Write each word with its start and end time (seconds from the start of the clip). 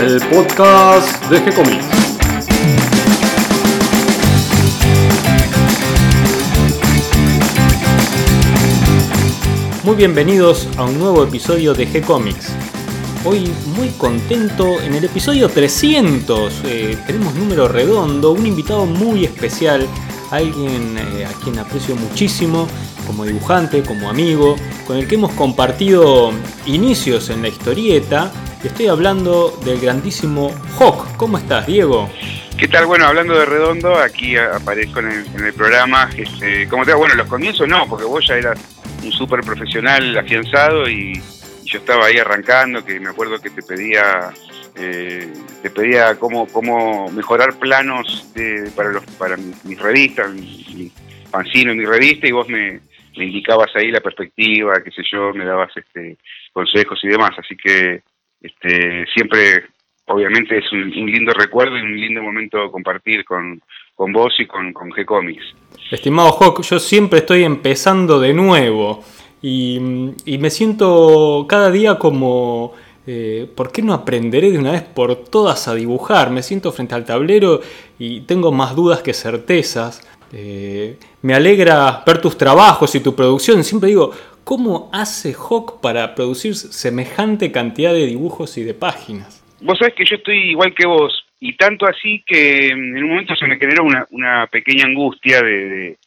el 0.00 0.18
podcast 0.28 1.22
de 1.26 1.44
G-Comics. 1.44 1.84
Muy 9.84 9.96
bienvenidos 9.96 10.68
a 10.78 10.84
un 10.84 10.98
nuevo 10.98 11.22
episodio 11.22 11.74
de 11.74 11.86
G-Comics. 11.86 12.48
Hoy 13.26 13.52
muy 13.76 13.88
contento 13.90 14.80
en 14.80 14.94
el 14.94 15.04
episodio 15.04 15.50
300. 15.50 16.62
Eh, 16.64 16.96
tenemos 17.06 17.34
número 17.34 17.68
redondo, 17.68 18.32
un 18.32 18.46
invitado 18.46 18.86
muy 18.86 19.26
especial, 19.26 19.86
alguien 20.30 20.96
eh, 20.96 21.26
a 21.26 21.32
quien 21.44 21.58
aprecio 21.58 21.94
muchísimo 21.96 22.66
como 23.10 23.24
dibujante, 23.24 23.82
como 23.82 24.08
amigo, 24.08 24.54
con 24.86 24.96
el 24.96 25.08
que 25.08 25.16
hemos 25.16 25.32
compartido 25.32 26.32
inicios 26.66 27.28
en 27.30 27.42
la 27.42 27.48
historieta. 27.48 28.30
Estoy 28.62 28.86
hablando 28.86 29.58
del 29.64 29.80
grandísimo 29.80 30.54
Hawk. 30.78 31.16
¿Cómo 31.16 31.36
estás, 31.36 31.66
Diego? 31.66 32.08
¿Qué 32.56 32.68
tal? 32.68 32.86
Bueno, 32.86 33.06
hablando 33.06 33.36
de 33.36 33.46
Redondo, 33.46 33.98
aquí 33.98 34.36
aparezco 34.36 35.00
en 35.00 35.44
el, 35.44 35.52
programa. 35.54 36.08
Este, 36.16 36.68
como 36.68 36.84
te 36.84 36.94
bueno, 36.94 37.16
los 37.16 37.26
comienzos 37.26 37.66
no, 37.66 37.88
porque 37.88 38.04
vos 38.04 38.24
ya 38.28 38.36
eras 38.36 38.60
un 39.02 39.10
súper 39.10 39.40
profesional 39.40 40.16
afianzado 40.16 40.88
y, 40.88 41.20
yo 41.64 41.78
estaba 41.78 42.06
ahí 42.06 42.18
arrancando, 42.18 42.84
que 42.84 42.98
me 42.98 43.10
acuerdo 43.10 43.40
que 43.40 43.50
te 43.50 43.62
pedía 43.62 44.32
eh, 44.74 45.32
te 45.62 45.70
pedía 45.70 46.16
cómo, 46.16 46.46
cómo 46.48 47.08
mejorar 47.10 47.54
planos 47.60 48.26
para 48.74 48.90
los 48.90 49.04
para 49.18 49.36
mis 49.36 49.78
revistas, 49.78 50.32
mi, 50.32 50.66
mi 50.74 50.92
pancino 51.30 51.72
mi 51.74 51.84
revista, 51.84 52.26
y 52.26 52.32
vos 52.32 52.48
me, 52.48 52.80
me 53.16 53.24
indicabas 53.24 53.70
ahí 53.74 53.90
la 53.90 54.00
perspectiva, 54.00 54.82
qué 54.82 54.90
sé 54.90 55.02
yo, 55.10 55.32
me 55.32 55.44
dabas 55.44 55.70
este, 55.76 56.18
consejos 56.52 56.98
y 57.02 57.08
demás. 57.08 57.30
Así 57.38 57.56
que 57.56 58.02
este, 58.40 59.06
siempre, 59.14 59.64
obviamente, 60.06 60.58
es 60.58 60.72
un, 60.72 60.90
lindo 60.90 61.32
recuerdo 61.32 61.76
y 61.76 61.82
un 61.82 62.00
lindo 62.00 62.22
momento 62.22 62.70
compartir 62.70 63.24
con, 63.24 63.60
vos 63.96 64.34
y 64.38 64.46
con, 64.46 64.72
con 64.72 64.90
G-Comics. 64.90 65.54
Estimado 65.90 66.32
Hawk, 66.32 66.62
yo 66.62 66.78
siempre 66.78 67.20
estoy 67.20 67.44
empezando 67.44 68.20
de 68.20 68.32
nuevo 68.32 69.04
y, 69.42 69.78
y 70.24 70.38
me 70.38 70.50
siento 70.50 71.46
cada 71.48 71.70
día 71.70 71.98
como... 71.98 72.74
Eh, 73.06 73.50
¿Por 73.56 73.72
qué 73.72 73.82
no 73.82 73.94
aprenderé 73.94 74.52
de 74.52 74.58
una 74.58 74.72
vez 74.72 74.82
por 74.82 75.16
todas 75.16 75.66
a 75.66 75.74
dibujar? 75.74 76.30
Me 76.30 76.42
siento 76.42 76.70
frente 76.70 76.94
al 76.94 77.06
tablero 77.06 77.60
y 77.98 78.20
tengo 78.20 78.52
más 78.52 78.76
dudas 78.76 79.02
que 79.02 79.14
certezas. 79.14 80.06
Eh, 80.32 80.96
me 81.22 81.34
alegra 81.34 82.02
ver 82.06 82.20
tus 82.20 82.38
trabajos 82.38 82.94
y 82.94 83.02
tu 83.02 83.14
producción. 83.14 83.64
Siempre 83.64 83.88
digo, 83.88 84.12
¿cómo 84.44 84.88
hace 84.92 85.32
Hawk 85.32 85.80
para 85.80 86.14
producir 86.14 86.54
semejante 86.54 87.50
cantidad 87.50 87.92
de 87.92 88.06
dibujos 88.06 88.56
y 88.58 88.62
de 88.62 88.74
páginas? 88.74 89.44
Vos 89.60 89.78
sabés 89.78 89.94
que 89.94 90.04
yo 90.04 90.16
estoy 90.16 90.50
igual 90.50 90.74
que 90.74 90.86
vos, 90.86 91.24
y 91.40 91.56
tanto 91.56 91.86
así 91.86 92.22
que 92.26 92.70
mm, 92.74 92.96
en 92.96 93.04
un 93.04 93.10
momento 93.10 93.34
se 93.34 93.46
me 93.46 93.58
generó 93.58 93.84
una, 94.10 94.46
pequeña 94.46 94.84
angustia 94.86 95.42
de, 95.42 95.98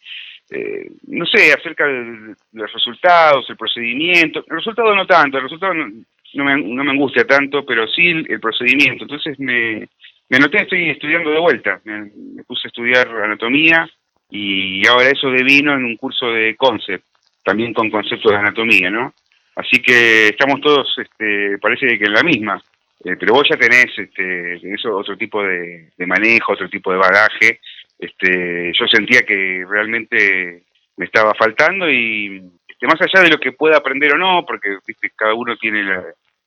no 1.08 1.26
sé, 1.26 1.54
acerca 1.54 1.86
de, 1.86 2.36
los 2.54 2.74
resultados, 2.74 3.50
el 3.50 3.58
procedimiento. 3.58 4.44
El 4.50 4.58
resultado 4.58 4.96
no 4.96 5.06
tanto, 5.06 5.38
el 5.38 5.44
resultado 5.44 5.74
no, 5.74 6.44
me, 6.44 6.92
angustia 6.92 7.26
tanto, 7.26 7.66
pero 7.66 7.88
sí 7.88 8.08
el, 8.08 8.40
procedimiento. 8.40 9.04
Entonces 9.04 9.38
me, 9.38 9.88
me 10.30 10.38
anoté, 10.38 10.62
estoy 10.62 10.90
estudiando 10.92 11.30
de 11.30 11.40
vuelta. 11.40 11.82
me 11.84 12.44
puse 12.48 12.68
a 12.68 12.70
estudiar 12.70 13.08
anatomía 13.10 13.90
y 14.36 14.88
ahora 14.88 15.10
eso 15.10 15.30
devino 15.30 15.74
en 15.74 15.86
un 15.86 15.96
curso 15.96 16.26
de 16.32 16.56
concept, 16.56 17.06
también 17.44 17.72
con 17.72 17.92
conceptos 17.92 18.32
de 18.32 18.38
anatomía, 18.38 18.90
¿no? 18.90 19.14
Así 19.56 19.80
que 19.80 20.30
estamos 20.30 20.60
todos, 20.60 20.92
este, 20.98 21.60
parece 21.60 22.00
que 22.00 22.06
en 22.06 22.14
la 22.14 22.24
misma, 22.24 22.60
eh, 23.06 23.16
pero 23.20 23.36
vos 23.36 23.44
ya 23.48 23.58
tenés, 23.58 23.88
este, 23.96 24.58
tenés 24.60 24.84
otro 24.88 25.16
tipo 25.16 25.44
de, 25.44 25.92
manejo, 26.08 26.54
otro 26.54 26.68
tipo 26.68 26.92
de 26.92 26.98
bagaje. 26.98 27.60
Este, 28.00 28.72
yo 28.74 28.88
sentía 28.88 29.22
que 29.22 29.64
realmente 29.70 30.64
me 30.98 31.06
estaba 31.06 31.36
faltando 31.36 31.88
y 31.88 32.42
este, 32.68 32.88
más 32.88 33.00
allá 33.02 33.24
de 33.24 33.30
lo 33.30 33.38
que 33.38 33.52
pueda 33.52 33.78
aprender 33.78 34.16
o 34.16 34.18
no, 34.18 34.44
porque 34.48 34.78
¿viste? 34.88 35.12
cada 35.16 35.36
uno 35.36 35.58
tiene 35.58 35.84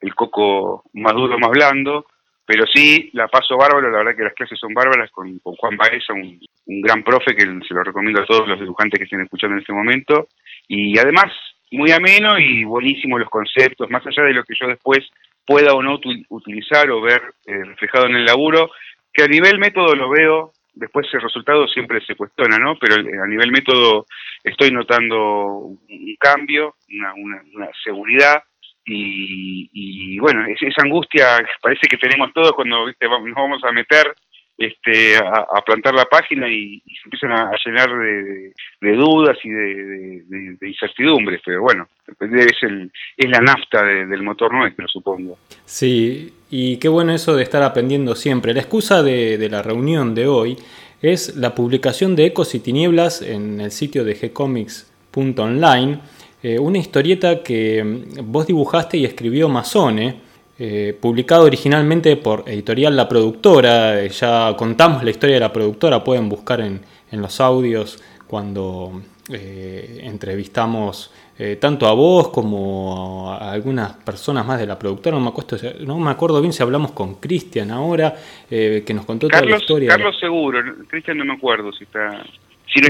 el 0.00 0.14
coco 0.16 0.82
más 0.94 1.14
duro, 1.14 1.38
más 1.38 1.50
blando, 1.50 2.06
pero 2.46 2.64
sí 2.72 3.10
la 3.12 3.26
paso 3.26 3.56
bárbaro, 3.56 3.90
la 3.90 3.98
verdad 3.98 4.16
que 4.16 4.22
las 4.22 4.34
clases 4.34 4.58
son 4.58 4.72
bárbaras 4.72 5.10
con, 5.10 5.38
Juan 5.40 5.76
Baeza, 5.76 6.12
un, 6.12 6.38
gran 6.80 7.02
profe 7.02 7.34
que 7.34 7.42
se 7.42 7.74
lo 7.74 7.82
recomiendo 7.82 8.22
a 8.22 8.26
todos 8.26 8.46
los 8.48 8.60
dibujantes 8.60 8.98
que 8.98 9.04
estén 9.04 9.20
escuchando 9.20 9.54
en 9.54 9.60
este 9.60 9.72
momento, 9.72 10.28
y 10.68 10.96
además 10.98 11.32
muy 11.72 11.90
ameno 11.90 12.38
y 12.38 12.64
buenísimo 12.64 13.18
los 13.18 13.28
conceptos, 13.28 13.90
más 13.90 14.06
allá 14.06 14.22
de 14.22 14.34
lo 14.34 14.44
que 14.44 14.54
yo 14.58 14.68
después 14.68 15.00
pueda 15.44 15.74
o 15.74 15.82
no 15.82 15.98
utilizar 16.28 16.88
o 16.90 17.00
ver 17.00 17.20
eh, 17.46 17.64
reflejado 17.64 18.06
en 18.06 18.16
el 18.16 18.24
laburo, 18.24 18.70
que 19.12 19.24
a 19.24 19.28
nivel 19.28 19.58
método 19.58 19.94
lo 19.94 20.08
veo, 20.10 20.52
después 20.74 21.06
el 21.12 21.22
resultado 21.22 21.66
siempre 21.68 22.00
se 22.04 22.14
cuestiona, 22.14 22.58
¿no? 22.58 22.76
Pero 22.78 22.96
a 22.96 23.26
nivel 23.26 23.50
método 23.50 24.06
estoy 24.44 24.70
notando 24.70 25.56
un 25.56 26.16
cambio, 26.18 26.74
una 26.88 27.70
seguridad, 27.82 28.42
y, 28.86 30.18
bueno, 30.18 30.46
esa 30.46 30.82
angustia 30.82 31.44
parece 31.60 31.88
que 31.88 31.96
tenemos 31.96 32.32
todos 32.32 32.52
cuando 32.52 32.86
¿viste? 32.86 33.06
nos 33.08 33.34
vamos 33.34 33.62
a 33.64 33.72
meter 33.72 34.14
este, 34.58 35.16
a, 35.18 35.62
plantar 35.64 35.94
la 35.94 36.06
página 36.06 36.48
y, 36.48 36.80
se 36.80 37.02
empiezan 37.04 37.32
a, 37.32 37.50
llenar 37.64 37.90
de, 37.90 38.96
dudas 38.96 39.36
y 39.44 39.50
de, 39.50 40.56
incertidumbres, 40.62 41.42
pero 41.44 41.60
bueno, 41.60 41.88
es, 42.20 42.62
el, 42.62 42.90
es 43.16 43.30
la 43.30 43.40
nafta 43.40 43.82
del 43.84 44.22
motor 44.22 44.54
nuestro, 44.54 44.88
supongo. 44.88 45.38
Sí, 45.64 46.32
y 46.50 46.78
qué 46.78 46.88
bueno 46.88 47.12
eso 47.12 47.36
de 47.36 47.42
estar 47.42 47.62
aprendiendo 47.62 48.14
siempre. 48.14 48.54
La 48.54 48.60
excusa 48.60 49.02
de, 49.02 49.46
la 49.50 49.62
reunión 49.62 50.14
de 50.14 50.26
hoy 50.26 50.56
es 51.02 51.36
la 51.36 51.54
publicación 51.54 52.16
de 52.16 52.26
Ecos 52.26 52.54
y 52.54 52.60
Tinieblas 52.60 53.20
en 53.20 53.60
el 53.60 53.70
sitio 53.70 54.04
de 54.04 54.14
gcomics.online 54.14 56.00
eh, 56.48 56.60
una 56.60 56.78
historieta 56.78 57.42
que 57.42 57.82
mm, 57.82 58.30
vos 58.30 58.46
dibujaste 58.46 58.96
y 58.96 59.04
escribió 59.04 59.48
Masone, 59.48 60.14
eh, 60.56 60.96
publicado 61.00 61.42
originalmente 61.42 62.14
por 62.14 62.44
Editorial 62.46 62.94
La 62.94 63.08
Productora. 63.08 64.00
Eh, 64.00 64.10
ya 64.10 64.54
contamos 64.56 65.02
la 65.02 65.10
historia 65.10 65.34
de 65.34 65.40
la 65.40 65.52
productora, 65.52 66.04
pueden 66.04 66.28
buscar 66.28 66.60
en, 66.60 66.82
los 67.10 67.40
audios 67.40 68.00
cuando 68.28 69.00
entrevistamos 69.28 71.10
tanto 71.58 71.86
a 71.86 71.92
vos 71.94 72.28
como 72.28 73.32
a 73.32 73.50
algunas 73.50 73.94
personas 73.94 74.44
más 74.44 74.60
de 74.60 74.66
la 74.66 74.78
productora. 74.78 75.16
No 75.16 75.22
me, 75.22 75.28
acuerdo, 75.30 75.56
no 75.80 75.98
me 75.98 76.10
acuerdo 76.10 76.40
bien 76.42 76.52
si 76.52 76.62
hablamos 76.62 76.92
con 76.92 77.14
Cristian 77.14 77.70
ahora, 77.70 78.14
que 78.48 78.92
nos 78.94 79.06
contó 79.06 79.28
toda 79.28 79.42
la 79.42 79.56
historia. 79.56 79.88
Carlos 79.88 80.16
seguro, 80.20 80.60
Cristian 80.88 81.16
no 81.16 81.24
me 81.24 81.32
acuerdo 81.34 81.72
si 81.72 81.84
está... 81.84 82.22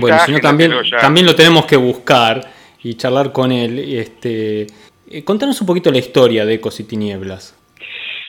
bueno, 0.00 0.18
si 0.26 0.32
no, 0.32 0.40
también, 0.40 0.72
también 1.00 1.24
lo 1.24 1.36
tenemos 1.36 1.66
que 1.66 1.76
buscar 1.76 2.55
y 2.86 2.94
charlar 2.94 3.32
con 3.32 3.52
él. 3.52 3.78
Este, 3.78 4.66
eh, 5.10 5.24
contanos 5.24 5.60
un 5.60 5.66
poquito 5.66 5.90
la 5.90 5.98
historia 5.98 6.44
de 6.44 6.54
Ecos 6.54 6.78
y 6.80 6.84
Tinieblas. 6.84 7.54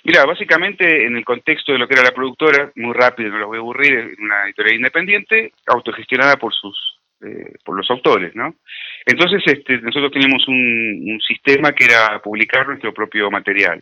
Mira, 0.04 0.26
básicamente 0.26 1.06
en 1.06 1.18
el 1.18 1.26
contexto 1.26 1.74
de 1.74 1.80
lo 1.80 1.88
que 1.88 1.94
era 1.94 2.04
la 2.04 2.14
productora, 2.14 2.72
muy 2.76 2.94
rápido, 2.94 3.30
no 3.30 3.40
los 3.40 3.48
voy 3.48 3.58
a 3.58 3.60
aburrir, 3.60 4.16
una 4.20 4.46
editorial 4.46 4.76
independiente, 4.76 5.52
autogestionada 5.68 6.38
por 6.38 6.54
sus 6.54 6.98
eh, 7.20 7.56
por 7.66 7.76
los 7.76 7.90
autores, 7.90 8.36
¿no? 8.36 8.56
Entonces 9.06 9.42
este, 9.48 9.82
nosotros 9.82 10.12
teníamos 10.12 10.48
un, 10.48 11.20
sistema 11.28 11.74
que 11.74 11.86
era 11.86 12.22
publicar 12.22 12.68
nuestro 12.68 12.94
propio 12.94 13.30
material. 13.32 13.82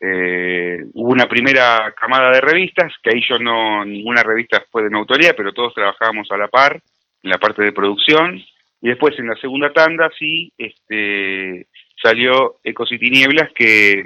Eh, 0.00 0.78
hubo 0.94 1.10
una 1.10 1.28
primera 1.28 1.92
camada 2.00 2.30
de 2.30 2.40
revistas, 2.40 2.92
que 3.02 3.10
ahí 3.10 3.20
yo 3.28 3.38
no, 3.38 3.84
ninguna 3.84 4.22
revista 4.22 4.64
fue 4.70 4.84
de 4.84 4.90
mi 4.90 4.98
autoría, 4.98 5.34
pero 5.36 5.52
todos 5.52 5.74
trabajábamos 5.74 6.30
a 6.30 6.36
la 6.36 6.48
par 6.48 6.80
en 7.22 7.30
la 7.30 7.38
parte 7.38 7.62
de 7.62 7.72
producción. 7.72 8.40
Y 8.80 8.88
después 8.88 9.18
en 9.18 9.26
la 9.26 9.36
segunda 9.36 9.72
tanda 9.72 10.10
sí 10.18 10.52
este, 10.56 11.66
salió 12.00 12.56
Ecos 12.62 12.92
y 12.92 12.98
Tinieblas 12.98 13.50
que, 13.54 14.02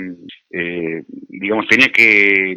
eh, 0.50 1.02
digamos, 1.28 1.66
tenía 1.68 1.88
que, 1.88 2.56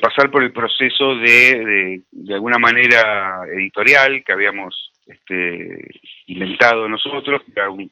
pasar 0.00 0.30
por 0.30 0.44
el 0.44 0.52
proceso 0.52 1.16
de, 1.16 2.02
de, 2.12 2.34
alguna 2.34 2.58
manera 2.58 3.40
editorial 3.52 4.22
que 4.24 4.32
habíamos 4.32 4.92
este, 5.06 5.88
inventado 6.26 6.88
nosotros, 6.88 7.42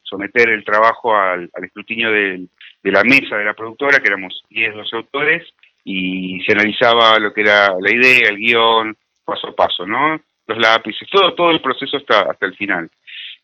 someter 0.03 0.49
el 0.49 0.63
trabajo 0.63 1.15
al, 1.15 1.49
escrutinio 1.63 2.11
de, 2.11 2.47
de, 2.83 2.91
la 2.91 3.03
mesa 3.03 3.37
de 3.37 3.45
la 3.45 3.55
productora, 3.55 3.99
que 3.99 4.07
éramos 4.07 4.43
10, 4.49 4.75
12 4.75 4.95
autores, 4.95 5.43
y 5.83 6.39
se 6.45 6.53
analizaba 6.53 7.17
lo 7.17 7.33
que 7.33 7.41
era 7.41 7.69
la 7.79 7.91
idea, 7.91 8.29
el 8.29 8.37
guion, 8.37 8.95
paso 9.25 9.47
a 9.47 9.55
paso, 9.55 9.85
¿no? 9.85 10.21
Los 10.45 10.57
lápices, 10.57 11.09
todo, 11.09 11.33
todo 11.33 11.51
el 11.51 11.61
proceso 11.61 11.97
hasta, 11.97 12.21
hasta 12.31 12.45
el 12.45 12.55
final. 12.55 12.89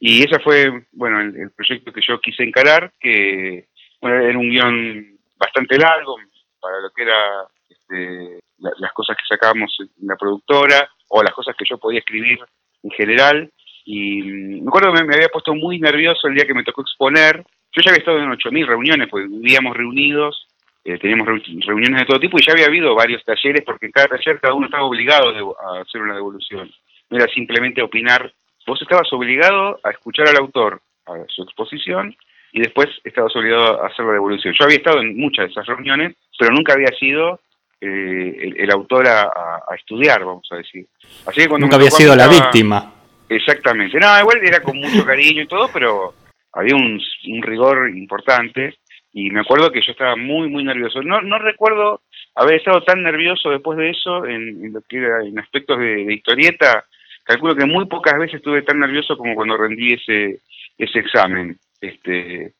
Y 0.06 0.22
ese 0.22 0.38
fue, 0.40 0.70
bueno, 0.92 1.22
el, 1.22 1.50
proyecto 1.52 1.94
que 1.94 2.02
yo 2.06 2.20
quise 2.20 2.44
encarar, 2.44 2.92
que 3.00 3.70
era 4.02 4.38
un 4.38 4.50
guion 4.50 5.18
bastante 5.38 5.78
largo 5.78 6.18
para 6.60 6.82
lo 6.82 6.90
que 6.92 7.04
era 7.04 7.48
este, 7.70 8.40
las 8.58 8.92
cosas 8.92 9.16
que 9.16 9.24
sacábamos 9.26 9.74
en 9.80 10.06
la 10.06 10.18
productora 10.18 10.90
o 11.08 11.24
las 11.24 11.34
cosas 11.34 11.56
que 11.56 11.64
yo 11.66 11.78
podía 11.78 12.00
escribir 12.00 12.38
en 12.84 12.92
general. 12.92 13.50
Y 13.86 14.24
me 14.24 14.68
acuerdo 14.68 14.94
que 14.94 15.06
me, 15.06 15.16
había 15.16 15.30
puesto 15.30 15.56
muy 15.56 15.80
nervioso 15.80 16.28
el 16.28 16.36
día 16.36 16.46
que 16.46 16.54
me 16.54 16.66
tocó 16.66 16.82
exponer. 16.82 17.42
Yo 17.72 17.82
ya 17.82 17.92
había 17.92 18.00
estado 18.00 18.20
en 18.20 18.30
8.000 18.30 18.68
reuniones, 18.68 19.08
pues 19.10 19.30
vivíamos 19.30 19.74
reunidos 19.78 20.48
eh, 20.86 21.00
teníamos 21.00 21.26
reuniones 21.66 22.02
de 22.02 22.06
todo 22.06 22.20
tipo 22.20 22.38
y 22.38 22.46
ya 22.46 22.52
había 22.52 22.66
habido 22.66 22.94
varios 22.94 23.24
talleres 23.24 23.64
porque 23.66 23.86
en 23.86 23.94
cada 23.94 24.10
taller 24.10 24.42
cada 24.42 24.54
uno 24.54 24.66
estaba 24.66 24.84
obligado 24.84 25.56
a 25.58 25.80
hacer 25.80 26.02
una 26.02 26.16
devolución. 26.16 26.70
No 27.10 27.18
era 27.18 27.34
simplemente 27.34 27.82
opinar. 27.82 28.34
Vos 28.65 28.81
estabas 28.81 29.12
obligado 29.12 29.80
a 29.83 29.92
escuchar 29.92 30.27
al 30.30 30.38
autor, 30.38 30.81
a 31.06 31.13
su 31.27 31.44
exposición, 31.44 32.15
y 32.51 32.62
después 32.62 32.88
estabas 33.04 33.36
obligado 33.36 33.83
a 33.83 33.88
hacer 33.88 34.06
la 34.06 34.13
devolución. 34.13 34.54
Yo 34.57 34.65
había 34.65 34.77
estado 34.77 35.01
en 35.01 35.18
muchas 35.18 35.45
de 35.45 35.51
esas 35.51 35.65
reuniones, 35.65 36.15
pero 36.38 36.51
nunca 36.51 36.74
había 36.74 36.89
sido 37.00 37.39
eh, 37.81 38.54
el, 38.57 38.71
autor 38.71 39.07
a, 39.07 39.75
estudiar, 39.75 40.24
vamos 40.24 40.48
a 40.51 40.57
decir. 40.57 40.86
Así 41.25 41.42
que 41.42 41.50
cuando 41.50 41.65
nunca 41.65 41.75
había 41.75 41.92
sido 41.92 42.15
la 42.15 42.27
víctima. 42.27 42.94
Exactamente. 43.27 44.00
No, 44.00 44.19
igual 44.19 44.39
era 44.42 44.62
con 44.62 44.77
mucho 44.77 45.06
cariño 45.06 45.42
y 45.42 45.48
todo, 45.48 45.69
pero 45.74 46.13
había 46.54 46.75
un, 46.75 47.01
rigor 47.42 47.89
importante 47.89 48.77
y 49.12 49.30
me 49.31 49.42
acuerdo 49.42 49.71
que 49.71 49.81
yo 49.81 49.92
estaba 49.92 50.15
muy, 50.15 50.48
muy 50.48 50.63
nervioso. 50.63 51.01
No, 51.01 51.21
no 51.21 51.39
recuerdo 51.39 52.01
haber 52.36 52.56
estado 52.56 52.83
tan 52.83 53.04
nervioso 53.04 53.50
después 53.50 53.77
de 53.77 53.89
eso 53.89 54.25
en, 54.25 54.71
lo 54.71 54.81
que 54.81 54.98
era 54.98 55.24
en 55.24 55.38
aspectos 55.39 55.77
de, 55.80 56.06
de, 56.06 56.13
historieta. 56.13 56.86
Calculo 57.24 57.56
que 57.56 57.66
muy 57.66 57.86
pocas 57.86 58.20
veces 58.20 58.36
estuve 58.36 58.62
tan 58.64 58.80
nervioso 58.80 59.18
como 59.18 59.36
cuando 59.36 59.58
rendí 59.58 59.94
ese, 59.94 60.42
ese 60.78 61.00
examen. 61.00 61.58
Este, 61.80 62.54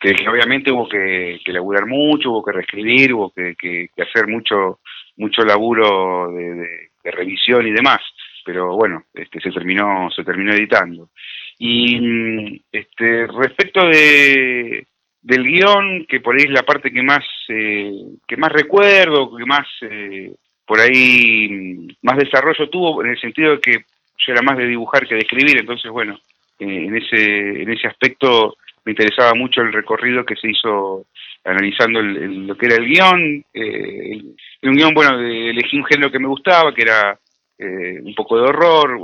que, 0.00 0.28
obviamente 0.28 0.72
hubo 0.72 0.88
que, 0.88 1.40
laburar 1.46 1.86
mucho, 1.86 2.30
hubo 2.30 2.42
que 2.42 2.52
reescribir, 2.52 3.12
hubo 3.12 3.30
que, 3.32 3.88
hacer 3.98 4.26
mucho 4.26 4.80
mucho 5.16 5.42
laburo 5.42 6.32
de, 6.32 6.88
revisión 7.04 7.66
y 7.66 7.72
demás, 7.72 8.00
pero 8.44 8.74
bueno, 8.76 9.04
este, 9.12 9.40
se 9.40 9.50
terminó 9.50 10.10
se 10.14 10.24
terminó 10.24 10.52
editando. 10.52 11.10
Y 11.58 12.62
este, 12.72 13.26
respecto 13.26 13.86
de, 13.86 14.86
del 15.20 15.44
guion, 15.44 16.06
que 16.06 16.20
por 16.20 16.34
ahí 16.34 16.44
es 16.44 16.50
la 16.50 16.62
parte 16.62 16.90
que 16.90 17.02
más 17.02 17.24
eh, 17.48 17.92
que 18.26 18.36
más 18.38 18.52
recuerdo, 18.52 19.36
que 19.36 19.44
más 19.44 19.66
eh, 19.82 20.32
por 20.66 20.80
ahí 20.80 21.88
más 22.00 22.16
desarrollo 22.16 22.70
tuvo, 22.70 23.04
en 23.04 23.10
el 23.10 23.20
sentido 23.20 23.52
de 23.52 23.60
que 23.60 23.84
yo 24.26 24.32
era 24.32 24.42
más 24.42 24.56
de 24.56 24.66
dibujar 24.66 25.06
que 25.06 25.14
de 25.14 25.20
escribir, 25.20 25.58
entonces 25.58 25.90
bueno, 25.90 26.18
eh, 26.58 26.86
en 26.86 26.96
ese 26.96 27.62
en 27.62 27.72
ese 27.72 27.88
aspecto 27.88 28.56
me 28.84 28.92
interesaba 28.92 29.34
mucho 29.34 29.60
el 29.60 29.72
recorrido 29.72 30.24
que 30.24 30.36
se 30.36 30.50
hizo 30.50 31.06
analizando 31.44 32.00
lo 32.02 32.56
que 32.56 32.66
era 32.66 32.76
el 32.76 32.86
guion. 32.86 33.44
Eh, 33.52 34.22
un 34.62 34.74
guion, 34.74 34.94
bueno, 34.94 35.18
elegí 35.18 35.76
un 35.76 35.84
género 35.84 36.10
que 36.10 36.18
me 36.18 36.28
gustaba, 36.28 36.74
que 36.74 36.82
era 36.82 37.18
eh, 37.58 38.00
un 38.02 38.14
poco 38.14 38.36
de 38.36 38.48
horror, 38.48 38.98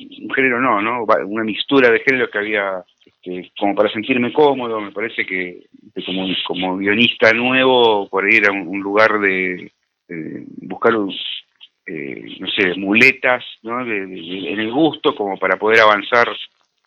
un 0.00 0.34
género 0.34 0.60
no, 0.60 0.80
¿no? 0.80 1.04
Una 1.26 1.44
mixtura 1.44 1.90
de 1.90 2.00
géneros 2.00 2.30
que 2.30 2.38
había 2.38 2.84
este, 3.04 3.50
como 3.58 3.74
para 3.74 3.90
sentirme 3.92 4.32
cómodo. 4.32 4.80
Me 4.80 4.92
parece 4.92 5.26
que, 5.26 5.66
como, 6.06 6.26
como 6.46 6.76
guionista 6.76 7.32
nuevo, 7.32 8.08
por 8.08 8.24
ahí 8.24 8.36
era 8.36 8.52
un, 8.52 8.80
lugar 8.80 9.18
de, 9.20 9.72
buscar 10.62 10.94
eh, 11.88 12.36
no 12.38 12.46
sé, 12.48 12.74
muletas 12.76 13.44
¿no? 13.62 13.80
en 13.80 14.60
el 14.60 14.70
gusto 14.70 15.14
como 15.14 15.38
para 15.38 15.56
poder 15.56 15.80
avanzar 15.80 16.28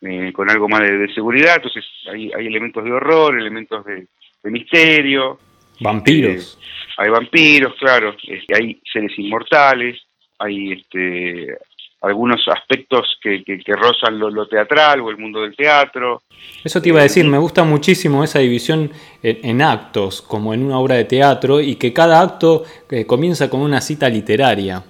eh, 0.01 0.31
con 0.33 0.49
algo 0.49 0.67
más 0.67 0.81
de, 0.81 1.13
seguridad, 1.13 1.57
entonces 1.57 1.85
hay, 2.11 2.31
hay, 2.35 2.47
elementos 2.47 2.83
de 2.83 2.91
horror, 2.91 3.39
elementos 3.39 3.85
de, 3.85 4.07
misterio. 4.43 5.37
Vampiros. 5.79 6.57
Eh, 6.59 6.93
hay 6.97 7.09
vampiros, 7.09 7.75
claro, 7.79 8.15
este, 8.27 8.55
hay 8.55 8.81
seres 8.91 9.11
inmortales, 9.17 10.01
hay 10.39 10.73
este, 10.73 11.55
algunos 12.01 12.41
aspectos 12.47 13.15
que, 13.21 13.43
que, 13.43 13.73
rozan 13.73 14.17
lo, 14.17 14.47
teatral 14.47 15.01
o 15.01 15.11
el 15.11 15.17
mundo 15.17 15.41
del 15.41 15.55
teatro. 15.55 16.23
Eso 16.63 16.81
te 16.81 16.89
iba 16.89 16.99
a 16.99 17.03
decir, 17.03 17.25
me 17.25 17.37
gusta 17.37 17.63
muchísimo 17.63 18.23
esa 18.23 18.39
división 18.39 18.91
en, 19.21 19.61
actos, 19.61 20.23
como 20.23 20.55
en 20.55 20.63
una 20.63 20.79
obra 20.79 20.95
de 20.95 21.05
teatro, 21.05 21.61
y 21.61 21.75
que 21.75 21.93
cada 21.93 22.21
acto 22.21 22.63
eh, 22.89 23.05
comienza 23.05 23.51
con 23.51 23.61
una 23.61 23.81
cita 23.81 24.09
literaria. 24.09 24.83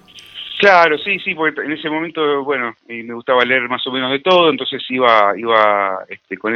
Claro, 0.61 0.95
sí, 0.99 1.17
sí, 1.21 1.33
porque 1.33 1.61
en 1.61 1.71
ese 1.71 1.89
momento, 1.89 2.43
bueno, 2.43 2.75
me 2.87 3.15
gustaba 3.15 3.43
leer 3.43 3.67
más 3.67 3.85
o 3.87 3.91
menos 3.91 4.11
de 4.11 4.19
todo, 4.19 4.51
entonces 4.51 4.79
iba, 4.89 5.33
iba 5.35 6.05
este, 6.07 6.37
con, 6.37 6.55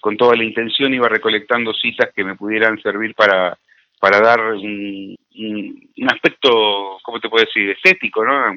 con, 0.00 0.16
toda 0.16 0.34
la 0.34 0.42
intención, 0.42 0.92
iba 0.92 1.08
recolectando 1.08 1.72
citas 1.72 2.10
que 2.12 2.24
me 2.24 2.34
pudieran 2.34 2.82
servir 2.82 3.14
para, 3.14 3.56
para 4.00 4.20
dar 4.20 4.40
un, 4.40 5.14
un, 5.36 6.10
aspecto, 6.10 6.98
¿cómo 7.00 7.20
te 7.20 7.28
puedo 7.28 7.44
decir?, 7.44 7.70
estético, 7.70 8.24
¿no? 8.24 8.56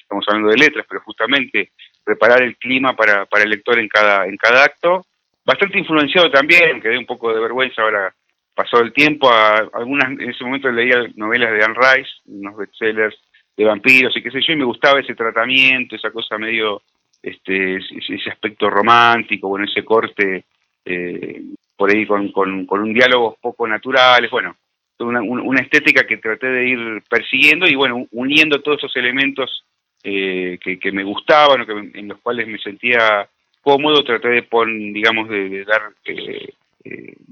Estamos 0.00 0.24
hablando 0.26 0.48
de 0.48 0.56
letras, 0.56 0.86
pero 0.88 1.02
justamente 1.02 1.72
preparar 2.02 2.44
el 2.44 2.56
clima 2.56 2.96
para, 2.96 3.26
para 3.26 3.44
el 3.44 3.50
lector 3.50 3.78
en 3.78 3.88
cada, 3.88 4.24
en 4.24 4.38
cada 4.38 4.64
acto. 4.64 5.04
Bastante 5.44 5.78
influenciado 5.78 6.30
también, 6.30 6.80
quedé 6.80 6.96
un 6.96 7.04
poco 7.04 7.30
de 7.30 7.42
vergüenza 7.42 7.82
ahora 7.82 8.10
pasó 8.54 8.80
el 8.80 8.94
tiempo, 8.94 9.30
a, 9.30 9.68
algunas 9.74 10.12
en 10.12 10.30
ese 10.30 10.44
momento 10.44 10.70
leía 10.70 10.96
novelas 11.14 11.52
de 11.52 11.62
Anne 11.62 11.74
Rice, 11.74 12.10
unos 12.24 12.56
bestsellers 12.56 13.18
de 13.56 13.64
vampiros 13.64 14.16
y 14.16 14.22
qué 14.22 14.30
sé 14.30 14.40
yo, 14.40 14.52
y 14.52 14.56
me 14.56 14.64
gustaba 14.64 15.00
ese 15.00 15.14
tratamiento, 15.14 15.96
esa 15.96 16.10
cosa 16.10 16.38
medio, 16.38 16.82
este, 17.22 17.76
ese 17.76 18.30
aspecto 18.30 18.68
romántico, 18.68 19.48
bueno, 19.48 19.64
ese 19.64 19.84
corte 19.84 20.44
eh, 20.84 21.42
por 21.76 21.90
ahí 21.90 22.06
con, 22.06 22.30
con, 22.32 22.66
un 22.80 22.94
diálogo 22.94 23.36
poco 23.40 23.66
naturales, 23.66 24.30
bueno, 24.30 24.56
una, 24.98 25.22
una, 25.22 25.60
estética 25.60 26.06
que 26.06 26.18
traté 26.18 26.46
de 26.46 26.68
ir 26.68 27.02
persiguiendo 27.08 27.66
y 27.66 27.74
bueno, 27.74 28.06
uniendo 28.12 28.60
todos 28.60 28.78
esos 28.78 28.96
elementos 28.96 29.64
eh, 30.02 30.58
que, 30.60 30.92
me 30.92 31.02
gustaban 31.02 31.62
o 31.62 31.66
que, 31.66 31.98
en 31.98 32.08
los 32.08 32.20
cuales 32.20 32.46
me 32.46 32.58
sentía 32.58 33.28
cómodo, 33.60 34.04
traté 34.04 34.28
de 34.28 34.42
poner, 34.42 34.92
digamos, 34.92 35.28
de, 35.28 35.64
dar... 35.64 35.82
Eh, 36.06 36.54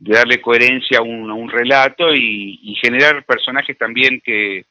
de 0.02 0.14
darle 0.14 0.40
coherencia 0.40 0.98
a 0.98 1.02
un, 1.02 1.48
relato 1.50 2.12
y, 2.14 2.74
generar 2.82 3.22
personajes 3.24 3.76
también 3.76 4.20
que, 4.24 4.64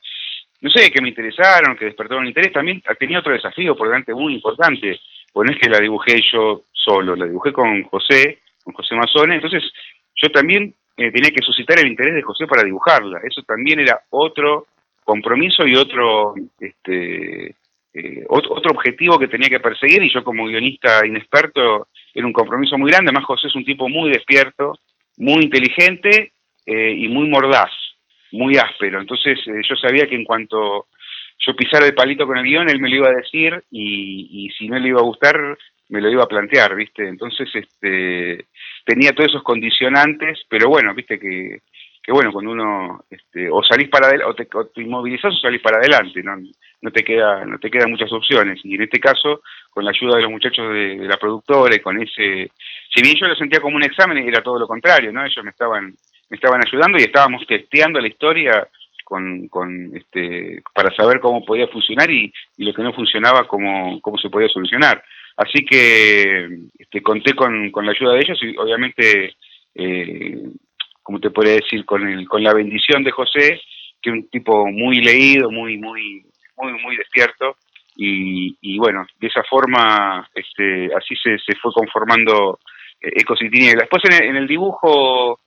no 0.61 0.69
sé, 0.69 0.91
que 0.91 1.01
me 1.01 1.09
interesaron, 1.09 1.75
que 1.75 1.85
despertaron 1.85 2.27
interés, 2.27 2.53
también 2.53 2.83
tenía 2.99 3.19
otro 3.19 3.33
desafío 3.33 3.75
por 3.75 3.87
delante 3.87 4.13
muy 4.13 4.35
importante, 4.35 4.99
pues 5.33 5.49
no 5.49 5.55
es 5.55 5.59
que 5.59 5.69
la 5.69 5.79
dibujé 5.79 6.21
yo 6.31 6.65
solo, 6.71 7.15
la 7.15 7.25
dibujé 7.25 7.51
con 7.51 7.83
José, 7.83 8.39
con 8.63 8.73
José 8.75 8.95
Mazone, 8.95 9.35
entonces 9.35 9.63
yo 10.15 10.29
también 10.29 10.73
eh, 10.97 11.11
tenía 11.11 11.31
que 11.31 11.43
suscitar 11.43 11.79
el 11.79 11.87
interés 11.87 12.13
de 12.13 12.21
José 12.21 12.45
para 12.45 12.63
dibujarla, 12.63 13.19
eso 13.23 13.41
también 13.41 13.79
era 13.79 14.01
otro 14.11 14.67
compromiso 15.03 15.65
y 15.65 15.75
otro, 15.75 16.35
este, 16.59 17.55
eh, 17.93 18.25
otro, 18.29 18.71
objetivo 18.71 19.17
que 19.17 19.27
tenía 19.27 19.49
que 19.49 19.59
perseguir 19.59 20.03
y 20.03 20.13
yo 20.13 20.23
como 20.23 20.45
guionista 20.45 21.05
inexperto 21.05 21.87
era 22.13 22.27
un 22.27 22.33
compromiso 22.33 22.77
muy 22.77 22.91
grande, 22.91 23.09
además 23.09 23.25
José 23.25 23.47
es 23.47 23.55
un 23.55 23.65
tipo 23.65 23.89
muy 23.89 24.11
despierto, 24.11 24.77
muy 25.17 25.43
inteligente 25.43 26.33
eh, 26.67 26.93
y 26.95 27.07
muy 27.07 27.27
mordaz 27.27 27.71
muy 28.31 28.57
áspero. 28.57 28.99
Entonces 28.99 29.39
eh, 29.47 29.61
yo 29.67 29.75
sabía 29.75 30.07
que 30.07 30.15
en 30.15 30.25
cuanto 30.25 30.87
yo 31.45 31.55
pisara 31.55 31.85
el 31.85 31.95
palito 31.95 32.27
con 32.27 32.37
el 32.37 32.43
guion, 32.43 32.69
él 32.69 32.79
me 32.79 32.89
lo 32.89 32.97
iba 32.97 33.09
a 33.09 33.15
decir 33.15 33.63
y, 33.71 34.49
si 34.57 34.67
no 34.67 34.77
le 34.77 34.89
iba 34.89 34.99
a 34.99 35.03
gustar, 35.03 35.35
me 35.89 36.01
lo 36.01 36.09
iba 36.09 36.23
a 36.23 36.27
plantear, 36.27 36.75
¿viste? 36.75 37.07
Entonces 37.07 37.49
este, 37.53 38.45
tenía 38.85 39.11
todos 39.11 39.29
esos 39.29 39.43
condicionantes, 39.43 40.39
pero 40.47 40.69
bueno, 40.69 40.93
¿viste? 40.93 41.19
Que, 41.19 41.61
que 42.03 42.11
bueno, 42.11 42.31
cuando 42.31 42.51
uno 42.51 43.05
este, 43.09 43.49
o 43.49 43.63
salís 43.63 43.89
para 43.89 44.07
adelante, 44.07 44.47
o 44.53 44.65
te, 44.67 44.81
inmovilizás 44.81 45.33
o 45.33 45.39
salís 45.39 45.61
para 45.61 45.77
adelante, 45.77 46.21
¿no? 46.23 46.37
No 46.81 46.91
te, 46.91 47.03
queda, 47.03 47.45
no 47.45 47.59
te 47.59 47.69
quedan 47.69 47.91
muchas 47.91 48.11
opciones. 48.11 48.59
Y 48.63 48.75
en 48.75 48.83
este 48.83 48.99
caso, 48.99 49.41
con 49.69 49.85
la 49.85 49.91
ayuda 49.91 50.15
de 50.15 50.23
los 50.23 50.31
muchachos 50.31 50.73
de 50.73 50.97
la 51.07 51.17
productora 51.17 51.75
y 51.75 51.79
con 51.79 52.01
ese... 52.01 52.51
Si 52.93 53.03
bien 53.03 53.15
yo 53.19 53.27
lo 53.27 53.35
sentía 53.35 53.59
como 53.59 53.75
un 53.75 53.83
examen, 53.83 54.17
era 54.17 54.41
todo 54.41 54.57
lo 54.57 54.67
contrario, 54.67 55.11
¿no? 55.11 55.23
Ellos 55.23 55.43
me 55.43 55.51
estaban 55.51 55.93
me 56.31 56.35
estaban 56.35 56.61
ayudando 56.65 56.97
y 56.97 57.01
estábamos 57.01 57.45
testeando 57.45 57.99
la 57.99 58.07
historia 58.07 58.65
con, 59.03 59.49
con 59.49 59.91
este, 59.93 60.63
para 60.73 60.95
saber 60.95 61.19
cómo 61.19 61.43
podía 61.43 61.67
funcionar 61.67 62.09
y, 62.09 62.31
lo 62.57 62.73
que 62.73 62.83
no 62.83 62.93
funcionaba, 62.93 63.45
cómo, 63.49 63.99
cómo 63.99 64.17
se 64.17 64.29
podía 64.29 64.47
solucionar. 64.47 65.03
Así 65.35 65.65
que 65.65 66.47
este, 66.79 67.01
conté 67.01 67.33
con, 67.33 67.69
con 67.71 67.85
la 67.85 67.91
ayuda 67.91 68.13
de 68.13 68.19
ellos 68.21 68.39
y 68.41 68.55
obviamente, 68.55 69.35
eh, 69.75 70.37
como 71.03 71.19
te 71.19 71.31
podría 71.31 71.55
decir, 71.55 71.83
con, 71.83 72.07
el, 72.07 72.25
con 72.29 72.41
la 72.41 72.53
bendición 72.53 73.03
de 73.03 73.11
José, 73.11 73.61
que 74.01 74.09
es 74.09 74.15
un 74.15 74.29
tipo 74.29 74.65
muy 74.67 75.01
leído, 75.01 75.51
muy, 75.51 75.77
muy, 75.77 76.23
muy, 76.55 76.71
muy 76.81 76.95
despierto. 76.95 77.57
Y, 77.97 78.55
y 78.61 78.77
bueno, 78.77 79.05
de 79.19 79.27
esa 79.27 79.43
forma, 79.43 80.25
este, 80.33 80.89
así 80.95 81.13
se, 81.21 81.37
se 81.39 81.59
fue 81.61 81.73
conformando 81.73 82.59
eh, 83.01 83.11
Ecos 83.17 83.41
y 83.41 83.49
Después 83.49 84.03
en 84.05 84.23
en 84.29 84.35
el 84.37 84.47
dibujo 84.47 85.41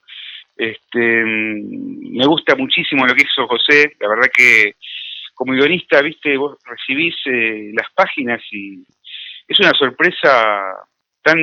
este, 0.57 1.23
me 1.25 2.25
gusta 2.25 2.55
muchísimo 2.55 3.05
lo 3.05 3.13
que 3.13 3.23
hizo 3.23 3.47
José, 3.47 3.93
la 3.99 4.09
verdad 4.09 4.29
que 4.33 4.75
como 5.35 5.53
guionista, 5.53 6.01
viste, 6.01 6.37
vos 6.37 6.57
recibís 6.65 7.13
eh, 7.25 7.71
las 7.73 7.91
páginas 7.93 8.41
y 8.51 8.83
es 9.47 9.59
una 9.59 9.71
sorpresa 9.71 10.87
tan... 11.21 11.37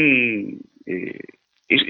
Eh, 0.86 1.18
es, 1.68 1.80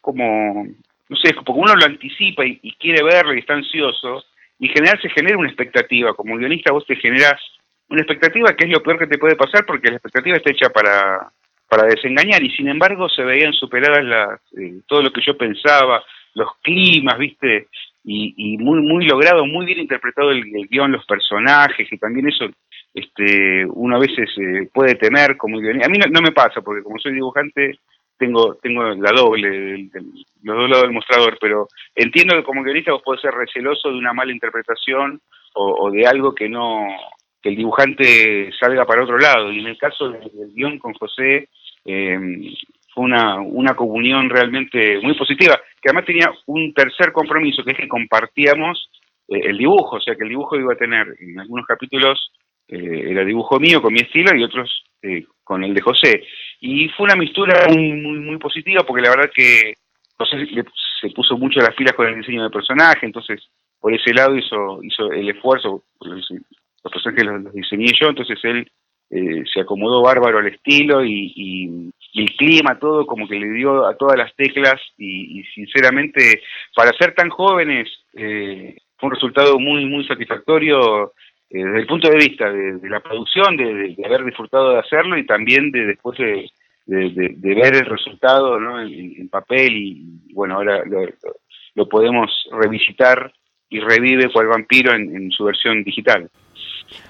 como, 0.00 0.66
no 1.08 1.16
sé, 1.16 1.28
es 1.28 1.36
como 1.36 1.60
uno 1.60 1.74
lo 1.74 1.86
anticipa 1.86 2.44
y, 2.44 2.58
quiere 2.78 3.02
verlo 3.02 3.34
y 3.34 3.38
está 3.38 3.54
ansioso, 3.54 4.24
y 4.58 4.68
en 4.68 4.74
general 4.74 5.00
se 5.00 5.08
genera 5.08 5.38
una 5.38 5.48
expectativa, 5.48 6.14
como 6.14 6.36
guionista 6.36 6.72
vos 6.72 6.86
te 6.86 6.96
generás 6.96 7.40
una 7.88 8.02
expectativa 8.02 8.54
que 8.54 8.64
es 8.64 8.70
lo 8.70 8.82
peor 8.82 8.98
que 8.98 9.06
te 9.06 9.18
puede 9.18 9.36
pasar 9.36 9.64
porque 9.64 9.88
la 9.88 9.96
expectativa 9.96 10.36
está 10.36 10.50
hecha 10.50 10.68
para, 10.68 11.30
para 11.68 11.86
desengañar 11.86 12.42
y 12.42 12.50
sin 12.50 12.68
embargo 12.68 13.08
se 13.08 13.22
veían 13.22 13.52
superadas 13.52 14.04
las, 14.04 14.40
eh, 14.58 14.80
todo 14.86 15.02
lo 15.02 15.12
que 15.12 15.22
yo 15.24 15.36
pensaba, 15.36 16.02
los 16.34 16.48
climas, 16.62 17.18
viste, 17.18 17.68
y, 18.06 18.58
muy 18.58 18.82
muy 18.82 19.06
logrado, 19.06 19.46
muy 19.46 19.64
bien 19.64 19.78
interpretado 19.78 20.30
el, 20.30 20.44
guion, 20.68 20.92
los 20.92 21.06
personajes, 21.06 21.90
y 21.90 21.98
también 21.98 22.28
eso 22.28 22.46
este 22.92 23.66
uno 23.66 23.96
a 23.96 23.98
veces 23.98 24.28
eh, 24.36 24.68
puede 24.72 24.94
temer 24.96 25.36
como 25.36 25.58
guionista. 25.58 25.86
A 25.86 25.90
mí 25.90 25.98
no, 25.98 26.20
me 26.20 26.32
pasa, 26.32 26.60
porque 26.60 26.82
como 26.82 26.98
soy 26.98 27.14
dibujante 27.14 27.78
tengo 28.18 28.56
tengo 28.56 28.84
la 28.90 29.10
doble, 29.10 29.88
los 30.42 30.56
dos 30.56 30.68
lados 30.68 30.82
del 30.82 30.92
mostrador, 30.92 31.38
pero 31.40 31.66
entiendo 31.94 32.36
que 32.36 32.44
como 32.44 32.62
guionista 32.62 32.92
vos 32.92 33.02
podés 33.02 33.22
ser 33.22 33.32
receloso 33.32 33.90
de 33.90 33.96
una 33.96 34.12
mala 34.12 34.32
interpretación 34.32 35.20
o, 35.54 35.90
de 35.90 36.06
algo 36.06 36.34
que 36.34 36.48
no 36.48 36.88
que 37.44 37.50
el 37.50 37.56
dibujante 37.56 38.50
salga 38.58 38.86
para 38.86 39.04
otro 39.04 39.18
lado. 39.18 39.52
Y 39.52 39.60
en 39.60 39.66
el 39.66 39.76
caso 39.76 40.08
del, 40.08 40.30
guion 40.54 40.78
con 40.78 40.94
José, 40.94 41.50
eh, 41.84 42.18
fue 42.94 43.04
una, 43.04 43.38
una 43.40 43.74
comunión 43.76 44.30
realmente 44.30 44.98
muy 45.02 45.14
positiva, 45.14 45.60
que 45.82 45.90
además 45.90 46.06
tenía 46.06 46.32
un 46.46 46.72
tercer 46.72 47.12
compromiso, 47.12 47.62
que 47.62 47.72
es 47.72 47.76
que 47.76 47.88
compartíamos 47.88 48.88
eh, 49.28 49.40
el 49.44 49.58
dibujo, 49.58 49.96
o 49.96 50.00
sea 50.00 50.14
que 50.14 50.22
el 50.22 50.30
dibujo 50.30 50.56
iba 50.56 50.72
a 50.72 50.76
tener 50.76 51.06
en 51.20 51.38
algunos 51.38 51.66
capítulos 51.66 52.32
eh, 52.66 53.10
era 53.10 53.26
dibujo 53.26 53.60
mío 53.60 53.82
con 53.82 53.92
mi 53.92 54.00
estilo 54.00 54.34
y 54.34 54.42
otros 54.42 54.84
eh, 55.02 55.26
con 55.42 55.62
el 55.64 55.74
de 55.74 55.82
José. 55.82 56.24
Y 56.60 56.88
fue 56.88 57.04
una 57.04 57.16
mistura 57.16 57.66
muy, 57.68 57.92
muy, 57.92 58.38
positiva 58.38 58.84
porque 58.86 59.02
la 59.02 59.10
verdad 59.10 59.30
que 59.34 59.74
José 60.16 60.46
se 61.00 61.10
puso 61.10 61.36
mucho 61.36 61.60
las 61.60 61.74
pilas 61.74 61.92
con 61.92 62.06
el 62.06 62.16
diseño 62.16 62.44
de 62.44 62.48
personaje, 62.48 63.04
entonces 63.04 63.42
por 63.80 63.92
ese 63.92 64.14
lado 64.14 64.34
hizo, 64.34 64.82
hizo 64.82 65.12
el 65.12 65.28
esfuerzo, 65.28 65.82
los, 66.84 66.92
personajes 66.92 67.24
los, 67.24 67.52
diseñé 67.52 67.86
yo, 67.98 68.08
entonces 68.08 68.38
él 68.44 68.70
se 69.52 69.60
acomodó 69.60 70.02
bárbaro 70.02 70.38
al 70.38 70.48
estilo 70.48 71.04
y, 71.04 71.92
el 72.14 72.36
clima, 72.36 72.78
todo 72.78 73.06
como 73.06 73.26
que 73.26 73.38
le 73.38 73.50
dio 73.50 73.86
a 73.86 73.96
todas 73.96 74.16
las 74.16 74.34
teclas 74.36 74.80
y, 74.96 75.42
sinceramente 75.54 76.42
para 76.74 76.92
ser 76.96 77.14
tan 77.14 77.28
jóvenes 77.28 77.88
eh, 78.14 78.76
fue 78.96 79.08
un 79.08 79.14
resultado 79.14 79.58
muy, 79.58 79.84
muy 79.86 80.06
satisfactorio 80.06 81.12
eh, 81.50 81.64
desde 81.64 81.80
el 81.80 81.86
punto 81.86 82.08
de 82.08 82.16
vista 82.16 82.50
de, 82.50 82.88
la 82.88 83.00
producción, 83.00 83.56
de, 83.56 83.96
haber 84.04 84.24
disfrutado 84.24 84.72
de 84.72 84.78
hacerlo 84.78 85.18
y 85.18 85.26
también 85.26 85.70
de 85.70 85.86
después 85.86 86.18
de, 86.18 86.48
ver 86.86 87.74
el 87.74 87.86
resultado 87.86 88.58
en, 88.80 89.28
papel 89.28 89.76
y, 89.76 90.32
bueno, 90.32 90.56
ahora 90.56 90.82
lo, 91.74 91.88
podemos 91.88 92.30
revisitar 92.52 93.32
y 93.74 93.80
revive 93.80 94.32
cual 94.32 94.46
vampiro 94.46 94.94
en 94.94 95.30
su 95.30 95.44
versión 95.44 95.82
digital. 95.82 96.30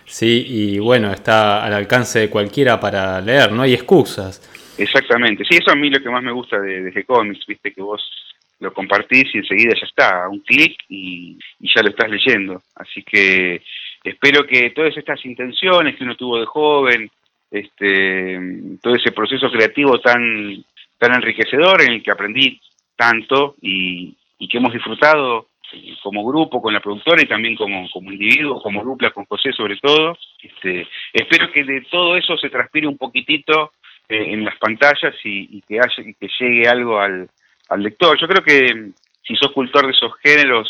Sí, 0.05 0.45
y 0.47 0.79
bueno, 0.79 1.13
está 1.13 1.65
al 1.65 1.73
alcance 1.73 2.21
de 2.21 2.31
cualquiera 2.31 2.79
para 2.79 3.21
leer, 3.21 3.53
no 3.53 3.63
hay 3.63 3.75
excusas. 3.75 4.41
Exactamente, 4.79 5.45
sí, 5.45 5.57
eso 5.57 5.71
a 5.71 5.77
mí 5.77 5.89
lo 5.91 6.01
que 6.01 6.11
más 6.11 6.23
me 6.23 6.33
gusta 6.33 6.61
de, 6.61 6.83
de 6.83 6.93
G-Comics, 6.93 7.47
viste 7.47 7.73
que 7.73 7.83
vos 7.83 8.03
lo 8.61 8.73
compartís 8.73 9.35
y 9.35 9.39
enseguida 9.39 9.75
ya 9.75 9.87
está, 9.87 10.29
un 10.29 10.41
clic 10.41 10.77
y, 10.89 11.39
ya 11.61 11.83
lo 11.83 11.91
estás 11.91 12.11
leyendo. 12.11 12.63
Así 12.77 13.03
que 13.03 13.63
espero 14.03 14.47
que 14.47 14.71
todas 14.71 14.97
estas 14.97 15.25
intenciones 15.25 15.97
que 15.97 16.05
uno 16.05 16.17
tuvo 16.17 16.39
de 16.39 16.47
joven, 16.47 17.11
este, 17.51 18.39
todo 18.83 18.95
ese 18.95 19.13
proceso 19.13 19.51
creativo 19.51 20.01
tan, 20.01 20.65
tan 20.99 21.15
enriquecedor 21.15 21.83
en 21.83 21.93
el 21.93 22.03
que 22.03 22.11
aprendí 22.11 22.61
tanto 22.97 23.57
y, 23.61 24.17
que 24.51 24.59
hemos 24.59 24.75
disfrutado 24.75 25.49
como 26.03 26.25
grupo, 26.25 26.61
con 26.61 26.73
la 26.73 26.81
productora 26.81 27.23
y 27.23 27.27
también 27.27 27.57
como, 27.57 27.89
como 27.91 28.13
individuo, 28.13 28.63
como 28.63 28.83
dupla 28.85 29.11
con 29.11 29.25
José 29.25 29.53
sobre 29.53 29.77
todo. 29.77 30.17
Este, 30.43 30.87
espero 31.13 31.51
que 31.53 31.65
de 31.65 31.83
todo 31.91 32.17
eso 32.17 32.37
se 32.37 32.51
transpire 32.51 32.87
un 32.87 32.99
poquitito 32.99 33.73
eh, 34.09 34.33
en 34.33 34.45
las 34.45 34.57
pantallas 34.59 35.15
y, 35.25 35.61
que 35.63 35.79
haya, 35.79 36.15
que 36.19 36.29
llegue 36.39 36.69
algo 36.69 37.01
al, 37.01 37.29
lector. 37.79 38.19
Yo 38.21 38.29
creo 38.29 38.45
que 38.45 38.75
mm, 38.75 38.93
si 39.23 39.35
sos 39.37 39.53
cultor 39.53 39.87
de 39.87 39.93
esos 39.93 40.13
géneros, 40.23 40.69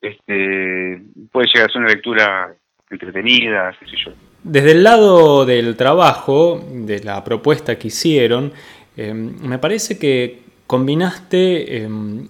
este, 0.00 1.00
puede 1.30 1.46
llegar 1.46 1.70
a 1.70 1.72
ser 1.72 1.80
una 1.80 1.90
lectura 1.90 2.54
entretenida, 2.90 3.74
qué 3.78 3.86
sé 3.86 3.96
yo. 4.04 4.12
Desde 4.42 4.72
el 4.72 4.82
lado 4.82 5.46
del 5.46 5.76
trabajo, 5.76 6.60
de 6.68 7.02
la 7.04 7.22
propuesta 7.22 7.78
que 7.78 7.88
hicieron, 7.88 8.52
em, 8.96 9.36
me 9.40 9.58
parece 9.58 9.98
que 9.98 10.40
combinaste 10.66 11.82
em, 11.82 12.26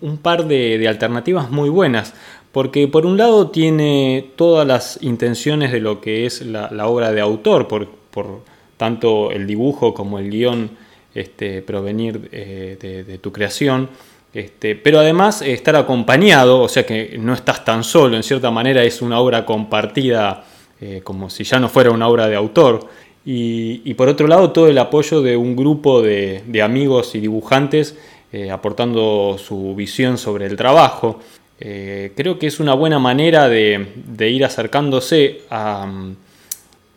un, 0.00 0.18
par 0.18 0.46
de, 0.46 0.86
alternativas 0.88 1.50
muy 1.50 1.68
buenas, 1.68 2.14
porque 2.52 2.88
por 2.88 3.06
un 3.06 3.16
lado 3.16 3.50
tiene 3.50 4.30
todas 4.36 4.66
las 4.66 4.98
intenciones 5.02 5.72
de 5.72 5.80
lo 5.80 6.00
que 6.00 6.26
es 6.26 6.42
la, 6.42 6.86
obra 6.86 7.12
de 7.12 7.20
autor, 7.20 7.68
por, 7.68 7.88
por 8.10 8.42
tanto 8.76 9.30
el 9.30 9.46
dibujo 9.46 9.94
como 9.94 10.18
el 10.18 10.30
guion 10.30 10.70
este, 11.14 11.62
provenir 11.62 12.28
eh, 12.32 13.04
de, 13.06 13.18
tu 13.18 13.32
creación. 13.32 13.88
Este, 14.32 14.74
pero 14.74 14.98
además 14.98 15.42
estar 15.42 15.76
acompañado, 15.76 16.62
o 16.62 16.68
sea 16.68 16.86
que 16.86 17.16
no 17.18 17.34
estás 17.34 17.64
tan 17.64 17.84
solo, 17.84 18.16
en 18.16 18.22
cierta 18.22 18.50
manera 18.50 18.82
es 18.82 19.02
una 19.02 19.20
obra 19.20 19.44
compartida 19.44 20.44
eh, 20.80 21.02
como 21.04 21.28
si 21.28 21.44
ya 21.44 21.60
no 21.60 21.68
fuera 21.68 21.90
una 21.90 22.08
obra 22.08 22.28
de 22.28 22.36
autor. 22.36 22.88
Y, 23.24 23.94
por 23.94 24.08
otro 24.08 24.26
lado 24.26 24.50
todo 24.50 24.68
el 24.68 24.78
apoyo 24.78 25.22
de 25.22 25.36
un 25.36 25.54
grupo 25.54 26.02
de, 26.02 26.42
amigos 26.62 27.14
y 27.14 27.20
dibujantes 27.20 27.96
eh, 28.32 28.50
aportando 28.50 29.36
su 29.38 29.74
visión 29.74 30.18
sobre 30.18 30.46
el 30.46 30.56
trabajo. 30.56 31.20
creo 31.58 32.38
que 32.38 32.48
es 32.48 32.58
una 32.58 32.74
buena 32.74 32.98
manera 32.98 33.48
de 33.48 34.30
ir 34.30 34.44
acercándose 34.44 35.42
a, 35.50 35.86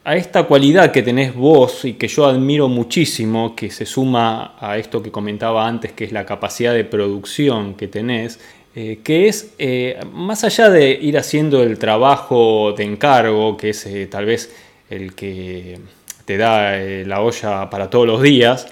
a 0.05 0.15
esta 0.15 0.44
cualidad 0.44 0.91
que 0.91 1.01
tenés 1.01 1.34
vos 1.34 1.84
y 1.84 1.94
que 1.94 2.08
yo 2.08 2.25
admiro 2.25 2.67
muchísimo, 2.67 3.55
que 3.55 3.72
se 3.72 3.88
suma 3.88 4.55
a 4.60 4.77
esto 4.77 5.01
que 5.01 5.12
comentaba 5.12 5.67
antes, 5.67 5.94
que 5.94 6.03
es 6.03 6.12
la 6.12 6.27
capacidad 6.27 6.75
de 6.75 6.86
producción 6.86 7.74
que 7.74 7.88
tenés, 7.88 8.39
eh, 8.75 9.00
que 9.03 9.27
es, 9.27 9.55
eh, 9.58 10.00
más 10.13 10.44
allá 10.44 10.70
de 10.70 10.91
ir 10.91 11.17
haciendo 11.17 11.63
el 11.63 11.79
trabajo 11.79 12.74
de 12.77 12.84
encargo, 12.84 13.58
que 13.58 13.72
es 13.72 13.84
eh, 13.88 14.05
tal 14.05 14.25
vez 14.25 14.53
el 14.91 15.15
que 15.15 15.79
te 16.25 16.38
da 16.38 16.77
la 16.77 17.22
olla 17.22 17.70
para 17.70 17.89
todos 17.89 18.08
los 18.08 18.22
días, 18.22 18.67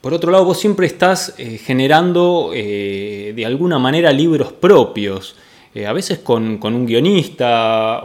por 0.00 0.14
otro 0.14 0.30
lado 0.30 0.44
vos 0.44 0.60
siempre 0.60 0.86
estás 0.86 1.34
generando 1.64 2.50
de 2.52 3.42
alguna 3.46 3.78
manera 3.78 4.12
libros 4.12 4.52
propios. 4.52 5.36
Eh, 5.72 5.86
a 5.86 5.92
veces 5.92 6.18
con, 6.18 6.58
un 6.62 6.86
guionista, 6.86 8.02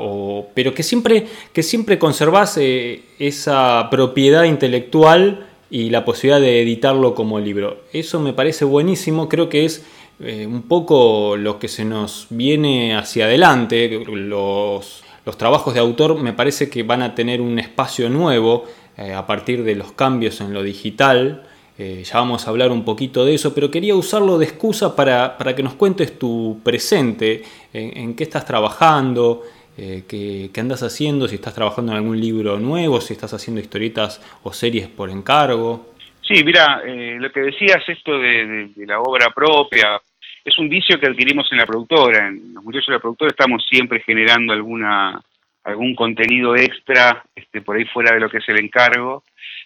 pero 0.54 0.74
que 0.76 0.84
siempre, 0.84 1.26
que 1.52 1.64
siempre 1.64 1.98
conservas 1.98 2.58
eh, 2.58 3.02
esa 3.18 3.88
propiedad 3.90 4.44
intelectual 4.44 5.48
y 5.72 5.90
la 5.90 6.06
posibilidad 6.06 6.40
de 6.40 6.62
editarlo 6.62 7.16
como 7.16 7.40
libro. 7.40 7.80
Eso 7.92 8.20
me 8.20 8.34
parece 8.34 8.66
buenísimo, 8.66 9.28
creo 9.28 9.50
que 9.50 9.66
es 9.66 9.84
eh, 10.20 10.46
un 10.46 10.62
poco 10.62 11.38
lo 11.38 11.58
que 11.58 11.68
se 11.68 11.86
nos 11.86 12.28
viene 12.30 12.96
hacia 12.96 13.26
adelante. 13.26 14.04
Los, 14.06 15.04
los 15.26 15.38
trabajos 15.38 15.74
de 15.74 15.80
autor 15.80 16.20
me 16.20 16.34
parece 16.34 16.70
que 16.70 16.84
van 16.84 17.02
a 17.02 17.16
tener 17.16 17.42
un 17.42 17.60
espacio 17.60 18.10
nuevo 18.10 18.66
a 18.98 19.26
partir 19.28 19.64
de 19.64 19.76
los 19.76 19.92
cambios 19.92 20.40
en 20.40 20.54
lo 20.54 20.64
digital. 20.64 21.46
Eh, 21.78 22.04
ya 22.06 22.20
vamos 22.20 22.48
a 22.48 22.52
hablar 22.52 22.72
un 22.72 22.86
poquito 22.86 23.26
de 23.26 23.34
eso, 23.34 23.54
pero 23.54 23.70
quería 23.70 23.96
usarlo 23.96 24.38
de 24.38 24.46
excusa 24.46 24.96
para, 24.96 25.36
que 25.56 25.64
nos 25.64 25.74
cuentes 25.74 26.18
tu 26.18 26.62
presente, 26.64 27.44
en, 27.74 28.16
qué 28.16 28.24
estás 28.24 28.46
trabajando, 28.46 29.44
eh, 29.78 30.04
qué, 30.08 30.50
andas 30.58 30.84
haciendo, 30.84 31.28
si 31.28 31.36
estás 31.36 31.54
trabajando 31.54 31.92
en 31.92 31.98
algún 31.98 32.20
libro 32.20 32.58
nuevo, 32.60 33.02
si 33.02 33.14
estás 33.14 33.34
haciendo 33.34 33.60
historietas 33.60 34.22
o 34.44 34.54
series 34.54 34.88
por 34.88 35.10
encargo. 35.10 35.94
Sí, 36.22 36.44
mira, 36.46 36.82
eh, 36.86 37.18
lo 37.20 37.30
que 37.30 37.42
decías, 37.42 37.84
esto 37.88 38.20
de, 38.20 38.72
la 38.78 39.02
obra 39.02 39.32
propia, 39.36 40.00
es 40.46 40.60
un 40.60 40.70
vicio 40.70 41.00
que 41.00 41.08
adquirimos 41.08 41.52
en 41.52 41.58
la 41.58 41.66
productora. 41.66 42.28
En 42.28 42.54
los 42.54 42.64
muchachos 42.64 42.88
de 42.88 42.94
la 42.94 43.00
productora 43.00 43.32
estamos 43.32 43.66
siempre 43.68 44.00
generando 44.02 44.54
alguna 44.54 45.20
algún 45.66 45.96
contenido 45.96 46.56
extra 46.56 47.26
este, 47.36 47.62
por 47.62 47.76
ahí 47.76 47.86
fuera 47.86 48.14
de 48.14 48.20
lo 48.20 48.30
que 48.30 48.38
es 48.38 48.48
el 48.50 48.60
encargo, 48.60 49.24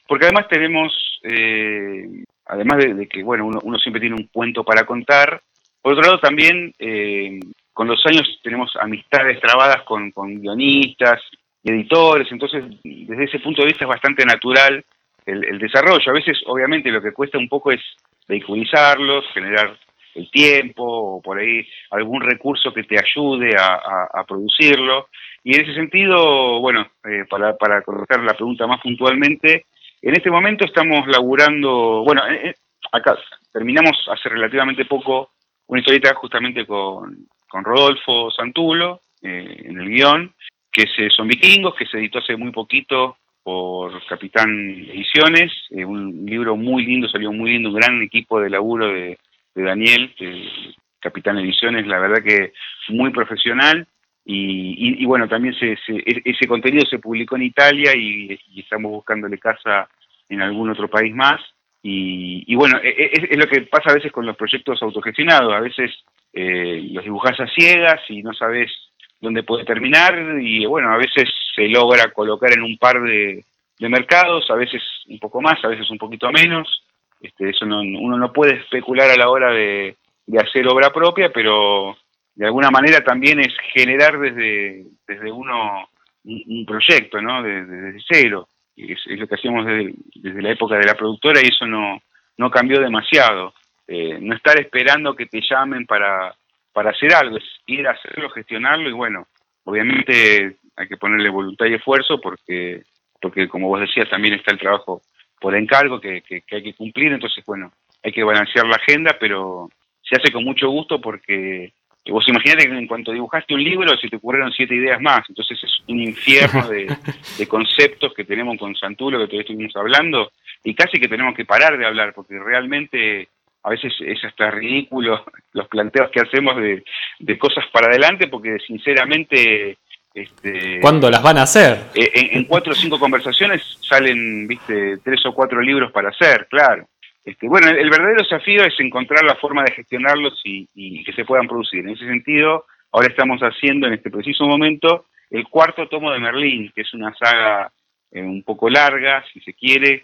porque 0.07 0.25
además 0.25 0.47
tenemos, 0.47 1.19
eh, 1.23 2.23
además 2.45 2.77
de, 2.77 3.07
que 3.07 3.21
bueno 3.21 3.49
uno, 3.61 3.77
siempre 3.79 3.99
tiene 3.99 4.15
un 4.15 4.27
cuento 4.31 4.63
para 4.63 4.85
contar, 4.85 5.41
por 5.81 5.93
otro 5.93 6.05
lado 6.05 6.19
también 6.19 6.73
eh, 6.79 7.37
con 7.73 7.87
los 7.87 8.01
años 8.05 8.39
tenemos 8.41 8.73
amistades 8.79 9.41
trabadas 9.41 9.83
con, 9.83 10.11
guionistas 10.41 11.21
y 11.63 11.71
editores, 11.71 12.31
entonces 12.31 12.63
desde 12.83 13.25
ese 13.25 13.39
punto 13.39 13.61
de 13.61 13.67
vista 13.67 13.83
es 13.83 13.89
bastante 13.89 14.25
natural 14.25 14.83
el, 15.25 15.59
desarrollo. 15.59 16.09
A 16.09 16.13
veces 16.13 16.37
obviamente 16.45 16.91
lo 16.91 17.01
que 17.01 17.11
cuesta 17.11 17.37
un 17.37 17.49
poco 17.49 17.71
es 17.71 17.81
vehiculizarlos, 18.27 19.25
generar 19.33 19.77
el 20.15 20.29
tiempo 20.31 20.83
o 20.83 21.21
por 21.21 21.39
ahí 21.39 21.65
algún 21.91 22.21
recurso 22.21 22.73
que 22.73 22.83
te 22.83 22.97
ayude 22.99 23.55
a 23.57 24.23
producirlo. 24.27 25.07
Y 25.43 25.55
en 25.55 25.61
ese 25.63 25.73
sentido, 25.73 26.59
bueno, 26.59 26.87
eh, 27.05 27.25
para, 27.29 27.55
para 27.57 27.81
contestar 27.81 28.21
la 28.23 28.33
pregunta 28.33 28.67
más 28.67 28.81
puntualmente, 28.81 29.65
en 30.01 30.13
este 30.13 30.29
momento 30.29 30.65
estamos 30.65 31.07
laburando, 31.07 32.03
bueno, 32.03 32.27
eh, 32.27 32.49
eh, 32.49 32.53
acá 32.91 33.17
terminamos 33.51 33.97
hace 34.09 34.29
relativamente 34.29 34.85
poco 34.85 35.31
una 35.67 35.79
historieta 35.79 36.13
justamente 36.15 36.65
con, 36.65 37.27
con 37.47 37.63
Rodolfo 37.63 38.31
Santulo 38.31 39.01
en 39.21 39.79
el 39.79 39.89
guion, 39.89 40.33
que 40.71 40.83
es, 40.83 41.13
son 41.13 41.27
vikingos, 41.27 41.75
que 41.75 41.85
se 41.85 41.97
editó 41.97 42.19
hace 42.19 42.37
muy 42.37 42.51
poquito 42.51 43.17
por 43.43 44.05
Capitán 44.07 44.49
Ediciones, 44.49 45.51
un 45.71 46.25
libro 46.25 46.55
muy 46.55 46.85
lindo, 46.85 47.09
salió 47.09 47.31
muy 47.33 47.51
lindo, 47.51 47.69
un 47.69 47.75
gran 47.75 48.01
equipo 48.01 48.39
de 48.39 48.49
laburo 48.49 48.87
de, 48.87 49.17
Daniel, 49.55 50.13
que 50.17 50.73
Capitán 50.99 51.37
Ediciones, 51.37 51.87
la 51.87 51.99
verdad 51.99 52.23
que 52.23 52.53
muy 52.89 53.11
profesional. 53.11 53.87
Y, 54.31 55.03
bueno, 55.05 55.27
también 55.27 55.55
se, 55.55 55.71
e, 55.71 56.21
ese 56.23 56.47
contenido 56.47 56.85
se 56.85 56.99
publicó 56.99 57.35
en 57.35 57.43
Italia 57.43 57.95
y, 57.95 58.39
estamos 58.55 58.91
buscándole 58.91 59.39
casa 59.39 59.89
en 60.27 60.41
algún 60.41 60.69
otro 60.69 60.87
país 60.87 61.15
más. 61.15 61.41
Y, 61.81 62.53
bueno, 62.55 62.77
e, 62.83 62.89
e, 62.89 63.11
es, 63.31 63.37
lo 63.37 63.47
que 63.47 63.61
pasa 63.61 63.89
a 63.89 63.95
veces 63.95 64.11
con 64.11 64.25
los 64.25 64.37
proyectos 64.37 64.83
autogestionados. 64.83 65.51
A 65.51 65.61
veces 65.61 65.91
eh, 66.33 66.89
los 66.91 67.03
dibujas 67.03 67.39
a 67.39 67.47
ciegas 67.47 68.01
y 68.09 68.21
no 68.21 68.33
sabes 68.33 68.71
dónde 69.19 69.43
puede 69.43 69.65
terminar. 69.65 70.15
Y 70.39 70.65
bueno, 70.65 70.91
a 70.93 70.97
veces 70.97 71.29
se 71.55 71.67
logra 71.67 72.11
colocar 72.11 72.51
en 72.53 72.63
un 72.63 72.77
par 72.77 73.01
de, 73.01 73.43
mercados, 73.79 74.49
a 74.51 74.55
veces 74.55 74.83
un 75.07 75.19
poco 75.19 75.41
más, 75.41 75.63
a 75.63 75.69
veces 75.69 75.89
un 75.89 75.97
poquito 75.97 76.31
menos. 76.31 76.83
Este, 77.19 77.49
eso 77.49 77.65
uno 77.65 78.17
no 78.17 78.31
puede 78.31 78.55
especular 78.55 79.09
a 79.11 79.17
la 79.17 79.29
hora 79.29 79.51
de, 79.51 79.97
de 80.25 80.39
hacer 80.39 80.67
obra 80.67 80.91
propia, 80.91 81.31
pero 81.33 81.97
de 82.35 82.45
alguna 82.45 82.69
manera 82.69 83.03
también 83.03 83.39
es 83.39 83.53
generar 83.73 84.17
desde, 84.19 84.85
desde 85.07 85.31
uno 85.31 85.89
un, 86.23 86.65
proyecto, 86.65 87.21
¿no? 87.21 87.43
Desde, 87.43 87.99
cero. 88.07 88.47
Es, 88.77 88.99
es, 89.07 89.19
lo 89.19 89.27
que 89.27 89.35
hacíamos 89.35 89.65
desde, 89.65 90.41
la 90.41 90.51
época 90.51 90.77
de 90.77 90.85
la 90.85 90.95
productora 90.95 91.41
y 91.41 91.47
eso 91.47 91.65
no, 91.65 92.01
no 92.37 92.49
cambió 92.49 92.79
demasiado. 92.79 93.53
Eh, 93.87 94.19
no 94.21 94.35
estar 94.35 94.59
esperando 94.59 95.15
que 95.15 95.25
te 95.25 95.41
llamen 95.41 95.85
para, 95.85 96.33
para 96.71 96.91
hacer 96.91 97.13
algo, 97.13 97.37
es 97.37 97.43
ir 97.65 97.87
a 97.87 97.91
hacerlo, 97.91 98.29
gestionarlo 98.29 98.87
y 98.87 98.93
bueno, 98.93 99.27
obviamente 99.63 100.57
hay 100.75 100.87
que 100.87 100.97
ponerle 100.97 101.29
voluntad 101.29 101.65
y 101.65 101.73
esfuerzo 101.73 102.21
porque, 102.21 102.83
porque 103.19 103.49
como 103.49 103.67
vos 103.67 103.81
decías, 103.81 104.09
también 104.09 104.35
está 104.35 104.51
el 104.51 104.59
trabajo 104.59 105.01
por 105.39 105.55
encargo 105.55 105.99
que, 105.99 106.21
que 106.21 106.55
hay 106.55 106.63
que 106.63 106.73
cumplir, 106.73 107.11
entonces 107.11 107.43
bueno, 107.45 107.71
hay 108.03 108.11
que 108.11 108.23
balancear 108.23 108.65
la 108.65 108.75
agenda, 108.75 109.17
pero 109.19 109.69
se 110.01 110.15
hace 110.15 110.31
con 110.31 110.43
mucho 110.43 110.69
gusto 110.69 110.99
porque 110.99 111.73
vos 112.09 112.27
imaginate 112.27 112.67
que 112.67 112.77
en 112.77 112.87
cuanto 112.87 113.11
dibujaste 113.11 113.53
un 113.53 113.63
libro 113.63 113.97
se 113.97 114.09
te 114.09 114.15
ocurrieron 114.15 114.51
siete 114.51 114.75
ideas 114.75 115.01
más, 115.01 115.21
entonces 115.29 115.59
es 115.63 115.71
un 115.87 115.99
infierno 116.01 116.67
de, 116.67 116.87
conceptos 117.47 118.13
que 118.13 118.23
tenemos 118.23 118.57
con 118.57 118.75
Santulo, 118.75 119.17
que 119.19 119.25
todavía 119.25 119.41
estuvimos 119.41 119.75
hablando, 119.75 120.31
y 120.63 120.73
casi 120.73 120.99
que 120.99 121.07
tenemos 121.07 121.35
que 121.35 121.45
parar 121.45 121.77
de 121.77 121.85
hablar, 121.85 122.13
porque 122.13 122.37
realmente 122.39 123.29
a 123.63 123.69
veces 123.69 123.93
es 123.99 124.23
hasta 124.23 124.51
ridículo 124.51 125.23
los 125.53 125.67
planteos 125.67 126.09
que 126.11 126.21
hacemos 126.21 126.55
de, 126.57 127.37
cosas 127.37 127.65
para 127.71 127.87
adelante, 127.87 128.27
porque 128.27 128.57
sinceramente... 128.65 129.77
Este, 130.19 130.81
¿Cuándo 130.81 131.09
las 131.09 131.23
van 131.23 131.37
a 131.37 131.43
hacer? 131.43 131.77
Eh, 131.95 132.11
en, 132.13 132.39
en 132.39 132.43
cuatro 132.43 132.73
o 132.73 132.75
cinco 132.75 132.99
conversaciones 132.99 133.61
salen, 133.79 134.47
viste, 134.47 134.97
tres 134.97 135.25
o 135.25 135.33
cuatro 135.33 135.61
libros 135.61 135.93
para 135.93 136.09
hacer, 136.09 136.45
claro. 136.49 136.89
Este, 137.23 137.47
bueno, 137.47 137.69
el, 137.69 137.89
verdadero 137.89 138.21
desafío 138.21 138.63
es 138.63 138.77
encontrar 138.79 139.23
la 139.23 139.35
forma 139.35 139.63
de 139.63 139.71
gestionarlos 139.71 140.41
y, 140.43 141.03
que 141.05 141.13
se 141.13 141.23
puedan 141.23 141.47
producir. 141.47 141.81
En 141.81 141.91
ese 141.91 142.05
sentido, 142.05 142.65
ahora 142.91 143.07
estamos 143.07 143.39
haciendo 143.39 143.87
en 143.87 143.93
este 143.93 144.09
preciso 144.09 144.45
momento 144.45 145.05
el 145.29 145.47
cuarto 145.47 145.87
tomo 145.87 146.11
de 146.11 146.19
Merlín, 146.19 146.69
que 146.75 146.81
es 146.81 146.93
una 146.93 147.13
saga 147.15 147.71
eh, 148.11 148.21
un 148.21 148.43
poco 148.43 148.69
larga, 148.69 149.23
si 149.31 149.39
se 149.39 149.53
quiere. 149.53 150.01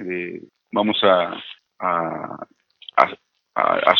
vamos 0.71 0.97
a, 1.03 1.37
a, 1.79 2.47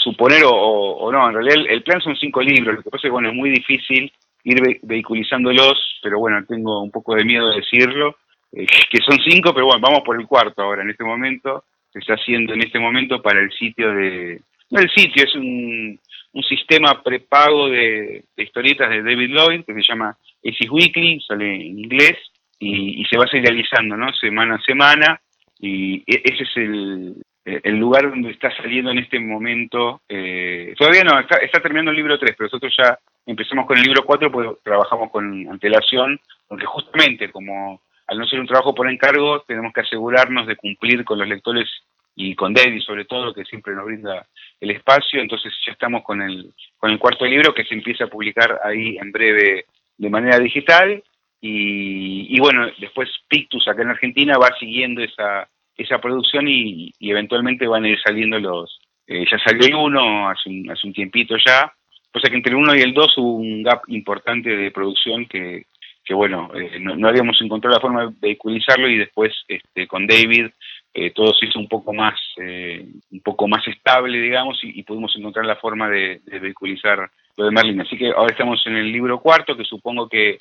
suponer 0.02 0.44
o, 0.46 1.12
no, 1.12 1.28
en 1.28 1.34
realidad 1.34 1.66
el, 1.68 1.84
plan 1.84 2.00
son 2.00 2.16
cinco 2.16 2.42
libros. 2.42 2.76
Lo 2.76 2.84
que 2.84 2.90
pasa 2.90 3.00
es 3.00 3.10
que 3.10 3.10
bueno, 3.10 3.30
es 3.30 3.36
muy 3.36 3.50
difícil 3.50 4.14
ir 4.46 4.80
vehiculizándolos, 4.82 6.00
pero 6.02 6.20
bueno, 6.20 6.44
tengo 6.48 6.82
un 6.82 6.92
poco 6.92 7.16
de 7.16 7.26
miedo 7.26 7.50
de 7.50 7.58
decirlo, 7.58 8.16
eh, 8.54 8.66
que 8.90 9.00
son 9.00 9.20
cinco, 9.28 9.54
pero 9.54 9.66
bueno, 9.66 9.82
vamos 9.82 10.02
por 10.06 10.20
el 10.20 10.26
cuarto 10.26 10.62
ahora 10.62 10.84
en 10.84 10.92
este 10.92 11.04
momento 11.04 11.66
se 11.96 12.00
está 12.00 12.16
haciendo 12.16 12.54
en 12.54 12.62
este 12.62 12.78
momento 12.78 13.22
para 13.22 13.40
el 13.40 13.52
sitio 13.54 13.94
de... 13.94 14.42
No 14.70 14.82
el 14.82 14.90
sitio, 14.90 15.24
es 15.24 15.34
un, 15.36 15.98
un 16.34 16.44
sistema 16.44 17.02
prepago 17.02 17.70
de, 17.70 18.26
historietas 18.36 18.90
de 18.90 19.02
David 19.02 19.30
Lloyd 19.30 19.64
que 19.64 19.74
se 19.76 19.82
llama 19.82 20.18
Aces 20.44 20.70
Weekly, 20.70 21.22
sale 21.22 21.56
en 21.56 21.80
inglés 21.80 22.18
y, 22.60 23.06
se 23.06 23.18
va 23.18 23.26
serializando, 23.28 23.96
¿no? 23.96 24.12
Semana 24.14 24.56
a 24.56 24.62
semana 24.62 25.22
y 25.60 26.00
e, 26.00 26.22
ese 26.26 26.44
es 26.44 26.58
el, 26.58 27.16
el 27.46 27.78
lugar 27.78 28.10
donde 28.10 28.32
está 28.32 28.56
saliendo 28.58 28.92
en 28.92 28.98
este 28.98 29.20
momento. 29.20 30.02
Eh, 30.10 30.74
todavía 30.78 31.04
no, 31.04 31.20
está, 31.20 31.62
terminando 31.62 31.92
el 31.92 31.98
libro 31.98 32.18
3, 32.18 32.36
pero 32.36 32.48
nosotros 32.48 32.74
ya 32.78 32.98
empezamos 33.26 33.68
con 33.68 33.78
el 33.78 33.84
libro 33.84 34.04
4 34.04 34.32
pues 34.32 34.50
trabajamos 34.64 35.12
con 35.12 35.48
antelación, 35.50 36.20
porque 36.48 36.66
justamente 36.66 37.32
como 37.32 37.82
al 38.08 38.18
no 38.18 38.28
ser 38.28 38.40
un 38.40 38.48
trabajo 38.48 38.74
por 38.74 38.90
encargo, 38.90 39.42
tenemos 39.42 39.74
que 39.74 39.82
asegurarnos 39.82 40.48
de 40.48 40.56
cumplir 40.56 41.04
con 41.06 41.20
los 41.20 41.28
lectores 41.28 41.70
y 42.16 42.34
con 42.36 42.54
David 42.54 42.82
sobre 42.82 43.06
todo, 43.06 43.34
que 43.34 43.46
siempre 43.46 43.76
nos 43.76 43.86
brinda 43.86 44.26
el 44.60 44.72
espacio. 44.72 45.22
Entonces 45.22 45.54
ya 45.66 45.74
estamos 45.74 46.04
con 46.04 46.22
el, 46.22 46.54
con 46.78 46.92
el 46.92 47.00
cuarto 47.00 47.26
libro 47.26 47.54
que 47.54 47.66
se 47.66 47.74
empieza 47.74 48.06
a 48.06 48.10
publicar 48.10 48.60
ahí 48.64 48.98
en 48.98 49.12
breve 49.12 49.66
de 49.98 50.10
manera 50.10 50.40
digital. 50.40 51.04
Y, 51.48 52.40
bueno, 52.40 52.68
después 52.80 53.08
Pictus 53.28 53.68
acá 53.68 53.84
en 53.84 53.90
Argentina 53.90 54.36
va 54.36 54.56
siguiendo 54.58 55.04
esa, 55.04 55.48
esa 55.78 56.00
producción 56.00 56.48
y, 56.48 56.92
eventualmente 57.00 57.68
van 57.68 57.86
a 57.86 57.90
ir 57.90 58.00
saliendo 58.02 58.40
los... 58.40 58.80
Eh, 59.08 59.26
ya 59.30 59.38
salió 59.40 59.68
el 59.68 59.76
uno 59.76 60.30
hace 60.30 60.50
un, 60.50 60.70
hace 60.72 60.88
un 60.88 60.94
tiempito 60.94 61.36
ya, 61.38 61.72
cosa 62.12 62.30
que 62.30 62.38
entre 62.38 62.52
el 62.52 62.58
uno 62.58 62.76
y 62.76 62.82
el 62.82 62.94
dos 62.94 63.16
hubo 63.18 63.34
un 63.34 63.62
gap 63.62 63.84
importante 63.88 64.50
de 64.50 64.72
producción 64.72 65.26
que, 65.28 65.66
que 66.06 66.14
bueno, 66.14 66.50
eh, 66.54 66.80
no, 66.80 67.08
habíamos 67.08 67.42
encontrado 67.42 67.76
la 67.76 67.82
forma 67.82 68.06
de 68.06 68.14
vehiculizarlo 68.20 68.88
y 68.88 68.98
después 68.98 69.34
este, 69.48 69.88
con 69.88 70.06
David 70.06 70.48
eh, 70.94 71.12
todo 71.12 71.34
se 71.34 71.48
hizo 71.48 71.60
un 71.60 71.68
poco 71.68 71.92
más 71.94 72.14
eh, 72.38 72.86
un 73.12 73.20
poco 73.22 73.48
más 73.48 73.68
estable, 73.68 74.20
digamos, 74.20 74.60
y, 74.62 74.82
pudimos 74.84 75.14
encontrar 75.18 75.46
la 75.46 75.58
forma 75.58 75.90
de, 75.90 76.22
vehiculizar 76.26 77.10
lo 77.36 77.46
de 77.46 77.52
Merlin. 77.52 77.82
Así 77.82 77.98
que 77.98 78.12
ahora 78.12 78.32
estamos 78.32 78.66
en 78.68 78.78
el 78.78 78.92
libro 78.92 79.20
cuarto, 79.20 79.58
que 79.58 79.66
supongo 79.66 80.08
que, 80.08 80.38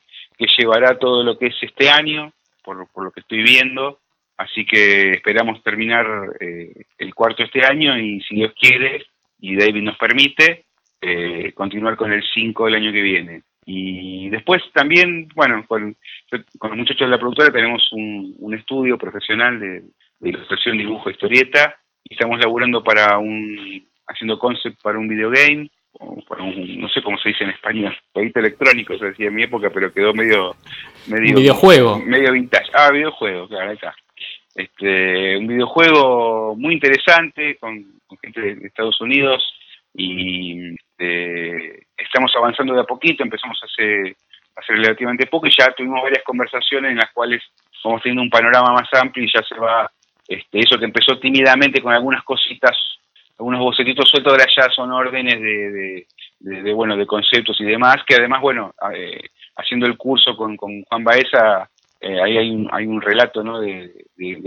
llevará 0.59 0.99
todo 0.99 1.25
lo 1.25 1.39
que 1.39 1.47
es 1.47 1.57
este 1.63 1.89
año, 1.89 2.33
por, 2.63 2.87
por 2.93 3.05
lo 3.05 3.11
que 3.11 3.21
estoy 3.21 3.43
viendo. 3.43 3.99
Así 4.37 4.67
que 4.67 5.11
esperamos 5.11 5.63
terminar 5.63 6.07
el 6.41 7.15
cuarto 7.15 7.45
este 7.45 7.65
año 7.65 7.97
y 7.99 8.21
si 8.23 8.35
Dios 8.37 8.53
quiere 8.59 9.07
y 9.39 9.57
David 9.57 9.83
nos 9.83 9.97
permite, 9.97 10.65
continuar 11.55 11.97
con 11.97 12.13
el 12.13 12.25
5 12.35 12.65
del 12.65 12.75
año 12.75 12.93
que 12.93 13.03
viene. 13.03 13.43
Y 13.67 14.29
después 14.29 14.63
también, 14.73 15.29
bueno, 15.35 15.65
con, 15.67 15.97
con 16.59 16.71
los 16.71 16.79
muchachos 16.79 17.07
de 17.07 17.11
la 17.11 17.19
productora 17.19 17.51
tenemos 17.51 17.83
un, 17.93 18.55
estudio 18.55 18.99
profesional 18.99 19.59
de, 19.59 19.83
ilustración, 20.21 20.79
dibujo, 20.79 21.11
historieta, 21.11 21.77
y 22.05 22.15
estamos 22.15 22.39
laburando 22.39 22.83
para 22.83 23.19
un, 23.19 23.87
haciendo 24.07 24.39
concept 24.39 24.81
para 24.83 24.99
un 24.99 25.09
videogame, 25.09 25.71
o 25.93 26.23
para 26.29 26.43
un, 26.43 26.79
no 26.79 26.89
sé 26.89 27.03
cómo 27.03 27.19
se 27.19 27.31
dice 27.31 27.45
en 27.45 27.51
español, 27.51 27.97
jueguito 28.13 28.41
electrónico, 28.41 28.99
se 28.99 29.07
decía 29.07 29.29
en 29.29 29.35
mi 29.35 29.43
época, 29.45 29.71
pero 29.71 29.93
quedó 29.93 30.13
medio... 30.13 30.57
medio 31.07 31.37
videojuego. 31.37 31.99
Medio 32.01 32.33
vintage. 32.33 32.71
Ah, 32.75 32.91
videojuego, 32.91 33.49
claro, 33.49 33.73
acá. 33.73 33.95
Este, 34.55 35.37
un 35.37 35.49
videojuego 35.49 36.55
muy 36.57 36.75
interesante 36.75 37.57
con, 37.57 37.85
gente 38.23 38.41
de 38.41 38.67
Estados 38.69 39.01
Unidos 39.01 39.43
y 39.93 40.75
este, 40.75 41.87
estamos 41.97 42.33
avanzando 42.37 42.75
de 42.75 42.81
a 42.81 42.85
poquito, 42.85 43.25
empezamos 43.25 43.59
hace, 43.65 44.17
hace 44.55 44.73
relativamente 44.73 45.27
poco 45.27 45.49
y 45.49 45.53
ya 45.57 45.73
tuvimos 45.73 46.01
varias 46.03 46.23
conversaciones 46.23 46.93
en 46.93 46.99
las 46.99 47.13
cuales 47.13 47.43
vamos 47.83 48.03
teniendo 48.03 48.23
un 48.23 48.31
panorama 48.31 48.73
más 48.73 48.89
amplio 48.95 49.25
y 49.25 49.33
ya 49.33 49.43
se 49.43 49.57
va, 49.57 49.91
este, 50.29 50.61
eso 50.61 50.79
que 50.79 50.85
empezó 50.85 51.19
tímidamente 51.19 51.83
con 51.83 51.93
algunas 51.93 52.23
cositas, 52.23 52.77
algunos 53.37 53.61
bocetitos 53.61 54.09
sueltos, 54.09 54.33
ahora 54.33 54.47
ya 54.57 54.71
son 54.71 54.93
órdenes 54.93 55.41
de, 55.41 56.07
de, 56.39 56.73
bueno, 56.73 56.97
de 56.97 57.07
conceptos 57.07 57.61
y 57.61 57.65
demás, 57.65 57.97
que 58.07 58.15
además, 58.15 58.41
bueno, 58.41 58.73
eh, 58.95 59.21
haciendo 59.57 59.87
el 59.87 59.97
curso 59.97 60.37
con 60.37 60.57
Juan 60.57 61.05
Baeza, 61.05 61.69
eh, 62.07 62.21
ahí 62.21 62.37
hay 62.37 62.51
un, 62.51 62.69
hay 62.71 62.87
un 62.87 63.01
relato 63.01 63.43
¿no? 63.43 63.61
de, 63.61 63.91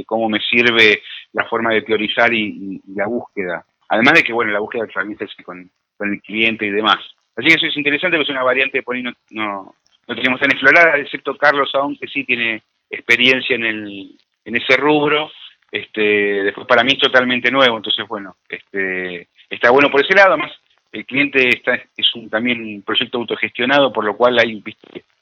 cómo 0.06 0.30
me 0.30 0.40
sirve 0.40 1.02
la 1.34 1.46
forma 1.46 1.74
de 1.74 1.82
priorizar 1.82 2.32
y, 2.32 2.80
la 2.96 3.08
búsqueda. 3.08 3.66
Además 3.90 4.14
de 4.14 4.24
que, 4.24 4.32
bueno, 4.32 4.52
la 4.52 4.60
búsqueda 4.60 4.86
se 4.86 5.44
con, 5.44 5.68
el 6.00 6.22
cliente 6.22 6.68
y 6.68 6.70
demás. 6.70 6.98
Así 7.36 7.48
que 7.48 7.56
eso 7.56 7.66
es 7.66 7.78
interesante, 7.78 8.16
porque 8.16 8.32
es 8.32 8.36
una 8.36 8.44
variante 8.44 8.84
por 8.84 8.96
ahí 8.96 9.02
no, 9.02 9.12
no, 9.32 9.74
no 10.08 10.16
tenemos 10.16 10.40
tan 10.40 10.52
explorada, 10.52 10.98
excepto 10.98 11.36
Carlos 11.36 11.72
aún, 11.74 11.98
que 11.98 12.08
sí 12.08 12.24
tiene 12.26 12.62
experiencia 12.92 13.56
en, 13.56 13.66
el, 13.66 14.12
en 14.46 14.56
ese 14.56 14.78
rubro. 14.78 15.32
Este, 15.72 16.44
después 16.44 16.68
para 16.68 16.84
mí 16.84 16.92
es 16.94 17.00
totalmente 17.00 17.50
nuevo, 17.50 17.76
entonces 17.76 18.08
bueno, 18.08 18.36
este, 18.48 19.28
está 19.50 19.72
bueno 19.72 19.90
por 19.90 20.02
ese 20.02 20.14
lado, 20.14 20.34
además 20.34 20.52
el 20.94 21.06
cliente 21.06 21.50
está, 21.50 21.74
es 21.76 22.16
un, 22.16 22.30
también 22.30 22.62
un 22.62 22.82
proyecto 22.84 23.18
autogestionado, 23.18 23.92
por 23.92 24.06
lo 24.06 24.16
cual 24.16 24.40
hay, 24.40 24.64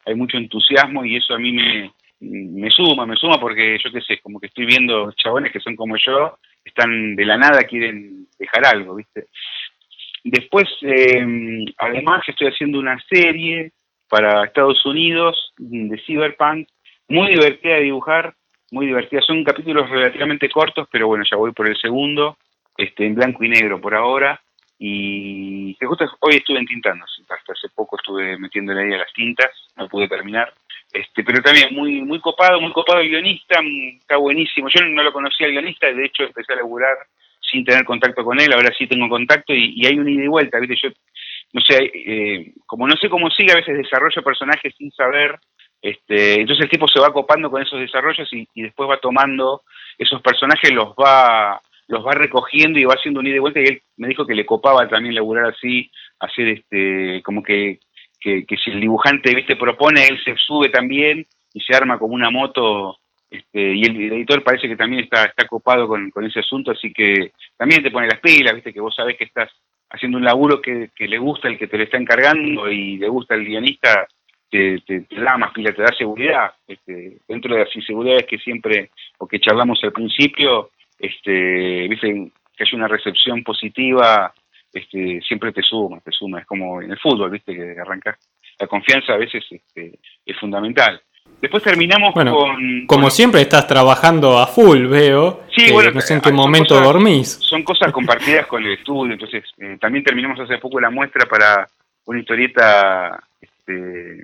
hay 0.05 0.15
mucho 0.15 0.37
entusiasmo 0.37 1.03
y 1.03 1.15
eso 1.15 1.33
a 1.33 1.39
mí 1.39 1.51
me, 1.51 1.91
me 2.25 2.69
suma, 2.69 3.05
me 3.05 3.15
suma 3.15 3.39
porque 3.39 3.77
yo 3.83 3.91
qué 3.91 4.01
sé, 4.01 4.19
como 4.19 4.39
que 4.39 4.47
estoy 4.47 4.65
viendo 4.65 5.11
chabones 5.13 5.51
que 5.51 5.59
son 5.59 5.75
como 5.75 5.95
yo, 5.97 6.37
están 6.63 7.15
de 7.15 7.25
la 7.25 7.37
nada, 7.37 7.63
quieren 7.63 8.27
dejar 8.39 8.65
algo, 8.65 8.95
¿viste? 8.95 9.27
Después, 10.23 10.65
eh, 10.81 11.23
además, 11.77 12.23
estoy 12.27 12.47
haciendo 12.47 12.79
una 12.79 12.99
serie 13.07 13.71
para 14.09 14.45
Estados 14.45 14.83
Unidos 14.85 15.53
de 15.57 16.01
Cyberpunk, 16.05 16.67
muy 17.07 17.29
divertida 17.29 17.75
de 17.75 17.81
dibujar, 17.81 18.33
muy 18.71 18.87
divertida. 18.87 19.21
Son 19.21 19.43
capítulos 19.43 19.89
relativamente 19.89 20.49
cortos, 20.49 20.87
pero 20.91 21.07
bueno, 21.07 21.23
ya 21.29 21.37
voy 21.37 21.51
por 21.51 21.69
el 21.69 21.77
segundo, 21.77 22.37
este, 22.75 23.05
en 23.05 23.15
blanco 23.15 23.43
y 23.43 23.49
negro 23.49 23.79
por 23.79 23.93
ahora. 23.93 24.41
y 24.77 25.77
justo 25.79 26.05
hoy 26.19 26.35
estuve 26.35 26.59
entintando, 26.59 27.05
hasta 27.05 27.53
hace 27.53 27.69
poco 27.73 27.95
estuve 27.95 28.37
metiéndole 28.37 28.81
ahí 28.83 28.93
a 28.93 28.97
las 28.97 29.13
tintas, 29.13 29.51
no 29.77 29.87
pude 29.87 30.07
terminar. 30.07 30.51
Este, 30.95 31.25
pero 31.25 31.41
también 31.41 31.73
muy 31.73 32.01
muy 32.03 32.21
copado, 32.21 32.61
muy 32.61 32.71
copado 32.71 33.01
el 33.01 33.09
guionista, 33.09 33.61
mm, 33.61 33.97
está 33.99 34.15
buenísimo. 34.15 34.69
Yo 34.69 34.85
no 34.85 35.03
lo 35.03 35.11
conocía 35.11 35.47
el 35.47 35.51
guionista, 35.51 35.91
de 35.91 36.05
hecho 36.05 36.23
empecé 36.23 36.53
a 36.53 36.55
laburar 36.55 36.95
sin 37.41 37.65
tener 37.65 37.83
contacto 37.83 38.23
con 38.23 38.39
él, 38.39 38.53
ahora 38.53 38.73
sí 38.77 38.87
tengo 38.87 39.09
contacto 39.09 39.53
y, 39.53 39.85
hay 39.85 39.99
un 39.99 40.07
ida 40.07 40.23
y 40.23 40.27
vuelta, 40.27 40.57
¿viste? 40.57 40.77
Yo, 40.81 40.89
no 41.51 41.61
sé, 41.61 41.91
eh, 41.93 42.53
como 42.65 42.87
no 42.87 42.95
sé 42.95 43.09
cómo 43.09 43.29
sigue, 43.29 43.51
a 43.51 43.57
veces 43.57 43.77
desarrollo 43.77 44.23
personajes 44.23 44.73
sin 44.77 44.89
saber, 44.91 45.37
este, 45.81 46.39
entonces 46.39 46.63
el 46.63 46.69
tipo 46.69 46.87
se 46.87 47.01
va 47.01 47.11
copando 47.11 47.51
con 47.51 47.61
esos 47.61 47.79
desarrollos 47.79 48.31
y, 48.31 48.47
y 48.53 48.63
después 48.63 48.89
va 48.89 48.97
tomando 48.97 49.63
esos 49.97 50.21
personajes, 50.21 50.71
los 50.71 50.93
va 50.93 51.61
los 51.87 52.03
va 52.03 52.13
recogiendo 52.13 52.79
y 52.79 52.85
va 52.85 52.93
haciendo 52.93 53.19
un 53.19 53.27
ida 53.27 53.35
y 53.35 53.39
vuelta 53.39 53.59
y 53.59 53.65
él 53.65 53.81
me 53.97 54.07
dijo 54.07 54.25
que 54.25 54.33
le 54.33 54.45
copaba 54.45 54.87
también 54.87 55.13
laburar 55.13 55.47
así, 55.47 55.91
hacer 56.19 56.47
este, 56.47 57.21
como 57.21 57.43
que, 57.43 57.79
que, 58.25 58.57
si 58.57 58.71
el 58.71 58.81
dibujante 58.81 59.35
viste 59.35 59.55
propone, 59.55 60.07
él 60.07 60.19
se 60.23 60.35
sube 60.37 60.69
también 60.69 61.25
y 61.53 61.61
se 61.61 61.75
arma 61.75 61.99
como 61.99 62.15
una 62.15 62.31
moto 62.31 62.97
este, 63.29 63.75
y 63.75 63.83
el, 63.83 64.13
editor 64.13 64.43
parece 64.43 64.67
que 64.67 64.75
también 64.75 65.03
está, 65.03 65.25
está 65.25 65.47
copado 65.47 65.87
con, 65.87 66.11
ese 66.25 66.39
asunto, 66.39 66.71
así 66.71 66.91
que 66.91 67.31
también 67.57 67.83
te 67.83 67.91
pone 67.91 68.07
las 68.07 68.19
pilas, 68.19 68.55
viste 68.55 68.73
que 68.73 68.81
vos 68.81 68.95
sabés 68.95 69.17
que 69.17 69.25
estás 69.25 69.49
haciendo 69.89 70.17
un 70.17 70.23
laburo 70.23 70.61
que, 70.61 70.89
le 70.97 71.17
gusta 71.17 71.47
el 71.47 71.57
que 71.57 71.67
te 71.67 71.77
lo 71.77 71.83
está 71.83 71.97
encargando 71.97 72.69
y 72.71 72.97
le 72.97 73.07
gusta 73.07 73.35
el 73.35 73.45
guionista, 73.45 74.07
te, 74.49 74.79
te, 74.81 75.05
da 75.11 75.37
más 75.37 75.51
pila, 75.53 75.73
te 75.73 75.81
da 75.81 75.93
seguridad. 75.95 76.53
Este, 76.67 77.17
dentro 77.27 77.53
de 77.53 77.65
las 77.65 77.75
inseguridades 77.75 78.25
que 78.25 78.39
siempre, 78.39 78.89
o 79.19 79.27
que 79.27 79.39
charlamos 79.39 79.79
al 79.83 79.91
principio, 79.91 80.71
este, 80.99 81.87
viste, 81.87 82.31
que 82.55 82.63
haya 82.63 82.77
una 82.77 82.87
recepción 82.87 83.43
positiva, 83.43 84.33
este, 84.75 85.21
siempre 85.21 85.51
te 85.53 85.61
suma, 85.61 85.99
te 86.01 86.11
suma. 86.11 86.39
Es 86.39 86.45
como 86.45 86.81
en 86.81 86.91
el 86.91 86.99
fútbol, 86.99 87.31
viste, 87.31 87.55
que 87.55 87.79
arrancas. 87.79 88.17
La 88.59 88.67
confianza 88.67 89.13
a 89.13 89.17
veces 89.17 89.43
este, 89.49 89.99
es 90.25 90.37
fundamental. 90.37 91.01
Después 91.41 91.63
terminamos 91.63 92.13
con... 92.13 92.85
Como 92.85 93.09
siempre 93.09 93.41
estás 93.41 93.67
trabajando 93.67 94.37
a 94.37 94.47
full, 94.47 94.85
veo. 94.87 95.43
Sí, 95.55 95.71
bueno. 95.71 95.91
No 95.91 96.01
sé 96.01 96.15
en 96.15 96.21
qué 96.21 96.31
momento 96.31 96.79
dormís. 96.79 97.39
Son 97.41 97.63
cosas 97.63 97.91
compartidas 97.91 98.45
con 98.47 98.63
el 98.63 98.73
estudio, 98.73 99.13
entonces 99.13 99.43
eh, 99.57 99.77
también 99.79 100.03
terminamos 100.03 100.39
hace 100.39 100.57
poco 100.57 100.79
la 100.79 100.89
muestra 100.89 101.25
para 101.25 101.67
una 102.05 102.19
historieta 102.19 103.23
este, 103.41 104.23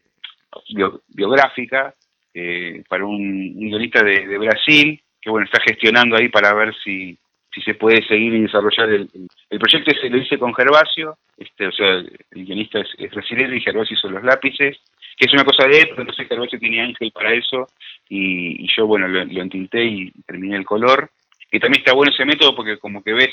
biográfica 1.07 1.95
eh, 2.33 2.83
para 2.87 3.05
un, 3.05 3.55
guionista 3.55 4.03
de 4.03 4.37
Brasil 4.37 5.01
que 5.21 5.29
bueno, 5.29 5.45
está 5.45 5.61
gestionando 5.61 6.17
ahí 6.17 6.29
para 6.29 6.53
ver 6.53 6.73
si, 6.83 7.17
si 7.53 7.61
se 7.61 7.73
puede 7.73 8.05
seguir 8.07 8.33
y 8.33 8.41
desarrollar 8.41 8.89
el, 8.89 9.09
el, 9.49 9.59
proyecto. 9.59 9.91
Se 9.99 10.09
lo 10.09 10.17
hice 10.17 10.37
con 10.37 10.53
Gervasio, 10.53 11.17
este, 11.37 11.67
o 11.67 11.71
sea, 11.71 11.95
el 11.97 12.45
guionista 12.45 12.79
es, 12.79 12.87
es 12.97 13.11
brasileño 13.11 13.55
y 13.55 13.61
Gervasio 13.61 13.97
hizo 13.97 14.09
los 14.09 14.23
lápices, 14.23 14.77
que 15.17 15.25
es 15.25 15.33
una 15.33 15.43
cosa 15.43 15.67
de 15.67 15.79
él, 15.79 15.87
pero 15.89 16.01
entonces 16.01 16.27
Gervasio 16.27 16.59
tenía 16.59 16.83
ángel 16.83 17.11
para 17.11 17.33
eso 17.33 17.67
y, 18.07 18.67
yo, 18.75 18.87
bueno, 18.87 19.07
lo, 19.07 19.25
lo, 19.25 19.41
entinté 19.41 19.83
y 19.83 20.11
terminé 20.25 20.55
el 20.55 20.65
color. 20.65 21.11
Y 21.51 21.59
también 21.59 21.81
está 21.81 21.93
bueno 21.93 22.13
ese 22.13 22.25
método 22.25 22.55
porque 22.55 22.77
como 22.77 23.03
que 23.03 23.13
ves, 23.13 23.31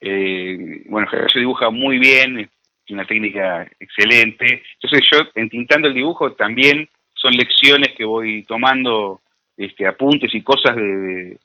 eh, 0.00 0.82
bueno, 0.86 1.06
Gervasio 1.08 1.40
dibuja 1.40 1.70
muy 1.70 1.98
bien, 1.98 2.40
es 2.40 2.50
una 2.90 3.06
técnica 3.06 3.68
excelente. 3.78 4.62
Entonces 4.74 5.08
yo, 5.12 5.20
entintando 5.34 5.88
el 5.88 5.94
dibujo, 5.94 6.32
también 6.32 6.88
son 7.14 7.32
lecciones 7.32 7.94
que 7.96 8.04
voy 8.04 8.42
tomando 8.44 9.20
este, 9.56 9.86
apuntes 9.86 10.34
y 10.34 10.42
cosas 10.42 10.76
de, 10.76 11.38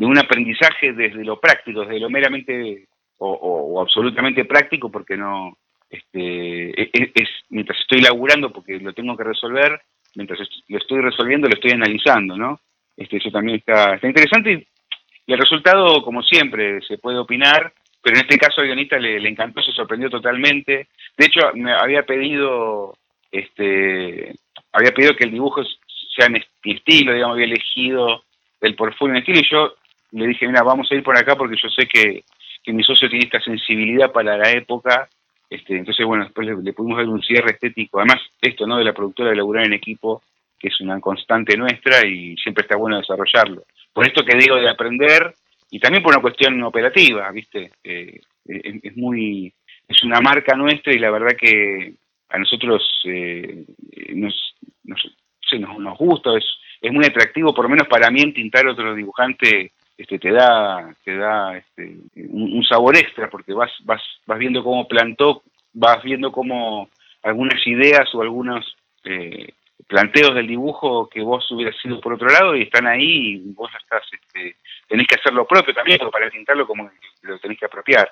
un 0.00 0.18
aprendizaje 0.18 0.92
desde 0.92 1.24
lo 1.24 1.38
práctico, 1.38 1.82
desde 1.82 2.00
lo 2.00 2.10
meramente 2.10 2.88
o, 3.18 3.80
absolutamente 3.80 4.44
práctico, 4.44 4.90
porque 4.90 5.16
no, 5.16 5.56
este, 5.88 6.70
e, 6.70 6.90
e, 6.92 7.12
es, 7.14 7.28
mientras 7.50 7.78
estoy 7.80 8.00
laburando, 8.00 8.52
porque 8.52 8.78
lo 8.78 8.92
tengo 8.92 9.16
que 9.16 9.24
resolver, 9.24 9.80
mientras 10.16 10.40
lo 10.68 10.78
estoy 10.78 11.00
resolviendo, 11.00 11.48
lo 11.48 11.54
estoy 11.54 11.72
analizando, 11.72 12.36
¿no? 12.36 12.60
Este, 12.96 13.16
eso 13.16 13.30
también 13.30 13.58
está, 13.58 13.94
está 13.94 14.06
interesante 14.06 14.52
y, 14.52 15.32
el 15.32 15.38
resultado, 15.38 16.02
como 16.02 16.22
siempre, 16.22 16.82
se 16.82 16.98
puede 16.98 17.18
opinar, 17.18 17.72
pero 18.02 18.16
en 18.16 18.24
este 18.24 18.36
caso 18.36 18.60
al 18.60 18.66
guionista 18.66 18.98
le, 18.98 19.18
le, 19.18 19.30
encantó, 19.30 19.62
se 19.62 19.72
sorprendió 19.72 20.10
totalmente. 20.10 20.88
De 21.16 21.24
hecho, 21.24 21.40
me 21.54 21.72
había 21.72 22.02
pedido, 22.02 22.94
este, 23.32 24.34
había 24.70 24.92
pedido 24.92 25.16
que 25.16 25.24
el 25.24 25.30
dibujo 25.30 25.62
sea 26.14 26.28
mi 26.28 26.40
estilo, 26.74 27.14
digamos, 27.14 27.36
había 27.36 27.46
elegido 27.46 28.22
el 28.60 28.74
portfolio 28.74 29.14
en 29.14 29.20
estilo 29.20 29.40
y 29.40 29.50
yo 29.50 29.74
le 30.14 30.28
dije, 30.28 30.46
mira, 30.46 30.62
vamos 30.62 30.90
a 30.90 30.94
ir 30.94 31.02
por 31.02 31.16
acá 31.16 31.36
porque 31.36 31.56
yo 31.60 31.68
sé 31.68 31.86
que, 31.86 32.24
mi 32.72 32.82
socio 32.82 33.10
tiene 33.10 33.26
esta 33.26 33.40
sensibilidad 33.40 34.10
para 34.10 34.38
la 34.38 34.50
época, 34.52 35.08
este, 35.50 35.76
entonces 35.76 36.06
bueno, 36.06 36.24
después 36.24 36.46
le, 36.46 36.72
pudimos 36.72 36.96
dar 36.96 37.08
un 37.08 37.22
cierre 37.22 37.52
estético, 37.52 37.98
además 37.98 38.22
esto, 38.40 38.66
¿no? 38.66 38.78
De 38.78 38.84
la 38.84 38.94
productora 38.94 39.30
de 39.30 39.36
laburar 39.36 39.66
en 39.66 39.74
equipo, 39.74 40.22
que 40.58 40.68
es 40.68 40.80
una 40.80 40.98
constante 41.00 41.56
nuestra 41.56 42.06
y 42.06 42.36
siempre 42.36 42.62
está 42.62 42.76
bueno 42.76 42.96
desarrollarlo. 42.96 43.64
Por 43.92 44.06
esto 44.06 44.24
que 44.24 44.38
digo 44.38 44.56
de 44.56 44.70
aprender 44.70 45.34
y 45.70 45.78
también 45.78 46.02
por 46.02 46.14
una 46.14 46.22
cuestión 46.22 46.62
operativa, 46.62 47.30
¿viste? 47.32 47.72
Eh, 47.82 48.20
es, 48.46 48.96
muy, 48.96 49.52
es 49.86 50.02
una 50.04 50.20
marca 50.20 50.56
nuestra 50.56 50.94
y 50.94 50.98
la 50.98 51.10
verdad 51.10 51.36
que 51.38 51.94
a 52.30 52.38
nosotros 52.38 52.82
eh, 53.04 53.64
nos, 54.14 54.54
nos, 54.84 55.00
nos, 55.78 55.98
gusta, 55.98 56.36
es, 56.38 56.44
es 56.80 56.92
muy 56.92 57.04
atractivo, 57.04 57.52
por 57.52 57.66
lo 57.66 57.70
menos 57.70 57.88
para 57.88 58.10
mí 58.10 58.22
en 58.22 58.32
tintar 58.32 58.66
otro 58.66 58.94
dibujante 58.94 59.72
este, 59.96 60.18
te 60.18 60.32
da, 60.32 60.94
te 61.04 61.16
da 61.16 61.56
este, 61.56 61.96
un, 62.16 62.64
sabor 62.64 62.96
extra, 62.96 63.30
porque 63.30 63.52
vas, 63.52 63.70
vas, 63.84 64.02
vas 64.26 64.38
viendo 64.38 64.64
cómo 64.64 64.88
plantó, 64.88 65.42
vas 65.72 66.02
viendo 66.02 66.32
cómo 66.32 66.88
algunas 67.22 67.64
ideas 67.66 68.12
o 68.14 68.22
algunos 68.22 68.76
eh, 69.04 69.52
planteos 69.86 70.34
del 70.34 70.48
dibujo 70.48 71.08
que 71.08 71.20
vos 71.20 71.48
hubieras 71.50 71.76
sido 71.80 72.00
por 72.00 72.14
otro 72.14 72.28
lado 72.28 72.56
y 72.56 72.62
están 72.62 72.86
ahí 72.86 73.34
y 73.34 73.52
vos 73.52 73.70
estás, 73.80 74.02
este, 74.12 74.56
tenés 74.88 75.06
que 75.06 75.16
hacer 75.16 75.32
lo 75.32 75.46
propio 75.46 75.74
también, 75.74 75.98
para 76.10 76.30
tintarlo 76.30 76.66
como 76.66 76.90
lo 77.22 77.38
tenés 77.38 77.58
que 77.58 77.66
apropiar. 77.66 78.10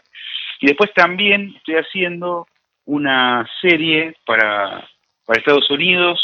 Y 0.61 0.66
después 0.66 0.92
también 0.95 1.55
estoy 1.57 1.77
haciendo 1.77 2.47
una 2.85 3.49
serie 3.61 4.16
para, 4.25 4.88
para 5.25 5.40
Estados 5.40 5.71
Unidos, 5.71 6.21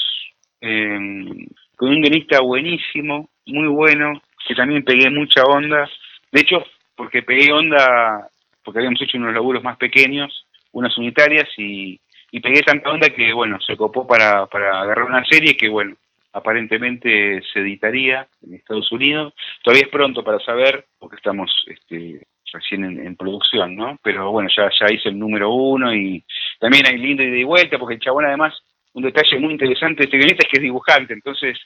con 0.60 1.88
un 1.90 2.02
guionista 2.02 2.40
buenísimo, 2.40 3.30
muy 3.46 3.68
bueno, 3.68 4.20
que 4.46 4.54
también 4.54 4.84
pegué 4.84 5.10
mucha 5.10 5.42
onda. 5.44 5.88
De 6.30 6.40
hecho, 6.40 6.64
porque 6.96 7.22
pegué 7.22 7.52
onda, 7.52 8.28
porque 8.64 8.80
habíamos 8.80 9.00
hecho 9.02 9.18
unos 9.18 9.34
laburos 9.34 9.62
más 9.62 9.76
pequeños, 9.76 10.46
unas 10.72 10.96
unitarias, 10.98 11.48
y, 11.56 12.00
pegué 12.42 12.62
tanta 12.62 12.90
onda 12.90 13.08
que, 13.08 13.32
bueno, 13.32 13.58
se 13.60 13.76
copó 13.76 14.06
para, 14.06 14.46
para 14.46 14.80
agarrar 14.80 15.06
una 15.06 15.24
serie 15.24 15.56
que, 15.56 15.68
bueno, 15.68 15.96
aparentemente 16.32 17.42
se 17.52 17.60
editaría 17.60 18.26
en 18.42 18.54
Estados 18.54 18.90
Unidos. 18.92 19.34
Todavía 19.62 19.84
es 19.84 19.90
pronto 19.90 20.22
para 20.22 20.38
saber, 20.40 20.86
porque 20.98 21.16
estamos 21.16 21.50
este, 21.66 22.26
recién 22.52 22.84
en, 22.84 23.16
producción, 23.16 23.76
¿no? 23.76 23.98
Pero 24.02 24.30
bueno, 24.30 24.48
ya, 24.54 24.70
ya 24.78 24.92
hice 24.92 25.08
el 25.08 25.18
número 25.18 25.50
uno 25.50 25.94
y 25.94 26.24
también 26.60 26.86
hay 26.86 26.98
lindo 26.98 27.22
y 27.22 27.30
de 27.30 27.44
vuelta, 27.44 27.78
porque 27.78 27.94
el 27.94 28.00
chabón 28.00 28.26
además 28.26 28.54
un 28.94 29.02
detalle 29.02 29.38
muy 29.38 29.52
interesante 29.52 29.98
de 29.98 30.04
este 30.04 30.16
guionista 30.16 30.46
es 30.46 30.50
que 30.50 30.58
es 30.58 30.62
dibujante, 30.62 31.12
entonces, 31.12 31.58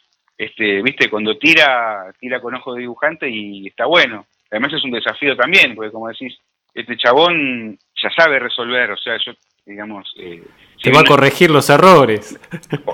este, 0.44 0.82
viste, 0.82 1.08
cuando 1.08 1.36
tira, 1.38 2.12
tira 2.18 2.40
con 2.40 2.54
ojo 2.54 2.74
de 2.74 2.80
dibujante 2.80 3.28
y 3.28 3.68
está 3.68 3.86
bueno. 3.86 4.26
Además 4.50 4.72
es 4.74 4.84
un 4.84 4.90
desafío 4.90 5.36
también, 5.36 5.74
porque 5.74 5.92
como 5.92 6.08
decís, 6.08 6.36
este 6.74 6.96
chabón 6.96 7.78
ya 8.02 8.10
sabe 8.16 8.38
resolver, 8.38 8.90
o 8.90 8.96
sea, 8.96 9.16
yo, 9.24 9.32
digamos... 9.64 10.12
Eh, 10.18 10.42
te 10.82 10.90
va 10.90 11.00
a 11.00 11.04
corregir 11.04 11.50
los 11.50 11.70
errores. 11.70 12.38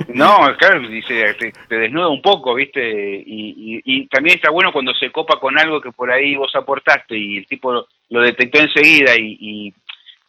No, 0.09 0.39
claro, 0.59 0.81
dice, 0.89 1.35
te, 1.69 1.79
desnuda 1.79 2.09
un 2.09 2.21
poco, 2.21 2.55
¿viste? 2.55 2.81
Y, 3.25 4.09
también 4.09 4.37
está 4.37 4.51
bueno 4.51 4.73
cuando 4.73 4.93
se 4.95 5.13
copa 5.13 5.39
con 5.39 5.57
algo 5.57 5.81
que 5.81 5.93
por 5.93 6.11
ahí 6.11 6.35
vos 6.35 6.53
aportaste 6.57 7.17
y 7.17 7.39
el 7.39 7.47
tipo 7.47 7.87
lo, 8.09 8.21
detectó 8.21 8.59
enseguida 8.59 9.13
y, 9.17 9.73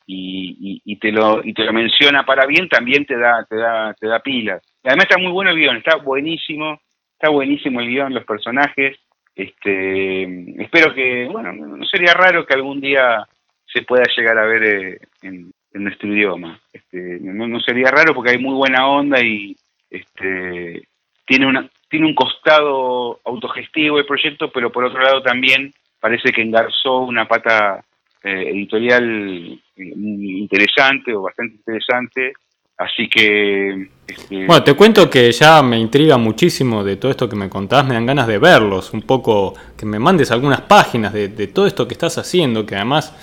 y, 0.06 0.96
te 0.98 1.12
lo 1.12 1.42
y 1.44 1.54
te 1.54 1.64
lo 1.64 1.74
menciona 1.74 2.24
para 2.24 2.46
bien 2.46 2.70
también 2.70 3.06
te 3.06 3.18
da 3.18 3.46
te 3.50 3.56
da 3.56 3.94
te 3.94 4.08
da 4.08 4.20
pilas 4.20 4.62
además 4.84 5.06
está 5.06 5.18
muy 5.18 5.32
bueno 5.32 5.52
el 5.52 5.58
guion 5.58 5.78
está 5.78 5.96
buenísimo 5.96 6.82
está 7.20 7.30
buenísimo 7.30 7.82
el 7.82 7.90
guion 7.90 8.14
los 8.14 8.24
personajes 8.24 8.98
este 9.36 10.64
espero 10.64 10.94
que 10.94 11.28
bueno 11.30 11.52
no 11.54 11.86
sería 11.86 12.14
raro 12.14 12.46
que 12.46 12.54
algún 12.54 12.80
día 12.80 13.28
se 13.66 13.82
pueda 13.82 14.04
llegar 14.16 14.38
a 14.38 14.46
ver 14.46 14.64
eh, 14.64 15.00
en, 15.22 15.52
nuestro 15.74 16.12
idioma 16.12 16.60
este, 16.74 17.20
no, 17.22 17.60
sería 17.60 17.92
raro 17.92 18.16
porque 18.16 18.32
hay 18.32 18.38
muy 18.38 18.56
buena 18.56 18.88
onda 18.88 19.22
y 19.22 19.56
este 19.90 20.88
tiene 21.26 21.46
una 21.46 21.70
tiene 21.90 22.08
un 22.08 22.16
costado 22.16 23.20
autogestivo 23.26 24.00
el 24.00 24.06
proyecto 24.06 24.50
pero 24.52 24.72
por 24.72 24.86
otro 24.86 25.02
lado 25.02 25.22
también 25.22 25.72
parece 26.00 26.32
que 26.32 26.42
engarzó 26.42 27.00
una 27.00 27.28
pata 27.28 27.84
eh, 28.24 28.50
editorial 28.50 29.62
interesante 29.78 31.14
o 31.14 31.22
bastante 31.24 31.56
interesante. 31.56 32.34
Así 32.80 33.10
que... 33.10 33.90
Este, 34.08 34.46
bueno, 34.46 34.64
te 34.64 34.74
cuento 34.74 35.10
que 35.10 35.30
ya 35.34 35.62
me 35.62 35.78
intriga 35.78 36.18
muchísimo 36.18 36.82
de 36.82 36.96
todo 36.96 37.12
esto 37.12 37.28
que 37.28 37.36
me 37.36 37.50
contás, 37.50 37.86
me 37.86 37.94
dan 37.94 38.06
ganas 38.06 38.26
de 38.26 38.40
verlos, 38.40 38.94
un 38.94 39.02
poco, 39.02 39.54
que 39.78 39.86
me 39.86 40.00
mandes 40.00 40.32
algunas 40.32 40.62
páginas 40.62 41.12
de, 41.12 41.28
todo 41.48 41.68
esto 41.68 41.86
que 41.88 41.94
estás 41.94 42.18
haciendo, 42.18 42.66
que 42.66 42.76
además 42.76 43.14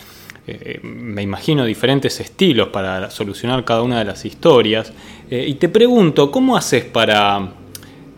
eh, 0.47 0.79
me 0.83 1.23
imagino, 1.23 1.65
diferentes 1.65 2.21
estilos 2.21 2.69
para 2.69 3.11
solucionar 3.11 3.65
cada 3.65 3.83
una 3.83 3.99
de 3.99 4.05
las 4.05 4.27
historias. 4.27 4.93
Eh, 5.31 5.47
y 5.49 5.55
te 5.55 5.71
pregunto, 5.71 6.31
¿cómo 6.31 6.55
haces 6.55 6.85
para 6.85 7.49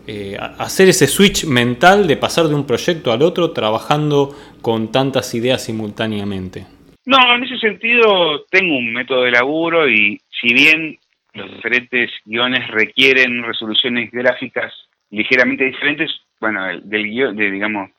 eh, 0.05 0.37
hacer 0.57 0.89
ese 0.89 1.07
switch 1.07 1.45
mental 1.45 2.05
de 2.05 2.17
pasar 2.17 2.49
de 2.49 2.55
un 2.55 2.67
proyecto 2.67 3.13
al 3.13 3.21
otro 3.21 3.51
trabajando 3.51 4.35
con 4.61 4.91
tantas 4.91 5.33
ideas 5.33 5.63
simultáneamente? 5.63 6.65
No, 7.05 7.17
en 7.33 7.45
ese 7.45 7.57
sentido 7.59 8.41
tengo 8.51 8.77
un 8.77 8.91
método 8.91 9.23
de 9.23 9.31
laburo 9.31 9.89
y 9.89 10.19
si 10.41 10.53
bien 10.53 10.99
los 11.33 11.51
diferentes 11.51 12.11
guiones 12.25 12.67
requieren 12.67 13.43
resoluciones 13.43 14.11
gráficas 14.11 14.73
ligeramente 15.11 15.65
diferentes, 15.65 16.11
bueno, 16.39 16.65
del 16.83 17.03
guion, 17.03 17.35
de, 17.35 17.51
digamos, 17.51 17.91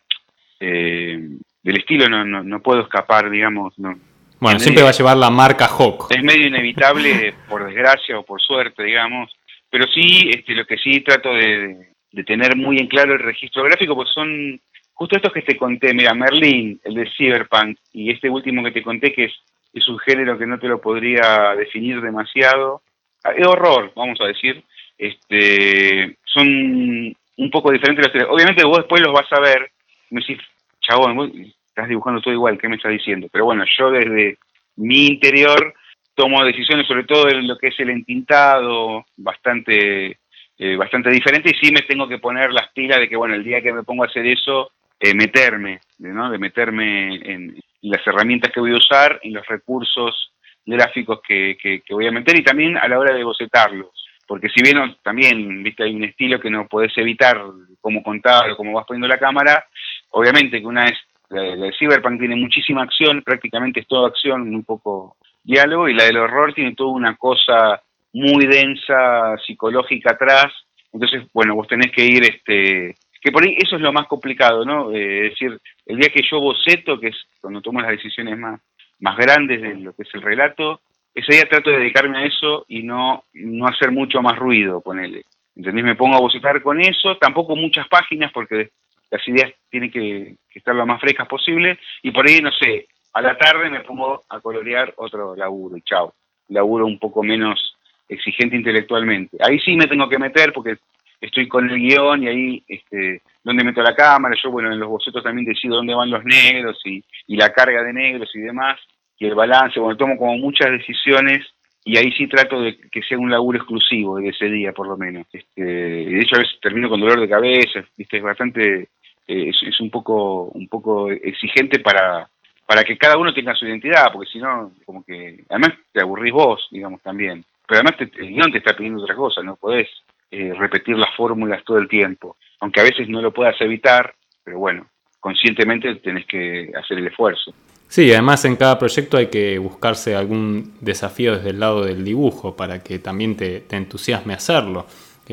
del 0.58 1.40
estilo 1.62 2.08
no, 2.08 2.24
no, 2.24 2.42
no, 2.42 2.60
puedo 2.60 2.82
escapar, 2.82 3.30
digamos, 3.30 3.78
no, 3.78 3.98
bueno, 4.40 4.58
siempre 4.58 4.82
va 4.82 4.88
a 4.88 4.92
llevar 4.92 5.18
la 5.18 5.28
marca 5.28 5.66
Hawk. 5.66 6.06
Es 6.10 6.22
medio 6.22 6.46
inevitable, 6.46 7.34
por 7.48 7.66
desgracia 7.66 8.18
o 8.18 8.24
por 8.24 8.40
suerte, 8.40 8.82
digamos. 8.82 9.30
Pero 9.68 9.86
sí, 9.86 10.30
este, 10.34 10.54
lo 10.54 10.64
que 10.64 10.78
sí 10.78 11.00
trato 11.00 11.34
de, 11.34 11.90
tener 12.26 12.56
muy 12.56 12.78
en 12.78 12.86
claro 12.86 13.12
el 13.12 13.18
registro 13.18 13.62
gráfico, 13.64 13.94
pues 13.94 14.08
son 14.14 14.58
justo 14.94 15.16
estos 15.16 15.32
que 15.32 15.42
te 15.42 15.58
conté. 15.58 15.92
Mira, 15.92 16.14
Merlin, 16.14 16.80
el 16.84 16.94
de 16.94 17.10
Cyberpunk, 17.16 17.78
y 17.92 18.10
este 18.10 18.30
último 18.30 18.64
que 18.64 18.72
te 18.72 18.82
conté, 18.82 19.12
que 19.12 19.24
es, 19.24 19.32
es 19.74 19.86
un 19.88 19.98
género 19.98 20.38
que 20.38 20.46
no 20.46 20.58
te 20.58 20.68
lo 20.68 20.80
podría 20.80 21.54
definir 21.54 22.00
demasiado. 22.00 22.80
Ah, 23.24 23.32
es 23.36 23.46
horror, 23.46 23.92
vamos 23.94 24.18
a 24.20 24.26
decir. 24.26 24.62
Este, 24.96 26.16
son 26.24 26.46
un 26.46 27.50
poco 27.50 27.72
diferentes 27.72 28.04
los 28.04 28.12
tres. 28.12 28.26
Obviamente 28.28 28.64
vos 28.64 28.78
después 28.78 29.00
los 29.02 29.12
vas 29.12 29.32
a 29.32 29.40
ver. 29.40 29.70
Me 30.10 30.20
decís, 30.20 30.38
chabón, 30.80 31.52
estás 31.68 31.88
dibujando 31.88 32.20
todo 32.20 32.34
igual, 32.34 32.58
¿qué 32.58 32.68
me 32.68 32.76
estás 32.76 32.92
diciendo? 32.92 33.28
Pero 33.32 33.44
bueno, 33.44 33.64
yo 33.78 33.90
desde 33.90 34.36
mi 34.76 35.06
interior 35.06 35.74
tomo 36.14 36.44
decisiones 36.44 36.86
sobre 36.86 37.04
todo 37.04 37.28
en 37.28 37.46
lo 37.46 37.56
que 37.56 37.68
es 37.68 37.80
el 37.80 37.90
entintado, 37.90 39.06
bastante, 39.16 40.18
eh, 40.58 40.76
bastante 40.76 41.10
diferente, 41.10 41.50
y 41.50 41.66
sí 41.66 41.72
me 41.72 41.82
tengo 41.82 42.08
que 42.08 42.18
poner 42.18 42.52
las 42.52 42.70
pilas 42.72 42.98
de 42.98 43.08
que, 43.08 43.16
bueno, 43.16 43.34
el 43.34 43.44
día 43.44 43.62
que 43.62 43.72
me 43.72 43.84
pongo 43.84 44.04
a 44.04 44.06
hacer 44.06 44.26
eso, 44.26 44.72
eh, 44.98 45.14
meterme, 45.14 45.80
¿no? 45.98 46.30
De 46.30 46.38
meterme 46.38 47.14
en 47.16 47.58
las 47.82 48.06
herramientas 48.06 48.52
que 48.52 48.60
voy 48.60 48.72
a 48.72 48.76
usar, 48.76 49.18
en 49.22 49.32
los 49.32 49.46
recursos 49.46 50.32
gráficos 50.64 51.20
que, 51.26 51.56
que, 51.60 51.82
voy 51.90 52.06
a 52.06 52.12
meter 52.12 52.38
y 52.38 52.44
también 52.44 52.76
a 52.76 52.88
la 52.88 52.98
hora 52.98 53.14
de 53.14 53.24
bocetarlos. 53.24 53.90
Porque 54.26 54.48
si 54.48 54.62
bien 54.62 54.96
también, 55.02 55.62
viste, 55.62 55.82
hay 55.82 55.94
un 55.94 56.04
estilo 56.04 56.38
que 56.38 56.50
no 56.50 56.68
podés 56.68 56.96
evitar 56.96 57.42
cómo 57.80 58.02
contar 58.02 58.50
o 58.50 58.56
cómo 58.56 58.72
vas 58.72 58.86
poniendo 58.86 59.08
la 59.08 59.18
cámara, 59.18 59.64
obviamente 60.10 60.60
que 60.60 60.66
una 60.66 60.84
es 60.84 60.98
la, 61.30 61.42
de 61.42 61.72
Cyberpunk 61.78 62.18
tiene 62.18 62.36
muchísima 62.36 62.82
acción, 62.82 63.22
prácticamente 63.22 63.80
es 63.80 63.86
toda 63.86 64.08
acción, 64.08 64.54
un 64.54 64.64
poco 64.64 65.16
diálogo, 65.42 65.88
y 65.88 65.94
la 65.94 66.04
del 66.04 66.18
horror 66.18 66.52
tiene 66.54 66.74
toda 66.74 66.92
una 66.92 67.16
cosa 67.16 67.82
muy 68.12 68.46
densa, 68.46 69.36
psicológica 69.46 70.12
atrás. 70.12 70.52
Entonces, 70.92 71.22
bueno, 71.32 71.54
vos 71.54 71.68
tenés 71.68 71.92
que 71.92 72.04
ir, 72.04 72.22
este, 72.22 72.94
que 73.20 73.32
por 73.32 73.44
ahí 73.44 73.56
eso 73.58 73.76
es 73.76 73.82
lo 73.82 73.92
más 73.92 74.06
complicado, 74.06 74.64
¿no? 74.64 74.92
Eh, 74.92 75.26
es 75.26 75.30
decir, 75.30 75.60
el 75.86 75.96
día 75.96 76.08
que 76.08 76.22
yo 76.28 76.40
boceto, 76.40 76.98
que 76.98 77.08
es 77.08 77.16
cuando 77.40 77.60
tomo 77.60 77.80
las 77.80 77.90
decisiones 77.90 78.36
más, 78.38 78.60
más 79.00 79.16
grandes 79.16 79.60
de 79.60 79.74
lo 79.76 79.92
que 79.94 80.02
es 80.02 80.14
el 80.14 80.22
relato, 80.22 80.80
ese 81.14 81.32
día 81.32 81.48
trato 81.48 81.70
de 81.70 81.78
dedicarme 81.78 82.18
a 82.18 82.24
eso 82.24 82.64
y 82.68 82.82
no, 82.82 83.24
no 83.32 83.66
hacer 83.66 83.90
mucho 83.90 84.22
más 84.22 84.38
ruido, 84.38 84.80
ponele. 84.80 85.24
¿Entendés? 85.56 85.84
Me 85.84 85.96
pongo 85.96 86.16
a 86.16 86.20
bocetar 86.20 86.62
con 86.62 86.80
eso, 86.80 87.16
tampoco 87.16 87.56
muchas 87.56 87.88
páginas, 87.88 88.30
porque 88.32 88.70
las 89.10 89.26
ideas 89.26 89.52
tienen 89.68 89.90
que, 89.90 90.36
estar 90.54 90.74
lo 90.74 90.86
más 90.86 91.00
frescas 91.00 91.26
posible 91.26 91.78
y 92.02 92.10
por 92.10 92.28
ahí, 92.28 92.40
no 92.40 92.52
sé, 92.52 92.86
a 93.12 93.20
la 93.20 93.36
tarde 93.36 93.70
me 93.70 93.80
pongo 93.80 94.22
a 94.28 94.40
colorear 94.40 94.92
otro 94.96 95.34
laburo 95.34 95.76
y 95.76 95.82
chao, 95.82 96.14
laburo 96.48 96.86
un 96.86 96.98
poco 96.98 97.22
menos 97.22 97.76
exigente 98.08 98.56
intelectualmente. 98.56 99.36
Ahí 99.40 99.58
sí 99.60 99.74
me 99.76 99.86
tengo 99.86 100.08
que 100.08 100.18
meter 100.18 100.52
porque 100.52 100.76
estoy 101.20 101.48
con 101.48 101.68
el 101.70 101.78
guion 101.78 102.22
y 102.22 102.28
ahí, 102.28 102.64
este, 102.68 103.22
dónde 103.42 103.64
meto 103.64 103.82
la 103.82 103.94
cámara, 103.94 104.34
yo 104.42 104.50
bueno, 104.50 104.72
en 104.72 104.78
los 104.78 104.88
bocetos 104.88 105.22
también 105.22 105.46
decido 105.46 105.76
dónde 105.76 105.94
van 105.94 106.10
los 106.10 106.24
negros 106.24 106.78
y, 106.84 107.02
y 107.26 107.36
la 107.36 107.50
carga 107.52 107.82
de 107.82 107.92
negros 107.92 108.30
y 108.34 108.40
demás, 108.40 108.78
y 109.18 109.26
el 109.26 109.34
balance, 109.34 109.78
bueno, 109.78 109.96
tomo 109.96 110.16
como 110.16 110.36
muchas 110.38 110.70
decisiones 110.70 111.46
y 111.84 111.96
ahí 111.96 112.12
sí 112.12 112.26
trato 112.26 112.60
de 112.60 112.76
que 112.90 113.02
sea 113.02 113.18
un 113.18 113.30
laburo 113.30 113.58
exclusivo 113.58 114.18
de 114.18 114.28
ese 114.28 114.46
día 114.46 114.72
por 114.72 114.86
lo 114.86 114.96
menos. 114.96 115.26
Este, 115.32 115.62
de 115.62 116.20
hecho 116.20 116.36
a 116.36 116.40
veces 116.40 116.58
termino 116.60 116.88
con 116.88 117.00
dolor 117.00 117.20
de 117.20 117.28
cabeza, 117.28 117.84
¿viste? 117.96 118.18
es 118.18 118.22
bastante 118.22 118.88
eh, 119.26 119.50
es, 119.50 119.80
un 119.80 119.90
poco 119.90 120.44
un 120.46 120.68
poco 120.68 121.10
exigente 121.10 121.78
para 121.80 122.28
para 122.66 122.84
que 122.84 122.96
cada 122.96 123.16
uno 123.16 123.34
tenga 123.34 123.54
su 123.56 123.66
identidad, 123.66 124.12
porque 124.12 124.30
si 124.30 124.38
no, 124.38 124.72
como 124.84 125.04
que, 125.04 125.42
además 125.48 125.72
te 125.92 126.00
aburrís 126.00 126.32
vos, 126.32 126.68
digamos, 126.70 127.02
también. 127.02 127.44
Pero 127.66 127.80
además 127.80 127.96
te, 127.96 128.04
el 128.22 128.28
guion 128.28 128.52
te 128.52 128.58
está 128.58 128.76
pidiendo 128.76 129.02
otra 129.02 129.16
cosa, 129.16 129.42
no 129.42 129.56
podés 129.56 129.88
eh, 130.30 130.54
repetir 130.56 130.96
las 130.96 131.12
fórmulas 131.16 131.64
todo 131.64 131.78
el 131.78 131.88
tiempo, 131.88 132.36
aunque 132.60 132.80
a 132.80 132.84
veces 132.84 133.08
no 133.08 133.20
lo 133.20 133.32
puedas 133.32 133.60
evitar, 133.60 134.14
pero 134.44 134.58
bueno, 134.58 134.86
conscientemente 135.18 135.94
tenés 135.96 136.26
que 136.26 136.70
hacer 136.78 136.98
el 136.98 137.06
esfuerzo. 137.06 137.52
Sí, 137.88 138.12
además 138.12 138.44
en 138.44 138.56
cada 138.56 138.78
proyecto 138.78 139.16
hay 139.16 139.26
que 139.26 139.58
buscarse 139.58 140.14
algún 140.14 140.74
desafío 140.80 141.36
desde 141.36 141.50
el 141.50 141.60
lado 141.60 141.84
del 141.84 142.04
dibujo 142.04 142.54
para 142.54 142.82
que 142.82 143.00
también 143.00 143.36
te, 143.36 143.60
te 143.60 143.76
entusiasme 143.76 144.32
hacerlo 144.32 144.86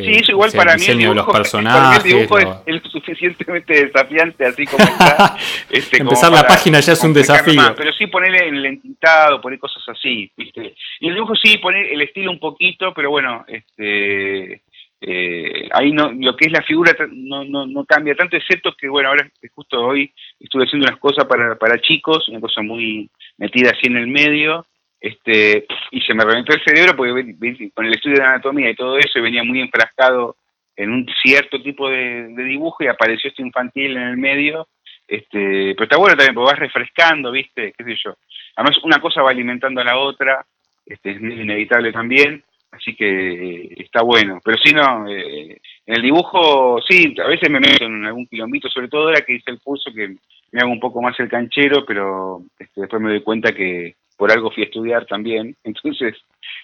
sí, 0.03 0.11
eso 0.11 0.31
igual 0.31 0.51
para 0.51 0.75
mí 0.75 0.85
el 0.85 0.97
dibujo, 0.97 1.15
los 1.15 1.25
personajes, 1.27 2.05
el 2.05 2.11
dibujo 2.11 2.39
es, 2.39 2.81
suficientemente 2.91 3.85
desafiante 3.85 4.45
así 4.45 4.65
como 4.65 4.83
está. 4.83 5.35
Este, 5.69 5.97
Empezar 5.97 6.31
la 6.31 6.47
página 6.47 6.79
ya 6.79 6.93
es 6.93 7.03
un 7.03 7.13
desafío. 7.13 7.61
pero 7.75 7.91
sí 7.93 8.07
ponerle 8.07 8.47
en 8.47 8.55
el 8.55 8.65
entintado, 8.65 9.41
poner 9.41 9.59
cosas 9.59 9.83
así, 9.87 10.31
¿viste? 10.35 10.75
Y 10.99 11.09
el 11.09 11.15
dibujo 11.15 11.35
sí 11.35 11.57
poner 11.57 11.87
el 11.87 12.01
estilo 12.01 12.31
un 12.31 12.39
poquito, 12.39 12.93
pero 12.93 13.09
bueno, 13.09 13.45
este 13.47 14.61
eh, 14.99 15.69
ahí 15.73 15.91
no 15.91 16.11
lo 16.11 16.35
que 16.35 16.47
es 16.47 16.51
la 16.51 16.63
figura 16.63 16.91
no, 17.11 17.43
no, 17.43 17.67
no 17.67 17.85
cambia 17.85 18.15
tanto, 18.15 18.35
excepto 18.35 18.73
que 18.73 18.89
bueno, 18.89 19.09
ahora 19.09 19.29
justo 19.53 19.79
hoy 19.79 20.11
estuve 20.39 20.63
haciendo 20.63 20.87
unas 20.87 20.99
cosas 20.99 21.25
para, 21.25 21.55
para 21.55 21.79
chicos, 21.79 22.27
una 22.29 22.41
cosa 22.41 22.61
muy 22.63 23.09
metida 23.37 23.69
así 23.69 23.87
en 23.87 23.97
el 23.97 24.07
medio, 24.07 24.65
este 24.99 25.67
y 25.91 26.01
se 26.01 26.13
me 26.13 26.25
reventó 26.25 26.53
el 26.53 26.63
cerebro 26.63 26.95
porque 26.95 27.35
con 27.73 27.85
el 27.85 27.93
estudio 27.93 28.17
de 28.17 28.23
anatomía 28.23 28.71
y 28.71 28.75
todo 28.75 28.97
eso 28.97 29.21
venía 29.21 29.43
muy 29.43 29.61
enfrascado 29.61 30.35
en 30.75 30.91
un 30.91 31.07
cierto 31.23 31.61
tipo 31.61 31.89
de, 31.89 32.33
dibujo 32.35 32.83
y 32.83 32.87
apareció 32.87 33.29
este 33.29 33.43
infantil 33.43 33.95
en 33.95 34.03
el 34.03 34.17
medio 34.17 34.67
este 35.07 35.75
pero 35.75 35.83
está 35.83 35.97
bueno 35.97 36.15
también 36.15 36.33
porque 36.33 36.51
vas 36.53 36.59
refrescando 36.59 37.31
viste 37.31 37.73
qué 37.77 37.83
sé 37.83 37.95
yo 38.03 38.15
además 38.55 38.79
una 38.83 38.99
cosa 38.99 39.21
va 39.21 39.29
alimentando 39.29 39.81
a 39.81 39.85
la 39.85 39.97
otra 39.97 40.43
este 40.83 41.11
es 41.11 41.21
inevitable 41.21 41.91
también 41.91 42.43
así 42.77 42.95
que 42.95 43.73
está 43.77 44.01
bueno 44.01 44.39
pero 44.43 44.57
si 44.63 44.73
no 44.73 45.07
eh, 45.07 45.59
en 45.85 45.95
el 45.95 46.01
dibujo 46.01 46.79
sí 46.87 47.15
a 47.23 47.27
veces 47.27 47.49
me 47.49 47.59
meto 47.59 47.85
en 47.85 48.05
algún 48.05 48.27
quilombito 48.27 48.69
sobre 48.69 48.87
todo 48.87 49.07
ahora 49.07 49.21
que 49.21 49.33
hice 49.33 49.51
el 49.51 49.59
curso 49.59 49.91
que 49.93 50.15
me 50.51 50.61
hago 50.61 50.71
un 50.71 50.79
poco 50.79 51.01
más 51.01 51.19
el 51.19 51.29
canchero 51.29 51.85
pero 51.85 52.41
este, 52.59 52.81
después 52.81 53.01
me 53.01 53.09
doy 53.09 53.21
cuenta 53.21 53.53
que 53.53 53.95
por 54.17 54.31
algo 54.31 54.51
fui 54.51 54.63
a 54.63 54.65
estudiar 54.65 55.05
también, 55.05 55.55
entonces 55.63 56.15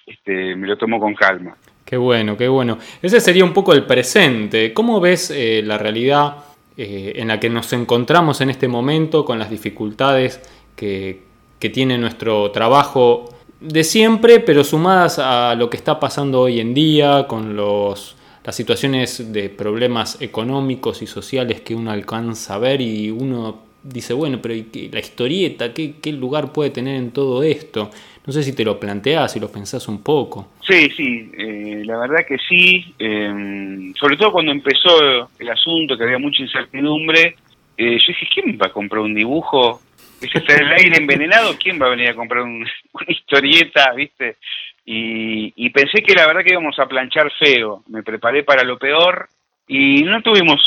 este, 0.06 0.56
me 0.56 0.68
lo 0.68 0.78
tomo 0.78 1.00
con 1.00 1.14
calma. 1.14 1.56
Qué 1.86 1.98
bueno, 1.98 2.36
qué 2.36 2.48
bueno. 2.48 2.80
Ese 3.02 3.20
sería 3.20 3.44
un 3.44 3.54
poco 3.54 3.74
el 3.74 3.86
presente. 3.86 4.74
¿Cómo 4.74 5.00
ves 5.00 5.32
eh, 5.32 5.62
la 5.64 5.78
realidad 5.78 6.38
eh, 6.76 7.14
en 7.18 7.28
la 7.28 7.40
que 7.40 7.50
nos 7.50 7.72
encontramos 7.74 8.42
en 8.42 8.50
este 8.50 8.68
momento 8.68 9.26
con 9.26 9.38
las 9.38 9.50
dificultades 9.50 10.42
que, 10.76 11.32
tiene 11.72 11.98
nuestro 11.98 12.52
trabajo 12.52 13.33
de 13.64 13.84
siempre, 13.86 14.42
pero 14.42 14.64
sumadas 14.64 15.20
a 15.20 15.56
lo 15.56 15.70
que 15.70 15.78
está 15.78 16.00
pasando 16.00 16.42
hoy 16.42 16.60
en 16.60 16.74
día, 16.74 17.26
con 17.28 17.56
los, 17.56 18.18
las 18.44 18.56
situaciones 18.56 19.32
de 19.32 19.50
problemas 19.50 20.22
económicos 20.22 21.02
y 21.02 21.08
sociales 21.08 21.62
que 21.62 21.74
uno 21.74 21.92
alcanza 21.92 22.56
a 22.56 22.58
ver 22.58 22.82
y 22.82 23.10
uno 23.10 23.64
dice, 23.82 24.14
bueno, 24.14 24.40
pero 24.42 24.54
la 24.92 25.00
historieta, 25.00 25.74
¿qué, 25.74 25.96
¿qué, 26.02 26.12
lugar 26.12 26.52
puede 26.52 26.72
tener 26.72 26.96
en 26.96 27.12
todo 27.12 27.42
esto? 27.42 27.90
No 28.26 28.34
sé 28.34 28.44
si 28.44 28.54
te 28.54 28.66
lo 28.66 28.80
planteás, 28.80 29.32
si 29.32 29.40
lo 29.40 29.50
pensás 29.50 29.88
un 29.88 30.04
poco. 30.04 30.50
Sí, 30.66 30.90
sí, 30.96 31.32
eh, 31.38 31.84
la 31.86 32.00
verdad 32.00 32.26
que 32.28 32.38
sí. 32.38 32.94
Em, 33.00 33.94
sobre 33.96 34.18
todo 34.18 34.32
cuando 34.34 34.52
empezó 34.52 35.30
el 35.40 35.50
asunto, 35.50 35.98
que 35.98 36.04
había 36.04 36.20
mucha 36.20 36.42
incertidumbre, 36.42 37.36
eh, 37.78 37.98
yo 37.98 38.08
dije, 38.08 38.28
¿quién 38.34 38.58
va 38.62 38.68
a 38.68 38.72
comprar 38.74 39.02
un 39.02 39.14
dibujo? 39.16 39.82
¿Es 40.24 40.60
el 40.60 40.72
aire 40.72 40.98
envenenado? 40.98 41.58
¿Quién 41.58 41.82
va 41.82 41.88
a 41.88 41.92
venir 41.92 42.10
a 42.10 42.16
comprar 42.16 42.44
una 42.44 42.66
historieta, 43.08 43.92
viste? 43.94 44.38
Y, 44.86 45.70
pensé 45.70 46.02
que 46.02 46.14
la 46.14 46.28
verdad 46.28 46.44
que 46.44 46.54
íbamos 46.54 46.78
a 46.80 46.88
planchar 46.88 47.32
feo. 47.40 47.84
Me 47.88 48.04
preparé 48.04 48.44
para 48.44 48.64
lo 48.64 48.78
peor 48.78 49.30
y 49.68 50.04
no 50.04 50.22
tuvimos 50.22 50.60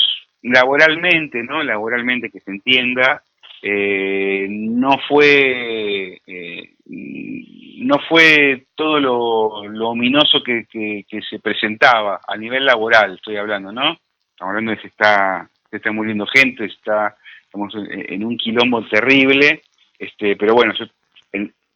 laboralmente, 0.42 1.42
¿no? 1.42 1.62
Laboralmente 1.62 2.30
que 2.30 2.40
se 2.40 2.50
entienda, 2.50 3.22
eh, 3.62 4.46
no 4.48 4.98
fue 5.08 6.20
eh, 6.26 6.74
no 7.86 7.98
fue 8.08 8.66
todo 8.74 8.98
lo, 9.00 9.88
ominoso 9.88 10.42
que, 10.42 10.66
se 11.28 11.38
presentaba 11.38 12.20
a 12.26 12.36
nivel 12.36 12.64
laboral, 12.64 13.14
estoy 13.14 13.36
hablando, 13.36 13.70
¿no? 13.70 13.98
Estamos 14.32 14.50
hablando 14.50 14.72
de 14.72 14.78
que 14.78 14.88
está, 14.88 15.48
se 15.70 15.76
está 15.76 15.92
muriendo 15.92 16.26
gente, 16.26 16.64
está, 16.64 17.16
estamos 17.56 17.88
en, 17.90 18.24
un 18.24 18.36
quilombo 18.36 18.82
terrible, 18.86 19.62
este, 19.98 20.36
pero 20.36 20.54
bueno, 20.54 20.74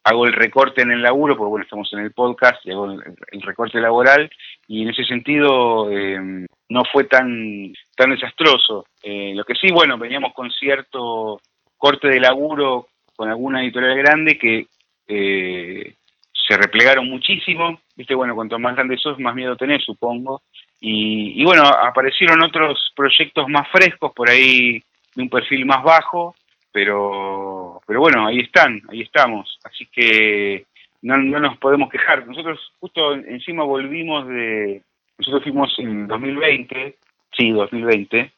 hago 0.05 0.27
el 0.27 0.33
recorte 0.33 0.83
en 0.83 0.91
el 0.91 1.03
laburo, 1.03 1.37
porque 1.37 1.51
bueno, 1.51 1.65
estamos 1.65 1.93
en 1.93 2.01
el 2.01 2.13
podcast 2.13 2.65
y 2.65 2.71
hago 2.71 2.91
el, 2.91 3.43
recorte 3.43 3.81
laboral, 3.81 4.31
y 4.69 4.83
en 4.83 4.91
ese 4.91 5.05
sentido 5.05 5.91
em, 5.91 6.47
no 6.69 6.83
fue 6.93 7.05
tan, 7.05 7.73
tan 7.97 8.11
desastroso. 8.11 8.87
Eh, 9.03 9.33
lo 9.35 9.45
que 9.45 9.55
sí, 9.55 9.71
bueno, 9.73 9.99
veníamos 9.99 10.35
con 10.35 10.51
cierto 10.51 11.41
corte 11.77 12.09
de 12.09 12.21
laburo 12.21 12.89
con 13.17 13.29
alguna 13.29 13.63
editorial 13.63 13.97
grande 13.99 14.39
que 14.39 14.67
eh, 15.09 15.95
se 16.33 16.57
replegaron 16.57 17.09
muchísimo, 17.09 17.81
viste, 17.97 18.15
bueno, 18.15 18.35
cuanto 18.35 18.59
más 18.59 18.75
grande 18.75 18.97
sos, 18.99 19.19
más 19.19 19.35
miedo 19.35 19.57
tenés, 19.57 19.85
supongo, 19.85 20.43
y, 20.81 21.41
y 21.41 21.45
bueno, 21.45 21.65
aparecieron 21.65 22.43
otros 22.43 22.93
proyectos 22.97 23.49
más 23.49 23.69
frescos 23.71 24.13
por 24.15 24.31
ahí 24.31 24.83
de 25.15 25.23
un 25.23 25.29
perfil 25.29 25.67
más 25.67 25.83
bajo, 25.83 26.35
pero, 26.73 27.81
pero 27.87 28.01
bueno, 28.01 28.27
ahí 28.27 28.39
están, 28.39 28.81
ahí 28.89 29.03
estamos, 29.03 29.59
así 29.65 29.87
que 29.87 30.67
no, 31.03 31.17
no 31.17 31.41
nos 31.41 31.59
podemos 31.59 31.91
quejar. 31.91 32.27
Nosotros 32.27 32.59
justo 32.79 33.15
encima 33.15 33.65
volvimos 33.65 34.27
de, 34.29 34.83
nosotros 35.19 35.43
fuimos 35.43 35.79
en 35.79 36.07
2020, 36.07 36.97
sí, 37.37 37.51
2020, 37.51 38.33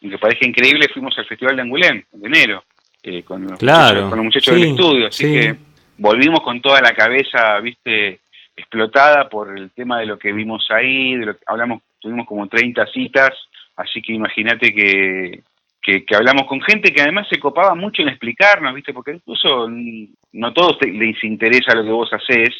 y 0.00 0.10
que 0.10 0.18
parece 0.18 0.48
increíble, 0.48 0.88
fuimos 0.92 1.16
al 1.18 1.26
Festival 1.26 1.56
de 1.56 1.62
Angulén, 1.62 2.04
en 2.12 2.26
enero, 2.26 2.64
eh, 3.02 3.22
con, 3.22 3.46
los 3.46 3.58
claro, 3.58 4.06
muchachos, 4.16 4.54
del 4.54 4.70
estudio, 4.70 5.08
así 5.08 5.24
que 5.24 5.56
volvimos 5.98 6.40
con 6.40 6.60
toda 6.62 6.80
la 6.80 6.94
cabeza, 6.94 7.60
viste, 7.60 8.20
explotada 8.56 9.28
por 9.28 9.56
el 9.56 9.70
tema 9.70 10.00
de 10.00 10.06
lo 10.06 10.18
que 10.18 10.32
vimos 10.32 10.66
ahí, 10.70 11.14
de 11.16 11.26
lo 11.26 11.36
que 11.36 11.44
hablamos, 11.46 11.82
tuvimos 12.00 12.26
como 12.26 12.46
30 12.46 12.86
citas, 12.86 13.30
así 13.76 14.00
que 14.00 14.14
imagínate 14.14 14.72
que, 14.72 15.42
que, 15.80 16.04
hablamos 16.14 16.46
con 16.46 16.60
gente 16.60 16.92
que 16.92 17.02
además 17.02 17.26
se 17.28 17.38
copaba 17.38 17.74
mucho 17.74 18.02
en 18.02 18.08
explicarnos, 18.08 18.74
¿viste? 18.74 18.92
Porque 18.92 19.12
incluso 19.12 19.68
no 19.68 20.46
a 20.46 20.54
todos 20.54 20.78
les 20.82 21.22
interesa 21.24 21.74
lo 21.74 21.84
que 21.84 21.90
vos 21.90 22.12
haces, 22.12 22.50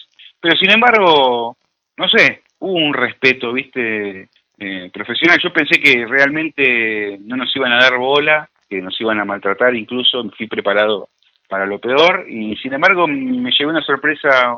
pero 0.41 0.57
sin 0.57 0.71
embargo, 0.71 1.57
no 1.97 2.09
sé, 2.09 2.43
hubo 2.61 2.73
un 2.73 2.95
respeto, 2.95 3.53
¿viste? 3.53 4.29
Eh, 4.61 4.91
profesional. 4.93 5.39
Yo 5.41 5.53
pensé 5.53 5.81
que 5.81 6.05
realmente 6.07 7.17
no 7.21 7.37
nos 7.37 7.55
iban 7.55 7.73
a 7.73 7.79
dar 7.81 7.97
bola, 7.97 8.49
que 8.69 8.81
nos 8.83 9.01
iban 9.01 9.21
a 9.21 9.25
maltratar, 9.25 9.75
incluso 9.77 10.29
fui 10.37 10.49
preparado 10.49 11.09
para 11.49 11.65
lo 11.65 11.79
peor 11.79 12.27
y 12.29 12.57
sin 12.57 12.75
embargo 12.75 13.07
me 13.07 13.51
llevé 13.53 13.71
una 13.71 13.83
sorpresa 13.83 14.57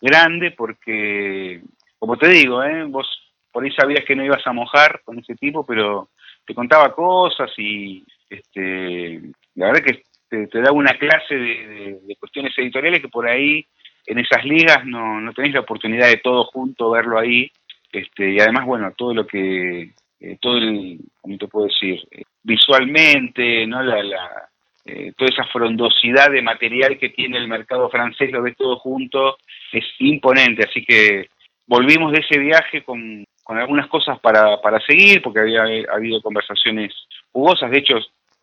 grande 0.00 0.50
porque, 0.52 1.60
como 1.98 2.16
te 2.16 2.28
digo, 2.28 2.64
¿eh? 2.64 2.84
vos 2.84 3.06
por 3.52 3.62
ahí 3.62 3.70
sabías 3.72 4.04
que 4.04 4.16
no 4.16 4.24
ibas 4.24 4.44
a 4.46 4.52
mojar 4.52 5.02
con 5.04 5.18
ese 5.18 5.34
tipo, 5.36 5.64
pero 5.64 6.08
te 6.44 6.54
contaba 6.54 6.94
cosas 6.94 7.50
y 7.56 8.04
este, 8.28 9.20
la 9.54 9.66
verdad 9.66 9.84
que 9.84 10.02
te, 10.46 10.60
da 10.60 10.72
una 10.72 10.92
clase 10.98 11.34
de, 11.34 12.16
cuestiones 12.18 12.56
editoriales 12.56 13.00
que 13.00 13.08
por 13.08 13.28
ahí 13.28 13.66
en 14.06 14.18
esas 14.18 14.44
ligas 14.44 14.84
no, 14.84 15.20
no 15.20 15.32
tenés 15.32 15.52
la 15.52 15.60
oportunidad 15.60 16.08
de 16.08 16.16
todo 16.18 16.44
junto 16.44 16.90
verlo 16.90 17.18
ahí. 17.18 17.50
Este, 17.92 18.32
y 18.32 18.40
además, 18.40 18.64
bueno, 18.64 18.92
todo 18.96 19.12
lo 19.12 19.26
que, 19.26 19.90
eh, 20.20 20.38
todo 20.40 20.56
el, 20.56 20.98
¿cómo 21.20 21.36
te 21.36 21.46
puedo 21.46 21.66
decir? 21.66 22.00
Eh, 22.10 22.22
visualmente, 22.42 23.66
¿no? 23.66 23.82
La, 23.82 24.02
la 24.02 24.48
eh, 24.84 25.12
toda 25.16 25.30
esa 25.30 25.44
frondosidad 25.44 26.30
de 26.30 26.42
material 26.42 26.98
que 26.98 27.10
tiene 27.10 27.38
el 27.38 27.46
mercado 27.46 27.88
francés, 27.88 28.32
lo 28.32 28.42
ves 28.42 28.56
todo 28.56 28.76
junto, 28.78 29.36
es 29.70 29.84
imponente. 29.98 30.64
Así 30.68 30.84
que 30.84 31.28
volvimos 31.66 32.12
de 32.12 32.18
ese 32.18 32.38
viaje 32.38 32.82
con, 32.82 33.24
con 33.52 33.60
algunas 33.60 33.86
cosas 33.88 34.18
para, 34.18 34.62
para 34.62 34.80
seguir, 34.80 35.20
porque 35.20 35.40
había, 35.40 35.64
habido 35.92 36.22
conversaciones 36.22 36.94
jugosas, 37.32 37.70
de 37.70 37.80
hecho 37.80 37.98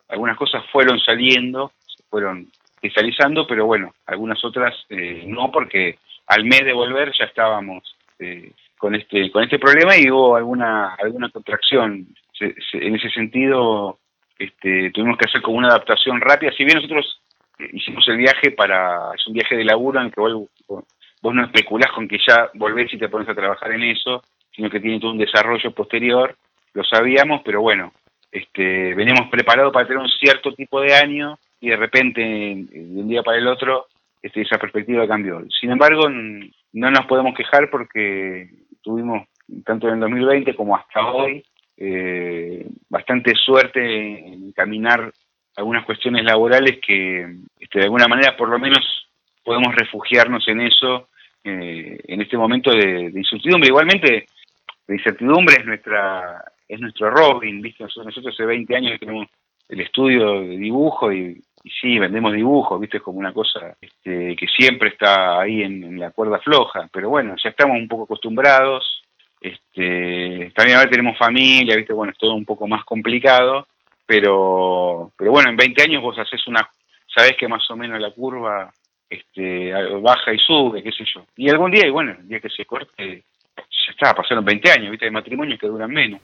algunas 0.08 0.36
cosas 0.36 0.62
fueron 0.70 1.00
saliendo, 1.00 1.72
se 1.84 2.04
fueron 2.08 2.46
cristalizando, 2.76 3.44
pero 3.44 3.66
bueno, 3.66 3.92
algunas 4.06 4.44
otras 4.44 4.72
eh, 4.88 5.24
no, 5.26 5.50
porque 5.50 5.98
al 6.28 6.44
mes 6.44 6.60
de 6.60 6.72
volver 6.72 7.10
ya 7.18 7.24
estábamos 7.24 7.82
eh, 8.20 8.52
con 8.78 8.94
este 8.94 9.32
con 9.32 9.42
este 9.42 9.58
problema 9.58 9.96
y 9.96 10.08
hubo 10.08 10.36
alguna 10.36 10.94
alguna 10.94 11.28
contracción. 11.30 12.06
en 12.38 12.94
ese 12.94 13.10
sentido, 13.10 13.98
este, 14.38 14.92
tuvimos 14.92 15.18
que 15.18 15.28
hacer 15.28 15.42
como 15.42 15.58
una 15.58 15.70
adaptación 15.70 16.20
rápida. 16.20 16.52
Si 16.52 16.64
bien 16.64 16.76
nosotros 16.76 17.20
eh, 17.58 17.68
hicimos 17.72 18.06
el 18.06 18.16
viaje 18.16 18.52
para 18.52 19.12
es 19.12 19.26
un 19.26 19.32
viaje 19.32 19.56
de 19.56 19.64
laburo 19.64 19.98
en 19.98 20.06
el 20.06 20.12
que 20.12 20.20
vos, 20.20 20.48
vos 21.20 21.34
no 21.34 21.44
especulás 21.46 21.90
con 21.90 22.06
que 22.06 22.18
ya 22.24 22.48
volvés 22.54 22.94
y 22.94 22.98
te 22.98 23.08
pones 23.08 23.28
a 23.28 23.34
trabajar 23.34 23.72
en 23.72 23.82
eso, 23.82 24.22
sino 24.60 24.68
que 24.68 24.80
tiene 24.80 25.00
todo 25.00 25.12
un 25.12 25.18
desarrollo 25.18 25.70
posterior. 25.70 26.36
Lo 26.74 26.84
sabíamos, 26.84 27.40
pero 27.42 27.62
bueno, 27.62 27.94
este, 28.30 28.94
veníamos 28.94 29.30
preparados 29.30 29.72
para 29.72 29.86
tener 29.86 30.02
un 30.02 30.10
cierto 30.10 30.52
tipo 30.52 30.82
de 30.82 30.92
año 30.92 31.38
y 31.62 31.70
de 31.70 31.76
repente, 31.76 32.20
de 32.20 33.00
un 33.00 33.08
día 33.08 33.22
para 33.22 33.38
el 33.38 33.48
otro, 33.48 33.86
este, 34.20 34.42
esa 34.42 34.58
perspectiva 34.58 35.08
cambió. 35.08 35.42
Sin 35.58 35.70
embargo, 35.70 36.10
no 36.10 36.90
nos 36.90 37.06
podemos 37.06 37.34
quejar 37.34 37.70
porque 37.70 38.50
tuvimos, 38.82 39.26
tanto 39.64 39.88
en 39.88 39.94
el 39.94 40.00
2020 40.00 40.54
como 40.54 40.76
hasta 40.76 41.06
hoy, 41.06 41.42
eh, 41.78 42.66
bastante 42.90 43.32
suerte 43.36 43.80
en 43.80 44.52
caminar 44.52 45.10
algunas 45.56 45.86
cuestiones 45.86 46.22
laborales 46.22 46.80
que 46.86 47.34
este, 47.58 47.78
de 47.78 47.84
alguna 47.84 48.08
manera 48.08 48.36
por 48.36 48.50
lo 48.50 48.58
menos 48.58 49.08
podemos 49.42 49.74
refugiarnos 49.74 50.46
en 50.48 50.60
eso 50.60 51.08
eh, 51.44 51.98
en 52.08 52.20
este 52.20 52.36
momento 52.36 52.70
de, 52.70 53.10
de, 53.10 53.18
incertidumbre. 53.18 53.68
Igualmente, 53.68 54.26
la 54.90 54.96
incertidumbre 54.96 55.54
es 55.56 55.64
nuestra 55.64 56.44
es 56.66 56.80
nuestro 56.80 57.10
Robin, 57.10 57.62
¿viste? 57.62 57.84
Nosotros, 57.84 58.26
hace 58.26 58.44
20 58.44 58.76
años 58.76 58.98
tenemos 58.98 59.28
el 59.68 59.80
estudio 59.80 60.40
de 60.40 60.56
dibujo 60.56 61.12
y, 61.12 61.40
sí, 61.80 61.98
vendemos 61.98 62.32
dibujos, 62.32 62.80
¿viste? 62.80 62.96
Es 62.96 63.02
como 63.02 63.20
una 63.20 63.32
cosa 63.32 63.76
este, 63.80 64.34
que 64.34 64.46
siempre 64.48 64.88
está 64.88 65.40
ahí 65.40 65.62
en, 65.62 65.98
la 65.98 66.10
cuerda 66.10 66.40
floja, 66.40 66.88
pero 66.92 67.08
bueno, 67.08 67.36
ya 67.42 67.50
estamos 67.50 67.76
un 67.76 67.86
poco 67.86 68.04
acostumbrados, 68.04 69.02
este, 69.40 70.52
también 70.56 70.78
ahora 70.78 70.90
tenemos 70.90 71.16
familia, 71.16 71.76
¿viste? 71.76 71.92
Bueno, 71.92 72.12
es 72.12 72.18
todo 72.18 72.34
un 72.34 72.44
poco 72.44 72.66
más 72.66 72.84
complicado, 72.84 73.68
pero, 74.06 75.12
pero 75.16 75.30
bueno, 75.30 75.50
en 75.50 75.56
20 75.56 75.82
años 75.82 76.02
vos 76.02 76.18
haces 76.18 76.44
una, 76.48 76.68
sabés 77.14 77.36
que 77.36 77.46
más 77.46 77.68
o 77.70 77.76
menos 77.76 78.00
la 78.00 78.10
curva 78.10 78.72
este, 79.08 79.72
baja 80.00 80.32
y 80.32 80.38
sube, 80.38 80.82
qué 80.82 80.90
sé 80.90 81.04
yo. 81.14 81.24
Y 81.36 81.48
algún 81.48 81.70
día, 81.70 81.86
y 81.86 81.90
bueno, 81.90 82.16
el 82.18 82.28
día 82.28 82.40
que 82.40 82.50
se 82.50 82.64
corte, 82.64 83.24
ya 83.90 84.08
está, 84.08 84.14
pasaron 84.14 84.44
20 84.44 84.70
años, 84.70 84.90
¿viste? 84.90 85.06
Hay 85.06 85.10
matrimonios 85.10 85.58
que 85.58 85.66
duran 85.66 85.90
menos. 85.90 86.20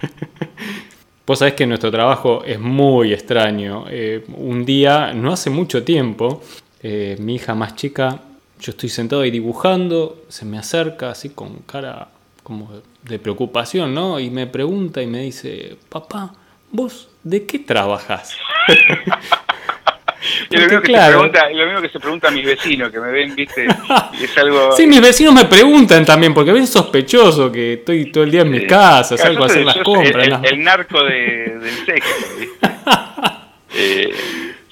Vos 1.26 1.38
sabés 1.40 1.54
que 1.54 1.66
nuestro 1.66 1.90
trabajo 1.90 2.44
es 2.44 2.58
muy 2.60 3.12
extraño. 3.12 3.86
Eh, 3.88 4.24
un 4.28 4.64
día, 4.64 5.12
no 5.12 5.32
hace 5.32 5.50
mucho 5.50 5.82
tiempo, 5.82 6.42
eh, 6.82 7.16
mi 7.18 7.34
hija 7.34 7.54
más 7.54 7.74
chica, 7.74 8.20
yo 8.60 8.70
estoy 8.70 8.88
sentado 8.88 9.22
ahí 9.22 9.30
dibujando, 9.30 10.24
se 10.28 10.44
me 10.44 10.58
acerca 10.58 11.10
así 11.10 11.30
con 11.30 11.58
cara 11.60 12.08
como 12.42 12.70
de 13.02 13.18
preocupación, 13.18 13.92
¿no? 13.92 14.20
Y 14.20 14.30
me 14.30 14.46
pregunta 14.46 15.02
y 15.02 15.06
me 15.06 15.22
dice, 15.22 15.76
papá, 15.88 16.32
¿vos 16.70 17.08
de 17.24 17.44
qué 17.44 17.58
trabajas? 17.58 18.36
y 20.50 20.56
lo 20.56 20.62
mismo, 20.66 20.80
que 20.80 20.92
se 20.92 21.08
pregunta, 21.08 21.50
lo 21.50 21.66
mismo 21.66 21.82
que 21.82 21.88
se 21.88 22.00
pregunta 22.00 22.28
a 22.28 22.30
mis 22.30 22.46
vecinos, 22.46 22.90
que 22.90 23.00
me 23.00 23.10
ven, 23.10 23.34
viste, 23.34 23.66
y 24.20 24.24
es 24.24 24.38
algo... 24.38 24.72
Sí, 24.72 24.86
mis 24.86 25.00
vecinos 25.00 25.34
me 25.34 25.44
preguntan 25.44 26.04
también, 26.04 26.32
porque 26.32 26.52
ven 26.52 26.66
sospechoso 26.66 27.50
que 27.50 27.74
estoy 27.74 28.10
todo 28.10 28.24
el 28.24 28.30
día 28.30 28.42
en 28.42 28.50
mi 28.50 28.66
casa, 28.66 29.16
salgo 29.16 29.44
a 29.44 29.46
hacer 29.46 29.64
las 29.64 29.78
compras. 29.78 30.40
El, 30.44 30.62
narco 30.62 31.02
de, 31.02 31.58
del 31.58 31.86
sexo, 31.86 32.14
eh, 33.74 34.10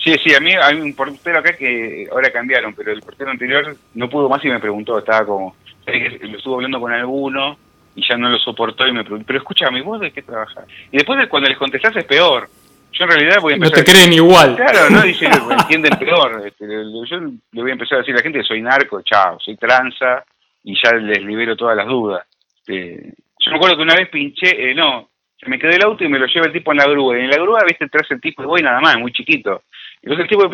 sí, 0.02 0.14
sí, 0.22 0.34
a 0.34 0.40
mí 0.40 0.52
hay 0.52 0.80
un 0.80 0.94
portero 0.94 1.38
acá 1.38 1.56
que 1.56 2.06
ahora 2.10 2.30
cambiaron, 2.30 2.74
pero 2.74 2.92
el 2.92 3.00
portero 3.00 3.30
anterior 3.30 3.76
no 3.94 4.08
pudo 4.08 4.28
más 4.28 4.44
y 4.44 4.48
me 4.48 4.60
preguntó, 4.60 4.98
estaba 4.98 5.26
como, 5.26 5.56
lo 5.87 6.38
estuvo 6.38 6.54
hablando 6.54 6.80
con 6.80 6.92
alguno 6.92 7.58
y 7.96 8.06
ya 8.08 8.16
no 8.16 8.28
lo 8.28 8.38
soportó 8.38 8.87
y 8.87 8.92
me 8.92 9.02
preguntó, 9.02 9.26
pero 9.26 9.38
escúchame, 9.38 9.82
¿vos 9.82 10.00
de 10.00 10.10
qué 10.12 10.22
trabajas? 10.22 10.66
Y 10.90 10.98
después 10.98 11.18
de 11.18 11.28
cuando 11.28 11.48
les 11.48 11.58
contestás 11.58 11.96
es 11.96 12.04
peor, 12.04 12.48
yo 12.96 13.04
en 13.04 13.11
realidad 13.11 13.40
voy 13.40 13.52
a 13.52 13.56
empezar. 13.56 13.79
No 13.79 13.85
te 13.85 13.92
creen 13.92 14.12
igual. 14.12 14.56
Claro, 14.56 14.90
no 14.90 15.02
dicen, 15.02 15.33
entienden 15.33 15.98
peor. 15.98 16.46
Este, 16.46 16.64
yo 16.64 17.16
le 17.52 17.62
voy 17.62 17.71
a 17.71 17.75
empezar 17.75 17.96
a 17.96 18.00
decir 18.00 18.14
a 18.14 18.18
la 18.18 18.23
gente 18.23 18.38
que 18.38 18.44
soy 18.44 18.62
narco, 18.62 19.02
chao, 19.02 19.38
soy 19.40 19.56
tranza 19.56 20.25
y 20.62 20.75
ya 20.83 20.92
les 20.92 21.23
libero 21.23 21.56
todas 21.56 21.77
las 21.77 21.87
dudas. 21.87 22.27
Este, 22.58 23.12
yo 23.38 23.50
me 23.50 23.56
acuerdo 23.56 23.77
que 23.77 23.83
una 23.83 23.94
vez 23.94 24.08
pinché, 24.08 24.71
eh, 24.71 24.75
no, 24.75 25.10
se 25.38 25.48
me 25.50 25.58
quedó 25.58 25.73
el 25.73 25.83
auto 25.83 26.04
y 26.04 26.08
me 26.08 26.18
lo 26.18 26.27
lleva 26.27 26.46
el 26.46 26.52
tipo 26.52 26.73
en 26.73 26.79
la 26.79 26.87
grúa. 26.87 27.18
Y 27.18 27.25
en 27.25 27.31
la 27.31 27.37
grúa, 27.37 27.64
viste, 27.66 27.85
entras 27.85 28.10
el 28.10 28.21
tipo 28.21 28.42
y 28.42 28.46
voy 28.46 28.62
nada 28.62 28.81
más, 28.81 28.96
muy 28.98 29.12
chiquito. 29.12 29.64
Y 30.02 30.06
entonces 30.06 30.25
el 30.25 30.29
tipo 30.29 30.50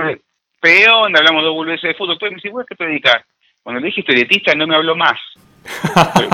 peón, 0.61 1.17
hablamos 1.17 1.45
dos 1.45 1.55
boludeces 1.55 1.89
de 1.89 1.95
fútbol. 1.95 2.15
Entonces 2.15 2.33
me 2.33 2.37
dice, 2.37 2.51
¿vos 2.51 2.67
qué 2.69 2.75
te 2.75 2.87
dedicas? 2.87 3.25
Cuando 3.63 3.81
le 3.81 3.87
dije 3.87 4.01
historietista 4.01 4.55
no 4.55 4.67
me 4.67 4.75
habló 4.75 4.97
más. 4.97 5.19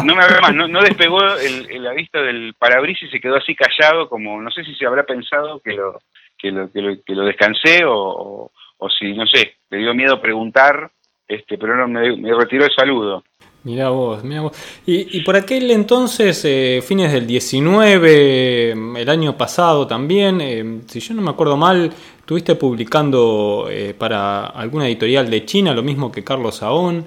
No 0.05 0.14
me 0.14 0.22
habló 0.22 0.41
más, 0.41 0.55
no, 0.55 0.81
despegó 0.83 1.20
el, 1.37 1.83
la 1.83 1.93
vista 1.93 2.20
del 2.22 2.55
parabrisas 2.59 3.09
y 3.09 3.12
se 3.12 3.20
quedó 3.20 3.37
así 3.37 3.55
callado, 3.55 4.09
como 4.09 4.41
no 4.41 4.51
sé 4.51 4.64
si 4.64 4.74
se 4.74 4.87
habrá 4.87 5.05
pensado 5.05 5.61
que 5.61 5.72
lo, 5.72 6.01
que 6.39 6.51
lo, 6.51 6.70
que 6.70 6.81
lo, 6.81 7.03
que 7.05 7.14
lo 7.14 7.24
descansé 7.24 7.85
o, 7.85 8.51
o, 8.79 8.91
si, 8.91 9.12
no 9.14 9.27
sé, 9.27 9.57
le 9.70 9.79
dio 9.79 9.95
miedo 9.95 10.20
preguntar, 10.20 10.91
este 11.29 11.59
pero 11.59 11.77
no, 11.77 11.89
me, 11.89 12.16
me 12.16 12.35
retiró 12.35 12.64
el 12.64 12.74
saludo. 12.74 13.24
Mira 13.66 13.89
vos, 13.89 14.22
mira 14.22 14.43
vos. 14.43 14.57
Y, 14.87 15.22
por 15.22 15.35
aquel 15.35 15.72
entonces, 15.72 16.45
eh, 16.45 16.81
fines 16.87 17.12
del 17.12 17.27
19, 17.27 18.70
el 18.70 19.09
año 19.09 19.37
pasado 19.37 19.89
también, 19.89 20.41
eh, 20.41 20.83
si 20.87 21.01
yo 21.01 21.14
no 21.14 21.22
me 21.22 21.31
acuerdo 21.31 21.57
mal, 21.57 21.91
estuviste 22.20 22.55
publicando 22.55 23.66
eh, 23.68 23.93
para 23.93 24.47
alguna 24.47 24.87
editorial 24.87 25.29
de 25.29 25.45
China, 25.45 25.74
lo 25.74 25.83
mismo 25.83 26.12
que 26.12 26.22
Carlos 26.22 26.59
Saón. 26.59 27.07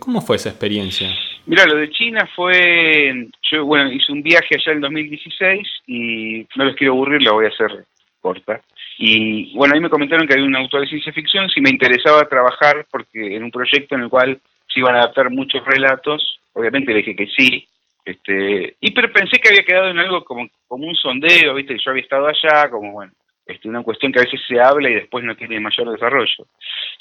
¿Cómo 0.00 0.22
fue 0.22 0.36
esa 0.36 0.48
experiencia? 0.48 1.14
Mira, 1.48 1.64
lo 1.64 1.76
de 1.76 1.88
China 1.88 2.28
fue, 2.36 3.26
yo 3.50 3.64
bueno, 3.64 3.90
hice 3.90 4.12
un 4.12 4.22
viaje 4.22 4.54
allá 4.54 4.72
en 4.72 4.82
2016 4.82 5.66
y 5.86 6.46
no 6.56 6.66
les 6.66 6.76
quiero 6.76 6.92
aburrir, 6.92 7.22
la 7.22 7.32
voy 7.32 7.46
a 7.46 7.48
hacer 7.48 7.86
corta. 8.20 8.60
Y 8.98 9.56
bueno, 9.56 9.74
ahí 9.74 9.80
me 9.80 9.88
comentaron 9.88 10.26
que 10.26 10.34
había 10.34 10.44
un 10.44 10.56
autor 10.56 10.82
de 10.82 10.88
ciencia 10.88 11.10
ficción, 11.10 11.48
si 11.48 11.62
me 11.62 11.70
interesaba 11.70 12.28
trabajar, 12.28 12.86
porque 12.90 13.34
en 13.34 13.44
un 13.44 13.50
proyecto 13.50 13.94
en 13.94 14.02
el 14.02 14.10
cual 14.10 14.38
se 14.68 14.80
iban 14.80 14.94
a 14.94 14.98
adaptar 14.98 15.30
muchos 15.30 15.64
relatos, 15.64 16.38
obviamente 16.52 16.92
le 16.92 16.98
dije 16.98 17.16
que 17.16 17.28
sí, 17.28 17.66
este, 18.04 18.76
y 18.80 18.90
pero 18.90 19.10
pensé 19.10 19.38
que 19.38 19.48
había 19.48 19.64
quedado 19.64 19.88
en 19.88 19.98
algo 19.98 20.24
como, 20.24 20.46
como 20.66 20.86
un 20.86 20.96
sondeo, 20.96 21.54
viste, 21.54 21.78
yo 21.82 21.92
había 21.92 22.02
estado 22.02 22.26
allá, 22.26 22.68
como 22.68 22.92
bueno, 22.92 23.12
este, 23.46 23.70
una 23.70 23.82
cuestión 23.82 24.12
que 24.12 24.18
a 24.18 24.24
veces 24.24 24.40
se 24.46 24.60
habla 24.60 24.90
y 24.90 24.96
después 24.96 25.24
no 25.24 25.34
tiene 25.34 25.60
mayor 25.60 25.90
desarrollo. 25.92 26.46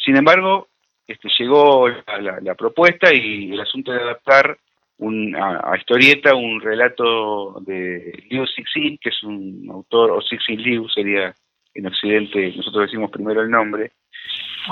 Sin 0.05 0.15
embargo, 0.15 0.69
este, 1.08 1.30
llegó 1.39 1.88
la, 1.88 2.55
propuesta 2.55 3.14
y 3.14 3.51
el 3.53 3.62
asunto 3.62 3.91
de 3.91 4.01
adaptar 4.01 4.58
un, 4.97 5.36
a, 5.36 5.76
historieta 5.78 6.36
un 6.36 6.60
relato 6.60 7.60
de 7.62 8.24
Liu 8.30 8.45
Cixin, 8.47 8.97
que 8.97 9.10
es 9.10 9.24
un 9.24 9.68
autor, 9.72 10.12
o 10.12 10.22
Cixin 10.22 10.62
Liu 10.62 10.89
sería 10.89 11.34
en 11.74 11.86
Occidente, 11.86 12.53
nosotros 12.55 12.88
decimos 12.88 13.12
primero 13.12 13.41
el 13.41 13.51
nombre, 13.51 13.91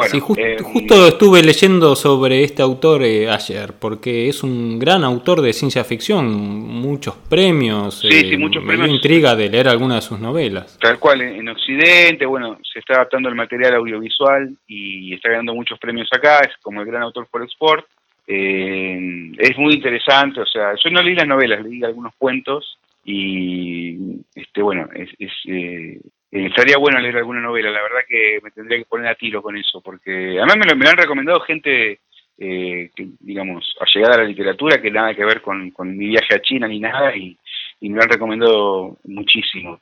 sí, 0.04 0.20
eh, 0.38 0.58
justo 0.62 1.08
estuve 1.08 1.42
leyendo 1.44 1.96
sobre 1.96 2.44
este 2.44 2.62
autor 2.62 3.04
eh, 3.04 3.30
ayer, 3.30 3.74
porque 3.80 4.30
es 4.30 4.44
un 4.44 4.80
gran 4.80 5.04
autor 5.04 5.42
de 5.42 5.54
ciencia 5.54 5.84
ficción, 5.84 6.28
muchos 6.28 7.16
premios. 7.30 8.00
Sí, 8.02 8.12
sí, 8.12 8.34
eh, 8.34 8.38
muchos 8.38 8.64
me 8.64 8.76
dio 8.76 8.88
intriga 8.88 9.36
de 9.36 9.50
leer 9.50 9.68
alguna 9.68 9.96
de 9.96 10.02
sus 10.02 10.20
novelas. 10.20 10.78
Tal 10.80 11.00
cual, 11.00 11.22
en, 11.22 11.48
Occidente, 11.48 12.26
bueno, 12.26 12.60
se 12.62 12.80
está 12.80 12.96
adaptando 12.96 13.30
el 13.30 13.36
material 13.36 13.76
audiovisual 13.76 14.56
y 14.68 15.14
está 15.14 15.30
ganando 15.30 15.54
muchos 15.54 15.80
premios 15.80 16.10
acá, 16.12 16.40
es 16.40 16.56
como 16.62 16.82
el 16.82 16.88
gran 16.88 17.04
autor 17.04 17.28
por 17.32 17.44
export. 17.44 17.86
es 18.28 19.58
muy 19.58 19.74
interesante, 19.74 20.42
o 20.42 20.46
sea, 20.46 20.74
yo 20.84 20.90
no 20.90 21.02
leí 21.02 21.16
las 21.16 21.28
novelas, 21.28 21.64
leí 21.64 21.84
algunos 21.84 22.14
cuentos 22.18 22.78
y 23.06 24.20
este 24.34 24.64
bueno 24.64 24.90
es, 24.94 25.10
eh, 25.48 26.00
estaría 26.44 26.78
bueno 26.78 27.00
leer 27.00 27.18
alguna 27.18 27.40
novela, 27.40 27.72
la 27.72 27.82
verdad 27.82 28.00
que 28.08 28.40
me 28.44 28.52
tendría 28.52 28.80
que 28.80 28.86
poner 28.86 29.08
a 29.08 29.16
tiro 29.16 29.42
con 29.42 29.56
eso, 29.56 29.82
porque 29.82 30.38
además 30.38 30.58
me 30.58 30.84
lo, 30.86 30.90
han 30.90 30.98
recomendado 30.98 31.40
gente, 31.42 32.00
eh, 32.38 32.90
que, 32.96 33.08
digamos, 33.20 33.76
allegada 33.80 34.16
a 34.16 34.18
la 34.20 34.28
literatura, 34.28 34.82
que 34.82 34.92
nada 34.92 35.14
que 35.14 35.24
ver 35.24 35.42
con, 35.42 35.72
mi 35.98 36.08
viaje 36.08 36.36
a 36.36 36.42
China 36.42 36.68
ni 36.68 36.80
nada, 36.80 37.16
y, 37.16 37.38
me 37.82 37.98
lo 37.98 38.04
han 38.04 38.10
recomendado 38.10 38.98
muchísimo. 39.06 39.80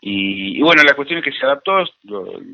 Y, 0.00 0.60
bueno, 0.60 0.82
la 0.82 0.94
cuestión 0.94 1.20
es 1.20 1.24
que 1.24 1.32
se 1.32 1.46
adaptó, 1.46 1.84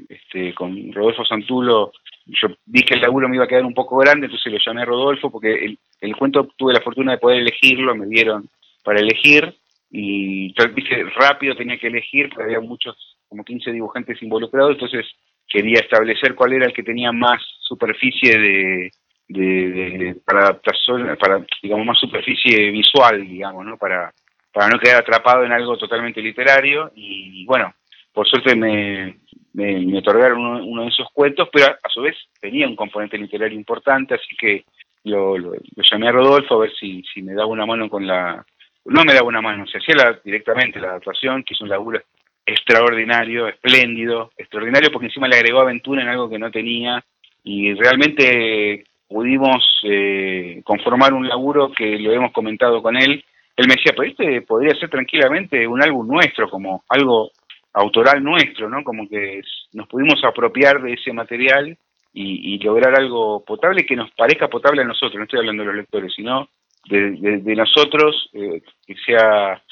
este, 0.08 0.54
con 0.54 0.92
Rodolfo 0.92 1.24
Santulo, 1.24 1.92
yo 2.26 2.48
vi 2.66 2.82
que 2.82 2.94
el 2.94 3.00
laburo 3.00 3.28
me 3.28 3.36
iba 3.36 3.46
a 3.46 3.48
quedar 3.48 3.64
un 3.64 3.74
poco 3.74 3.96
grande, 3.96 4.26
entonces 4.26 4.52
lo 4.52 4.58
llamé 4.64 4.84
Rodolfo, 4.84 5.30
porque 5.30 5.64
el, 5.64 5.78
el 6.00 6.14
cuento 6.14 6.48
tuve 6.56 6.74
la 6.74 6.82
fortuna 6.82 7.12
de 7.12 7.18
poder 7.18 7.38
elegirlo, 7.38 7.96
me 7.96 8.06
dieron 8.06 8.48
para 8.84 9.00
elegir, 9.00 9.52
y 9.90 10.54
viste, 10.74 11.04
rápido 11.16 11.56
tenía 11.56 11.78
que 11.78 11.88
elegir, 11.88 12.28
porque 12.28 12.44
había 12.44 12.60
muchos 12.60 13.16
como 13.30 13.44
15 13.44 13.70
dibujantes 13.70 14.20
involucrados, 14.22 14.72
entonces 14.72 15.06
quería 15.48 15.78
establecer 15.80 16.34
cuál 16.34 16.52
era 16.52 16.66
el 16.66 16.72
que 16.72 16.82
tenía 16.82 17.12
más 17.12 17.40
superficie 17.60 18.90
de, 19.28 20.16
para 20.24 20.40
adaptación, 20.40 21.16
para, 21.18 21.46
digamos, 21.62 21.86
más 21.86 21.98
superficie 21.98 22.70
visual, 22.70 23.26
digamos, 23.26 23.64
¿no? 23.64 23.76
Para, 23.78 24.12
para 24.52 24.68
no 24.68 24.78
quedar 24.78 25.02
atrapado 25.02 25.44
en 25.44 25.52
algo 25.52 25.78
totalmente 25.78 26.20
literario. 26.20 26.90
Y 26.96 27.46
bueno, 27.46 27.72
por 28.12 28.28
suerte 28.28 28.56
me, 28.56 29.16
me, 29.52 29.98
otorgaron 29.98 30.40
uno, 30.40 30.82
de 30.82 30.88
esos 30.88 31.08
cuentos, 31.12 31.48
pero 31.52 31.66
a, 31.66 31.88
su 31.88 32.02
vez 32.02 32.16
tenía 32.40 32.66
un 32.66 32.76
componente 32.76 33.16
literario 33.16 33.56
importante, 33.56 34.14
así 34.14 34.36
que 34.36 34.64
lo, 35.04 35.38
lo, 35.38 35.52
llamé 35.88 36.08
a 36.08 36.12
Rodolfo 36.12 36.56
a 36.56 36.60
ver 36.62 36.72
si, 36.74 37.02
si 37.14 37.22
me 37.22 37.34
daba 37.34 37.46
una 37.46 37.64
mano 37.64 37.88
con 37.88 38.06
la... 38.06 38.44
No 38.86 39.04
me 39.04 39.14
daba 39.14 39.28
una 39.28 39.40
mano, 39.40 39.66
se 39.66 39.78
hacía 39.78 39.94
la, 39.94 40.20
directamente 40.24 40.80
la 40.80 40.88
adaptación, 40.88 41.44
que 41.44 41.54
es 41.54 41.60
un 41.60 41.68
laburo 41.68 42.00
extraordinario, 42.46 43.48
espléndido, 43.48 44.30
extraordinario 44.36 44.90
porque 44.90 45.06
encima 45.06 45.28
le 45.28 45.36
agregó 45.36 45.60
aventura 45.60 46.02
en 46.02 46.08
algo 46.08 46.28
que 46.28 46.38
no 46.38 46.50
tenía 46.50 47.04
y 47.44 47.74
realmente 47.74 48.84
pudimos 49.08 49.80
eh, 49.84 50.60
conformar 50.64 51.12
un 51.12 51.28
laburo 51.28 51.70
que 51.72 51.98
lo 51.98 52.12
hemos 52.12 52.32
comentado 52.32 52.82
con 52.82 52.96
él. 52.96 53.24
Él 53.56 53.66
me 53.66 53.74
decía, 53.74 53.92
pero 53.96 54.08
este 54.08 54.42
podría 54.42 54.74
ser 54.74 54.88
tranquilamente 54.88 55.66
un 55.66 55.82
álbum 55.82 56.06
nuestro, 56.06 56.48
como 56.48 56.84
algo 56.88 57.30
autoral 57.72 58.22
nuestro, 58.22 58.68
¿no? 58.68 58.82
Como 58.84 59.08
que 59.08 59.40
nos 59.72 59.88
pudimos 59.88 60.22
apropiar 60.24 60.80
de 60.82 60.94
ese 60.94 61.12
material 61.12 61.76
y, 62.12 62.58
lograr 62.58 62.98
algo 62.98 63.44
potable 63.44 63.86
que 63.86 63.94
nos 63.94 64.10
parezca 64.12 64.48
potable 64.48 64.82
a 64.82 64.86
nosotros, 64.86 65.14
no 65.14 65.24
estoy 65.24 65.40
hablando 65.40 65.62
de 65.62 65.68
los 65.68 65.76
lectores, 65.76 66.12
sino 66.14 66.48
de, 66.88 67.54
nosotros, 67.54 68.30
eh, 68.32 68.62
que 68.86 68.94
sea 69.06 69.62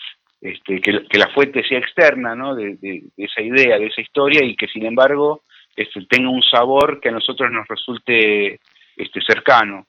este, 0.41 0.80
que, 0.80 1.18
la 1.18 1.28
fuente 1.28 1.62
sea 1.64 1.78
externa 1.78 2.34
¿no? 2.34 2.55
de, 2.55 3.03
esa 3.16 3.43
idea, 3.43 3.78
de 3.78 3.86
esa 3.86 4.01
historia 4.01 4.45
y 4.45 4.55
que 4.55 4.68
sin 4.68 4.86
embargo 4.86 5.43
este, 5.76 6.05
tenga 6.09 6.30
un 6.30 6.43
sabor 6.43 7.01
que 7.01 7.09
a 7.09 7.12
nosotros 7.12 7.51
nos 7.51 7.66
resulte 7.66 8.61
este, 8.97 9.20
cercano. 9.26 9.86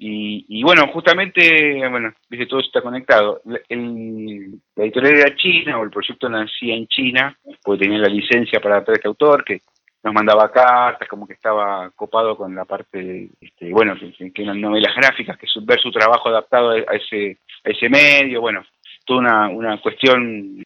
Y, 0.00 0.62
bueno, 0.62 0.86
justamente, 0.92 1.80
bueno, 1.88 2.12
dice, 2.30 2.46
todo 2.46 2.60
está 2.60 2.80
conectado. 2.80 3.42
La 3.44 4.84
editorial 4.84 5.16
era 5.16 5.34
China, 5.34 5.80
o 5.80 5.82
el 5.82 5.90
proyecto 5.90 6.28
nacía 6.28 6.76
en 6.76 6.86
China, 6.86 7.36
porque 7.64 7.82
tenía 7.82 7.98
la 7.98 8.08
licencia 8.08 8.60
para 8.60 8.76
adaptar 8.76 8.94
este 8.94 9.08
autor, 9.08 9.44
que 9.44 9.62
nos 10.04 10.14
mandaba 10.14 10.52
cartas, 10.52 11.08
como 11.08 11.26
que 11.26 11.32
estaba 11.32 11.90
copado 11.96 12.36
con 12.36 12.54
la 12.54 12.64
parte, 12.64 13.28
este, 13.40 13.72
bueno, 13.72 13.96
que, 13.98 14.32
que, 14.32 14.42
eran 14.44 14.60
novelas 14.60 14.94
gráficas, 14.94 15.36
que 15.36 15.48
ver 15.62 15.80
su 15.80 15.90
trabajo 15.90 16.28
adaptado 16.28 16.70
a 16.70 16.94
ese, 16.94 17.38
a 17.64 17.70
ese 17.70 17.88
medio, 17.88 18.40
bueno, 18.40 18.64
toda 19.08 19.48
una, 19.48 19.80
cuestión, 19.80 20.62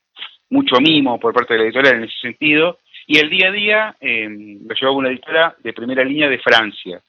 mucho 0.50 0.76
mimo 0.80 1.18
por 1.18 1.32
parte 1.32 1.54
de 1.54 1.60
la 1.60 1.64
editorial 1.66 1.96
en 1.96 2.04
ese 2.04 2.18
sentido, 2.20 2.78
y 3.06 3.18
el 3.18 3.30
día 3.30 3.48
a 3.48 3.52
día 3.52 3.96
eh, 4.00 4.28
lo 4.28 4.74
llevaba 4.74 4.96
una 4.98 5.08
editora 5.08 5.56
de 5.62 5.72
primera 5.72 6.04
línea 6.04 6.28
de 6.28 6.38
Francia, 6.38 7.00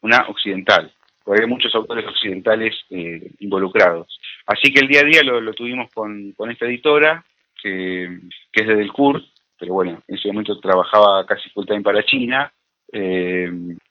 una 0.00 0.26
occidental, 0.28 0.90
porque 1.24 1.42
hay 1.42 1.48
muchos 1.48 1.74
autores 1.74 2.06
occidentales 2.06 2.74
eh, 2.90 3.32
involucrados. 3.40 4.18
Así 4.46 4.72
que 4.72 4.80
el 4.80 4.88
día 4.88 5.00
a 5.00 5.04
día 5.04 5.22
lo, 5.22 5.52
tuvimos 5.52 5.90
con, 5.92 6.34
esta 6.48 6.66
editora, 6.66 7.24
que, 7.60 8.04
es 8.52 8.66
de 8.66 8.76
Delcourt, 8.76 9.24
pero 9.58 9.74
bueno, 9.74 10.00
en 10.06 10.14
ese 10.14 10.28
momento 10.28 10.58
trabajaba 10.60 11.26
casi 11.26 11.50
full 11.50 11.66
time 11.66 11.82
para 11.82 12.04
China, 12.04 12.52
eh, 12.92 13.50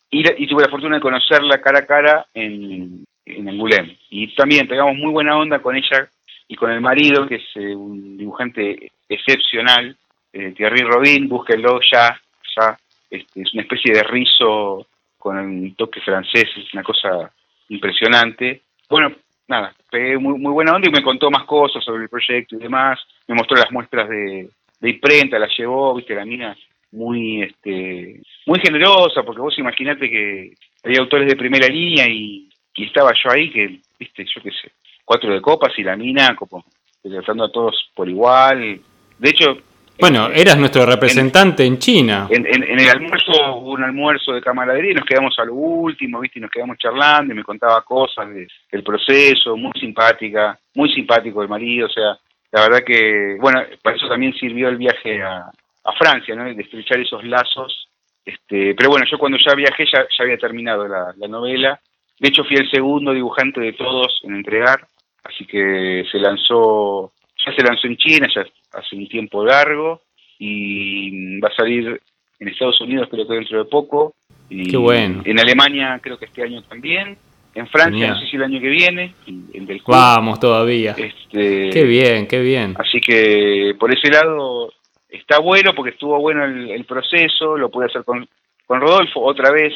y, 0.10 0.48
tuve 0.48 0.64
la 0.64 0.70
fortuna 0.70 0.96
de 0.96 1.02
conocerla 1.02 1.62
cara 1.62 1.80
a 1.80 1.86
cara 1.86 2.26
en, 2.34 3.04
en 3.26 3.50
Angoulême. 3.50 3.98
Y 4.10 4.34
también 4.36 4.68
pegamos 4.68 4.96
muy 4.96 5.12
buena 5.12 5.38
onda 5.38 5.60
con 5.60 5.76
ella 5.76 6.10
y 6.48 6.56
con 6.56 6.72
el 6.72 6.82
marido, 6.82 7.28
que 7.28 7.36
es 7.36 7.46
eh, 7.56 7.76
un 7.76 8.18
dibujante 8.18 8.92
excepcional, 9.10 9.96
eh, 10.32 10.54
Thierry 10.56 10.84
Robin, 10.84 11.28
búsquenlo 11.28 11.80
ya, 11.92 12.20
ya, 12.56 12.78
este, 13.10 13.42
es 13.42 13.54
una 13.54 13.64
especie 13.64 13.94
de 13.94 14.04
rizo 14.04 14.88
con 15.18 15.38
un 15.38 15.76
toque 15.76 16.00
francés, 16.02 16.46
es 16.56 16.74
una 16.74 16.84
cosa 16.84 17.32
impresionante. 17.70 18.62
Bueno, 18.90 19.14
nada, 19.48 19.74
pegué 19.92 20.18
muy, 20.18 20.40
muy 20.40 20.52
buena 20.54 20.74
onda 20.74 20.88
y 20.88 20.92
me 20.92 21.04
contó 21.04 21.30
más 21.30 21.44
cosas 21.44 21.84
sobre 21.84 22.04
el 22.04 22.10
proyecto 22.10 22.56
y 22.56 22.60
demás, 22.60 23.00
me 23.28 23.36
mostró 23.36 23.58
las 23.58 23.72
muestras 23.72 24.08
de, 24.08 24.50
imprenta, 24.82 25.40
las 25.40 25.52
llevó, 25.58 25.96
viste, 25.96 26.16
la 26.16 26.26
mina 26.26 26.56
muy 26.92 27.44
este 27.44 28.22
muy 28.46 28.60
generosa, 28.62 29.22
porque 29.24 29.42
vos 29.42 29.60
imaginate 29.60 30.10
que 30.10 30.54
había 30.86 31.02
autores 31.02 31.28
de 31.28 31.36
primera 31.36 31.68
línea 31.68 32.08
y 32.08 32.48
estaba 32.78 33.12
yo 33.12 33.32
ahí 33.32 33.50
que, 33.50 33.80
viste, 34.00 34.24
yo 34.24 34.42
qué 34.42 34.52
sé, 34.52 34.72
cuatro 35.08 35.34
de 35.34 35.40
copas 35.40 35.72
y 35.78 35.84
la 35.84 35.96
mina 35.96 36.36
como 36.36 36.66
tratando 37.02 37.46
a 37.46 37.52
todos 37.52 37.92
por 37.96 38.10
igual. 38.10 38.82
De 39.18 39.30
hecho... 39.30 39.58
Bueno, 40.00 40.30
eras 40.30 40.58
nuestro 40.60 40.86
representante 40.86 41.66
en, 41.66 41.80
China. 41.80 42.28
En, 42.30 42.46
el 42.46 42.90
almuerzo 42.90 43.32
hubo 43.56 43.72
un 43.72 43.84
almuerzo 43.84 44.34
de 44.34 44.42
camaradería 44.42 44.92
y 44.92 44.96
nos 44.96 45.06
quedamos 45.06 45.34
a 45.40 45.46
lo 45.46 45.56
último, 45.56 46.20
¿viste? 46.20 46.38
Y 46.38 46.42
nos 46.44 46.52
quedamos 46.52 46.78
charlando 46.78 47.34
y 47.34 47.38
me 47.38 47.44
contaba 47.44 47.82
cosas 47.82 48.28
del 48.30 48.84
proceso, 48.84 49.58
muy 49.58 49.72
simpática, 49.80 50.60
muy 50.76 50.94
simpático 50.94 51.42
el 51.42 51.50
marido, 51.50 51.88
o 51.88 51.90
sea, 51.90 52.16
la 52.52 52.62
verdad 52.62 52.84
que, 52.86 53.38
bueno, 53.40 53.60
para 53.82 53.96
eso 53.96 54.08
también 54.08 54.34
sirvió 54.34 54.70
el 54.70 54.78
viaje 54.78 55.22
a, 55.24 55.50
Francia, 55.98 56.36
¿no? 56.36 56.44
De 56.44 56.62
estrechar 56.62 57.00
esos 57.00 57.24
lazos. 57.24 57.88
Este, 58.24 58.76
pero 58.76 58.90
bueno, 58.90 59.06
yo 59.10 59.18
cuando 59.18 59.38
ya 59.38 59.56
viajé 59.56 59.86
ya, 59.86 60.02
ya 60.02 60.24
había 60.26 60.38
terminado 60.38 60.86
la, 60.86 61.14
la 61.16 61.28
novela. 61.30 61.80
De 62.20 62.28
hecho, 62.28 62.44
fui 62.44 62.58
el 62.58 62.70
segundo 62.70 63.14
dibujante 63.14 63.62
de 63.62 63.72
todos 63.72 64.20
en 64.24 64.36
entregar 64.36 64.86
así 65.28 65.46
que 65.46 66.04
se 66.12 66.20
lanzó, 66.20 67.12
ya 67.46 67.54
se 67.54 67.64
lanzó 67.64 67.88
en 67.88 67.98
China, 67.98 68.28
ya 68.34 68.46
hace 68.74 68.96
un 68.96 69.08
tiempo 69.08 69.44
largo, 69.46 70.02
y 70.40 71.40
va 71.40 71.50
a 71.50 71.56
salir 71.56 72.00
en 72.40 72.48
Estados 72.48 72.80
Unidos 72.82 73.08
creo 73.10 73.28
que 73.28 73.34
dentro 73.34 73.58
de 73.58 73.66
poco, 73.70 74.16
y 74.50 74.70
Qué 74.70 74.78
bueno. 74.78 75.22
en 75.26 75.40
Alemania 75.40 76.00
creo 76.02 76.18
que 76.18 76.26
este 76.26 76.44
año 76.44 76.62
también, 76.64 77.18
en 77.54 77.68
Francia, 77.68 78.10
no 78.10 78.20
sé 78.20 78.28
si 78.28 78.36
el 78.36 78.44
año 78.44 78.62
que 78.62 78.70
viene, 78.70 79.16
el 79.54 79.66
del 79.66 79.82
Vamos 79.88 80.40
todavía. 80.40 80.96
Este, 80.96 81.72
qué 81.72 81.84
bien, 81.86 82.28
qué 82.28 82.40
bien. 82.40 82.76
Así 82.78 83.02
que 83.02 83.74
por 83.80 83.92
ese 83.92 84.10
lado 84.12 84.72
está 85.10 85.40
bueno 85.40 85.74
porque 85.74 85.92
estuvo 85.92 86.20
bueno 86.20 86.46
el, 86.46 86.86
proceso, 86.86 87.58
lo 87.58 87.70
pude 87.72 87.88
hacer 87.88 88.04
con, 88.04 88.28
con 88.68 88.80
Rodolfo 88.80 89.22
otra 89.22 89.52
vez, 89.52 89.74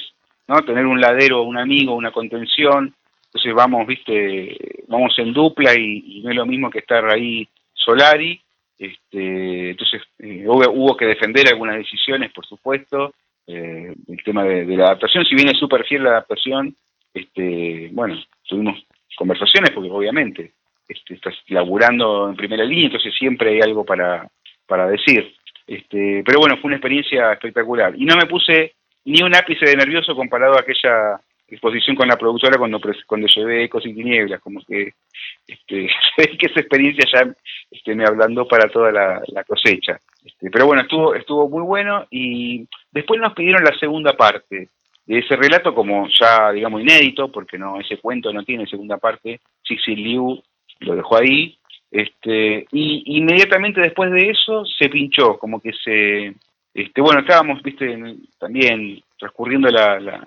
¿no? 0.48 0.62
Tener 0.62 0.86
un 0.86 1.02
ladero, 1.02 1.42
un 1.42 1.58
amigo, 1.58 1.96
una 1.96 2.12
contención. 2.12 2.94
Entonces 3.34 3.54
vamos, 3.54 3.88
viste, 3.88 4.58
vamos 4.88 5.18
en 5.18 5.32
dupla 5.32 5.74
y, 5.74 6.22
no 6.22 6.32
es 6.32 6.36
lo 6.36 6.46
mismo 6.46 6.70
que 6.70 6.80
estar 6.80 7.10
ahí 7.10 7.48
Solari. 7.74 8.42
Este, 8.78 9.70
entonces 9.70 10.02
eh, 10.20 10.44
hubo, 10.46 10.98
que 10.98 11.06
defender 11.06 11.48
algunas 11.48 11.78
decisiones, 11.78 12.34
por 12.34 12.46
supuesto, 12.46 13.14
eh, 13.48 13.94
el 14.08 14.24
tema 14.26 14.44
de, 14.44 14.66
la 14.76 14.88
adaptación. 14.88 15.24
Si 15.24 15.36
bien 15.36 15.48
es 15.48 15.58
súper 15.58 15.86
fiel 15.86 16.04
la 16.04 16.10
adaptación, 16.10 16.76
este, 17.14 17.90
bueno, 17.94 18.22
tuvimos 18.48 18.86
conversaciones 19.16 19.72
porque 19.72 19.90
obviamente 19.90 20.52
este, 20.90 21.14
estás 21.14 21.36
laburando 21.48 22.28
en 22.30 22.36
primera 22.36 22.66
línea, 22.66 22.88
entonces 22.88 23.14
siempre 23.18 23.52
hay 23.52 23.62
algo 23.62 23.86
para, 23.86 24.28
para 24.68 24.88
decir. 24.88 25.34
Este, 25.66 26.22
pero 26.26 26.40
bueno, 26.40 26.58
fue 26.58 26.68
una 26.68 26.76
experiencia 26.76 27.32
espectacular. 27.32 27.94
Y 27.96 28.04
no 28.04 28.18
me 28.18 28.26
puse 28.26 28.74
ni 29.06 29.22
un 29.22 29.34
ápice 29.34 29.66
de 29.66 29.78
nervioso 29.78 30.16
comparado 30.16 30.56
a 30.56 30.62
aquella 30.62 31.22
exposición 31.52 31.96
con 31.96 32.08
la 32.08 32.18
productora 32.18 32.58
cuando 32.58 32.80
cuando 33.06 33.28
llevé 33.28 33.66
Ecos 33.66 33.86
y 33.86 33.94
Tinieblas, 33.94 34.42
como 34.42 34.62
que 34.66 34.94
este, 35.48 35.88
que 36.38 36.46
esa 36.48 36.60
experiencia 36.60 37.06
ya 37.14 37.34
este, 37.70 37.96
me 37.96 38.06
ablandó 38.06 38.48
para 38.48 38.70
toda 38.70 38.92
la, 38.92 39.44
cosecha. 39.46 40.00
Este, 40.26 40.50
pero 40.50 40.66
bueno, 40.66 40.84
estuvo, 40.84 41.14
estuvo 41.14 41.50
muy 41.50 41.64
bueno 41.64 42.08
y 42.10 42.68
después 42.92 43.20
nos 43.20 43.34
pidieron 43.34 43.64
la 43.64 43.78
segunda 43.78 44.14
parte 44.14 44.70
de 45.06 45.20
ese 45.20 45.36
relato 45.36 45.74
como 45.74 46.08
ya, 46.08 46.52
digamos, 46.52 46.82
inédito, 46.82 47.32
porque 47.32 47.58
no 47.58 47.80
ese 47.80 47.98
cuento 47.98 48.32
no 48.32 48.44
tiene 48.44 48.66
segunda 48.68 48.98
parte, 48.98 49.42
Sixi 49.64 49.96
Liu 49.96 50.42
lo 50.80 50.96
dejó 50.96 51.18
ahí, 51.18 51.58
este, 51.92 52.66
y 52.72 53.18
inmediatamente 53.18 53.82
después 53.82 54.12
de 54.12 54.30
eso 54.30 54.64
se 54.66 54.90
pinchó, 54.90 55.38
como 55.38 55.60
que 55.60 55.74
se, 55.74 56.34
este, 56.74 57.02
bueno, 57.02 57.20
estábamos, 57.20 57.62
viste, 57.62 58.16
también 58.40 59.04
transcurriendo 59.20 59.68
la, 59.70 60.26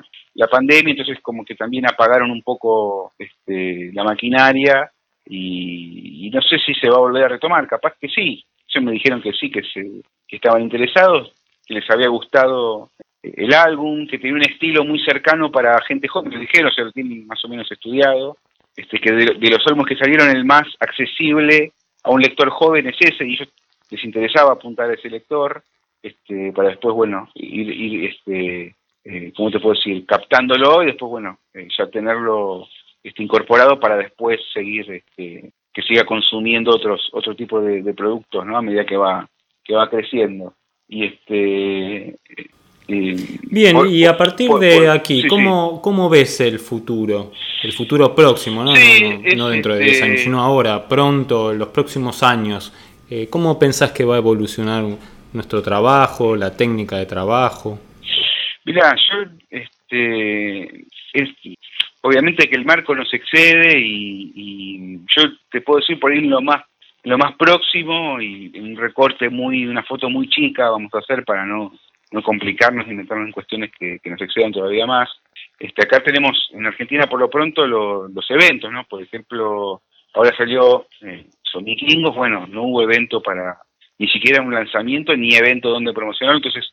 pandemia, 0.51 0.91
entonces 0.91 1.19
como 1.23 1.45
que 1.45 1.55
también 1.55 1.87
apagaron 1.87 2.31
un 2.31 2.43
poco 2.43 3.13
este, 3.19 3.91
la 3.93 4.05
maquinaria 4.05 4.91
y, 5.27 6.31
no 6.33 6.43
sé 6.43 6.59
si 6.59 6.75
se 6.75 6.91
va 6.91 6.97
a 6.97 7.01
volver 7.01 7.25
a 7.25 7.29
retomar, 7.29 7.67
capaz 7.69 7.95
que 8.01 8.09
sí, 8.09 8.45
ellos 8.69 8.85
me 8.85 8.93
dijeron 8.93 9.23
que 9.23 9.33
sí, 9.33 9.51
que, 9.51 9.63
se, 9.63 10.03
que 10.27 10.37
estaban 10.37 10.63
interesados, 10.63 11.33
que 11.67 11.75
les 11.75 11.89
había 11.91 12.09
gustado 12.09 12.91
el 13.23 13.55
álbum, 13.55 14.07
que 14.07 14.19
tenía 14.19 14.35
un 14.35 14.43
estilo 14.43 14.85
muy 14.85 14.99
cercano 15.01 15.51
para 15.51 15.81
gente 15.83 16.09
joven, 16.09 16.31
me 16.31 16.41
dijeron, 16.41 16.71
o 16.71 16.75
sea, 16.75 16.85
lo 16.85 16.93
tienen 16.93 17.27
más 17.27 17.43
o 17.45 17.49
menos 17.49 17.71
estudiado, 17.71 18.37
este, 18.77 18.99
que 18.99 19.13
de, 19.13 19.51
los 19.51 19.67
álbumes 19.67 19.87
que 19.89 19.97
salieron 19.97 20.29
el 20.31 20.45
más 20.45 20.65
accesible 20.81 21.73
a 22.03 22.11
un 22.11 22.21
lector 22.21 22.51
joven 22.51 22.89
es 22.89 22.97
ese, 23.01 23.25
y 23.25 23.35
ellos 23.35 23.49
les 23.91 24.05
interesaba 24.05 24.53
apuntar 24.53 24.91
a 24.91 24.95
ese 24.95 25.09
lector, 25.09 25.63
este, 26.03 26.53
para 26.53 26.69
después, 26.69 26.95
bueno, 26.95 27.31
ir, 27.35 28.11
este, 28.11 28.75
eh, 29.05 29.33
¿cómo 29.37 29.51
te 29.51 29.61
puedo 29.61 29.75
decir?, 29.75 30.05
captándolo 30.07 30.83
y 30.83 30.87
después, 30.87 31.11
bueno, 31.11 31.39
eh, 31.53 31.69
ya 31.77 31.87
tenerlo 31.89 32.67
este, 33.03 33.23
incorporado 33.23 33.79
para 33.79 33.97
después 33.97 34.41
seguir, 34.53 34.91
este, 34.91 35.53
que 35.73 35.83
siga 35.83 36.05
consumiendo 36.05 36.71
otros 36.71 37.11
otro 37.13 37.35
tipo 37.35 37.61
de, 37.61 37.95
productos, 37.95 38.45
¿no?, 38.47 38.57
a 38.57 38.63
medida 38.63 38.85
que 38.85 38.97
va, 38.97 39.29
que 39.63 39.75
va 39.75 39.89
creciendo. 39.89 40.55
Y 40.87 41.05
este 41.05 42.19
Bien, 42.87 43.79
y 43.89 44.05
a 44.05 44.17
partir 44.17 44.51
de 44.53 44.91
aquí, 44.91 45.27
¿cómo, 45.27 45.81
¿cómo 45.81 46.11
ves 46.11 46.41
el 46.41 46.59
futuro? 46.59 47.33
El 47.63 47.73
futuro 47.73 48.15
próximo, 48.15 48.63
¿no? 48.63 48.73
no, 49.37 49.49
dentro 49.49 49.75
de 49.75 49.85
10 49.85 50.03
años, 50.03 50.21
sino 50.21 50.43
ahora, 50.43 50.87
pronto, 50.87 51.55
los 51.55 51.69
próximos 51.69 52.23
años. 52.23 52.73
Eh, 53.09 53.29
¿Cómo 53.31 53.59
pensás 53.59 53.93
que 53.93 54.05
va 54.05 54.17
a 54.17 54.19
evolucionar 54.19 54.85
nuestro 55.33 55.63
trabajo, 55.63 56.37
la 56.37 56.55
técnica 56.55 56.99
de 56.99 57.07
trabajo? 57.07 57.79
Mira, 58.65 58.95
yo, 58.97 59.31
este, 59.51 60.87
obviamente 62.01 62.49
que 62.49 62.57
el 62.57 62.65
marco 62.65 62.95
nos 62.95 63.13
excede 63.13 63.79
y, 63.79 65.01
yo 65.15 65.23
te 65.51 65.61
puedo 65.61 65.81
decir 65.81 66.01
por 66.01 66.13
ahí 66.13 66.21
lo 66.23 66.41
más 66.41 66.63
lo 67.05 67.19
más 67.19 67.35
próximo 67.37 68.19
y 68.19 68.51
un 68.59 68.77
recorte 68.77 69.29
muy, 69.29 69.67
una 69.67 69.83
foto 69.83 70.09
muy 70.09 70.27
chica 70.31 70.71
vamos 70.71 70.93
a 70.95 71.01
hacer 71.01 71.23
para 71.25 71.45
no 71.45 71.73
no 72.15 72.23
complicarnos 72.23 72.87
y 72.87 72.95
meternos 72.95 73.27
en 73.27 73.33
cuestiones 73.33 73.73
que, 73.79 74.01
nos 74.05 74.21
excedan 74.23 74.53
todavía 74.53 74.87
más. 74.87 75.11
Este, 75.59 75.83
acá 75.83 76.01
tenemos 76.03 76.49
en 76.53 76.65
Argentina 76.65 77.07
por 77.09 77.19
lo 77.19 77.29
pronto 77.29 77.67
los 77.67 78.31
eventos, 78.31 78.71
¿no? 78.71 78.85
Por 78.85 79.03
ejemplo, 79.03 79.83
ahora 80.15 80.35
salió 80.37 80.87
eh, 81.03 81.27
Sonic 81.43 81.81
bueno, 82.15 82.47
no 82.47 82.63
hubo 82.63 82.83
evento 82.83 83.21
para 83.21 83.59
ni 83.99 84.09
siquiera 84.09 84.43
un 84.43 84.55
lanzamiento 84.55 85.17
ni 85.17 85.35
evento 85.35 85.71
donde 85.71 85.93
promocionar, 85.93 86.37
entonces 86.37 86.73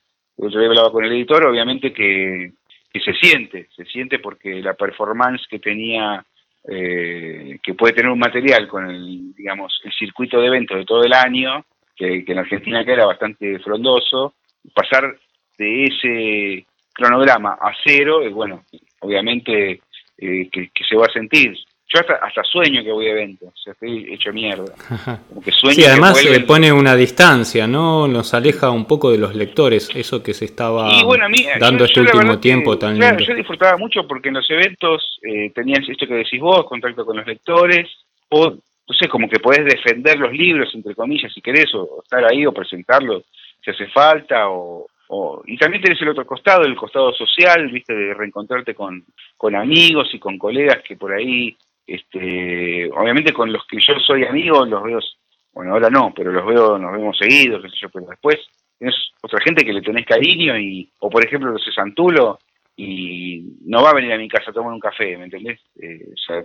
yo 0.49 0.59
hablaba 0.59 0.91
con 0.91 1.05
el 1.05 1.11
editor, 1.11 1.45
obviamente 1.45 1.93
que, 1.93 2.53
se 2.93 3.13
siente, 3.13 3.67
se 3.75 3.85
siente 3.85 4.19
porque 4.19 4.61
la 4.61 4.73
performance 4.73 5.47
que 5.49 5.59
tenía, 5.59 6.23
eh, 6.67 7.57
que 7.63 7.73
puede 7.73 7.93
tener 7.93 8.11
un 8.11 8.19
material 8.19 8.67
con 8.67 8.89
el, 8.89 9.33
digamos, 9.33 9.79
el 9.83 9.91
circuito 9.93 10.39
de 10.39 10.47
eventos 10.47 10.77
de 10.77 10.85
todo 10.85 11.03
el 11.03 11.13
año, 11.13 11.65
que, 11.95 12.25
que 12.25 12.31
en 12.31 12.39
Argentina 12.39 12.79
acá 12.79 12.93
era 12.93 13.05
bastante 13.05 13.59
frondoso, 13.59 14.33
pasar 14.73 15.17
de 15.57 15.85
ese 15.85 16.65
cronograma 16.93 17.57
a 17.59 17.71
cero, 17.83 18.21
es 18.21 18.33
bueno, 18.33 18.63
obviamente 18.99 19.81
eh, 20.17 20.49
que, 20.51 20.69
se 20.87 20.95
va 20.95 21.05
a 21.05 21.13
sentir. 21.13 21.55
Yo 21.93 21.99
hasta, 21.99 22.43
sueño 22.43 22.83
que 22.83 22.91
voy 22.91 23.07
a 23.07 23.11
eventos, 23.11 23.49
o 23.49 23.57
sea, 23.57 23.73
estoy 23.73 24.13
hecho 24.13 24.31
mierda. 24.31 24.73
Como 25.29 25.41
que 25.41 25.51
sueño 25.51 25.75
sí, 25.75 25.83
además 25.83 26.17
se 26.17 26.39
pone 26.41 26.71
una 26.71 26.95
distancia, 26.95 27.67
¿no? 27.67 28.07
Nos 28.07 28.33
aleja 28.33 28.69
un 28.71 28.85
poco 28.85 29.11
de 29.11 29.17
los 29.17 29.35
lectores, 29.35 29.89
eso 29.93 30.23
que 30.23 30.33
se 30.33 30.45
estaba 30.45 30.89
dando 31.59 31.85
este 31.85 31.99
último 31.99 32.39
tiempo 32.39 32.77
tan 32.77 32.95
claro, 32.95 33.19
Yo 33.19 33.35
disfrutaba 33.35 33.77
mucho 33.77 34.07
porque 34.07 34.29
en 34.29 34.35
los 34.35 34.49
eventos 34.49 35.19
eh, 35.23 35.51
tenías 35.53 35.87
esto 35.87 36.07
que 36.07 36.15
decís 36.15 36.39
vos, 36.39 36.65
contacto 36.65 37.05
con 37.05 37.17
los 37.17 37.27
lectores, 37.27 37.89
o 38.29 38.51
no 38.51 38.95
sé, 38.97 39.07
como 39.09 39.29
que 39.29 39.39
podés 39.39 39.65
defender 39.65 40.17
los 40.17 40.31
libros, 40.31 40.73
entre 40.73 40.95
comillas, 40.95 41.33
si 41.33 41.41
querés, 41.41 41.73
o 41.75 42.01
estar 42.03 42.23
ahí 42.25 42.45
o 42.45 42.53
presentarlos 42.53 43.23
si 43.63 43.69
hace 43.71 43.87
falta, 43.87 44.49
o, 44.49 44.87
y 45.45 45.57
también 45.57 45.83
tenés 45.83 46.01
el 46.01 46.09
otro 46.09 46.25
costado, 46.25 46.63
el 46.63 46.75
costado 46.75 47.13
social, 47.13 47.67
viste, 47.69 47.93
de 47.93 48.13
reencontrarte 48.13 48.73
con, 48.73 49.03
con 49.37 49.55
amigos 49.55 50.09
y 50.13 50.19
con 50.19 50.37
colegas 50.37 50.81
que 50.83 50.95
por 50.95 51.11
ahí, 51.11 51.55
este, 51.85 52.89
obviamente 52.91 53.33
con 53.33 53.51
los 53.51 53.65
que 53.67 53.77
yo 53.79 53.93
soy 53.99 54.25
amigo, 54.25 54.65
los 54.65 54.83
veo, 54.83 54.99
bueno, 55.53 55.73
ahora 55.73 55.89
no, 55.89 56.13
pero 56.15 56.31
los 56.31 56.45
veo, 56.45 56.77
nos 56.77 56.91
vemos 56.91 57.17
seguidos, 57.17 57.61
pero 57.91 58.05
después 58.05 58.37
tenés 58.77 58.95
otra 59.21 59.41
gente 59.41 59.65
que 59.65 59.73
le 59.73 59.81
tenés 59.81 60.05
cariño 60.05 60.57
y, 60.57 60.91
o 60.99 61.09
por 61.09 61.25
ejemplo 61.25 61.51
los 61.51 61.63
Santulo, 61.73 62.39
y 62.75 63.57
no 63.65 63.83
va 63.83 63.91
a 63.91 63.95
venir 63.95 64.13
a 64.13 64.17
mi 64.17 64.27
casa 64.27 64.51
a 64.51 64.53
tomar 64.53 64.73
un 64.73 64.79
café, 64.79 65.17
¿me 65.17 65.25
entendés? 65.25 65.59
Eh, 65.81 66.07
o 66.11 66.17
sea, 66.17 66.43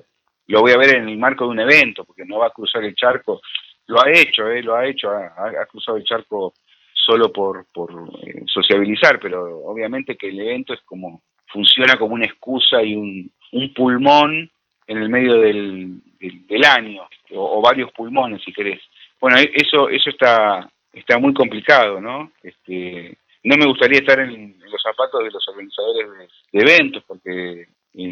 lo 0.49 0.61
voy 0.61 0.73
a 0.73 0.79
ver 0.79 0.97
en 0.97 1.09
el 1.09 1.19
marco 1.19 1.45
de 1.45 1.51
un 1.51 1.61
evento, 1.61 2.05
porque 2.05 2.25
no 2.25 2.39
va 2.39 2.49
a 2.49 2.53
cruzar 2.53 2.85
el 2.85 2.95
charco, 2.95 3.41
lo 3.87 4.03
ha 4.03 4.11
hecho, 4.11 4.49
eh, 4.49 4.63
lo 4.63 4.75
ha 4.75 4.87
hecho, 4.87 5.11
ha 5.11 5.67
cruzado 5.67 5.97
el 5.97 6.05
charco 6.05 6.53
solo 6.93 7.33
por, 7.33 7.67
por 7.73 7.91
eh, 8.27 8.43
sociabilizar, 8.47 9.21
pero 9.21 9.61
obviamente 9.65 10.17
que 10.17 10.29
el 10.29 10.41
evento 10.41 10.75
es 10.75 10.81
como, 10.83 11.23
funciona 11.47 11.97
como 11.97 12.15
una 12.15 12.27
excusa 12.27 12.83
y 12.83 12.97
un 12.97 13.73
pulmón 13.75 14.51
en 14.87 14.99
el 14.99 15.09
medio 15.09 15.41
del, 15.41 16.01
del, 16.21 16.65
año, 16.65 17.03
o, 17.33 17.61
varios 17.61 17.91
pulmones 17.93 18.43
si 18.45 18.53
querés. 18.53 18.81
Bueno, 19.21 19.39
e, 19.39 19.51
eso, 19.55 19.89
eso 19.89 20.11
está, 20.11 20.69
está 20.93 21.19
muy 21.19 21.35
complicado, 21.35 22.01
¿no? 22.01 22.33
Este, 22.43 23.17
no 23.45 23.57
me 23.57 23.67
gustaría 23.67 24.01
estar 24.01 24.19
en, 24.21 24.57
los 24.61 24.83
zapatos 24.83 25.23
de 25.23 25.31
los 25.31 25.49
organizadores 25.49 26.29
de, 26.53 26.61
eventos, 26.61 27.03
porque 27.07 27.67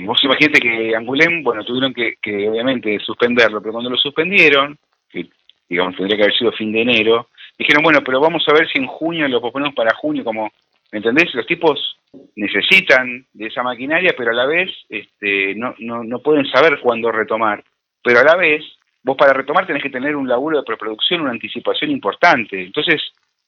vos 0.04 0.22
imaginate 0.22 0.60
que 0.60 0.96
Angulem, 0.96 1.42
bueno, 1.42 1.64
tuvieron 1.64 1.92
que, 1.92 2.14
que 2.22 2.48
obviamente 2.48 2.98
suspenderlo, 3.00 3.60
pero 3.60 3.72
cuando 3.72 3.90
lo 3.90 3.96
suspendieron, 3.96 4.78
que 5.10 5.28
digamos 5.68 5.96
tendría 5.96 6.16
que 6.16 6.22
haber 6.24 6.36
sido 6.36 6.52
fin 6.52 6.72
de 6.72 6.82
enero, 6.82 7.28
dijeron, 7.58 7.82
bueno, 7.82 8.00
pero 8.04 8.20
vamos 8.20 8.44
a 8.48 8.52
ver 8.52 8.68
si 8.68 8.78
en 8.78 8.86
junio 8.86 9.28
lo 9.28 9.40
proponemos 9.40 9.74
para 9.74 9.96
junio, 9.96 10.24
como, 10.24 10.50
¿me 10.92 10.98
entendés? 10.98 11.34
Los 11.34 11.46
tipos 11.46 11.96
necesitan 12.36 13.26
de 13.32 13.46
esa 13.46 13.62
maquinaria, 13.62 14.14
pero 14.16 14.30
a 14.30 14.34
la 14.34 14.46
vez 14.46 14.70
este, 14.88 15.54
no, 15.54 15.74
no, 15.78 16.04
no 16.04 16.18
pueden 16.20 16.46
saber 16.46 16.80
cuándo 16.80 17.10
retomar. 17.12 17.62
Pero 18.02 18.20
a 18.20 18.24
la 18.24 18.36
vez, 18.36 18.62
vos 19.02 19.16
para 19.16 19.32
retomar 19.32 19.66
tenés 19.66 19.82
que 19.82 19.90
tener 19.90 20.16
un 20.16 20.28
laburo 20.28 20.58
de 20.58 20.64
preproducción, 20.64 21.22
una 21.22 21.30
anticipación 21.30 21.90
importante. 21.90 22.62
Entonces, 22.62 23.00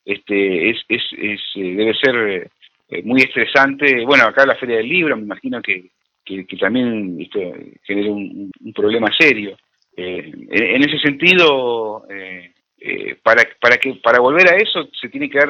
este, 0.04 0.70
es, 0.70 0.78
es, 0.88 1.02
es 1.18 1.40
eh, 1.56 1.74
debe 1.74 1.94
ser 1.94 2.50
eh, 2.88 3.02
muy 3.02 3.20
estresante. 3.22 4.04
Bueno, 4.04 4.24
acá 4.24 4.46
la 4.46 4.54
Feria 4.56 4.76
del 4.76 4.88
Libro, 4.88 5.16
me 5.16 5.24
imagino 5.24 5.60
que, 5.60 5.90
que, 6.26 6.56
también 6.56 7.20
esto 7.20 7.40
genera 7.84 8.10
un, 8.10 8.50
problema 8.74 9.08
serio. 9.18 9.56
Eh, 9.96 10.30
en, 10.50 10.82
ese 10.82 10.98
sentido, 10.98 12.04
eh, 12.10 12.52
eh, 12.78 13.16
para, 13.22 13.42
para, 13.60 13.78
que, 13.78 13.94
para 13.94 14.20
volver 14.20 14.48
a 14.48 14.56
eso 14.56 14.88
se 15.00 15.08
tiene 15.08 15.30
que 15.30 15.38
dar 15.38 15.48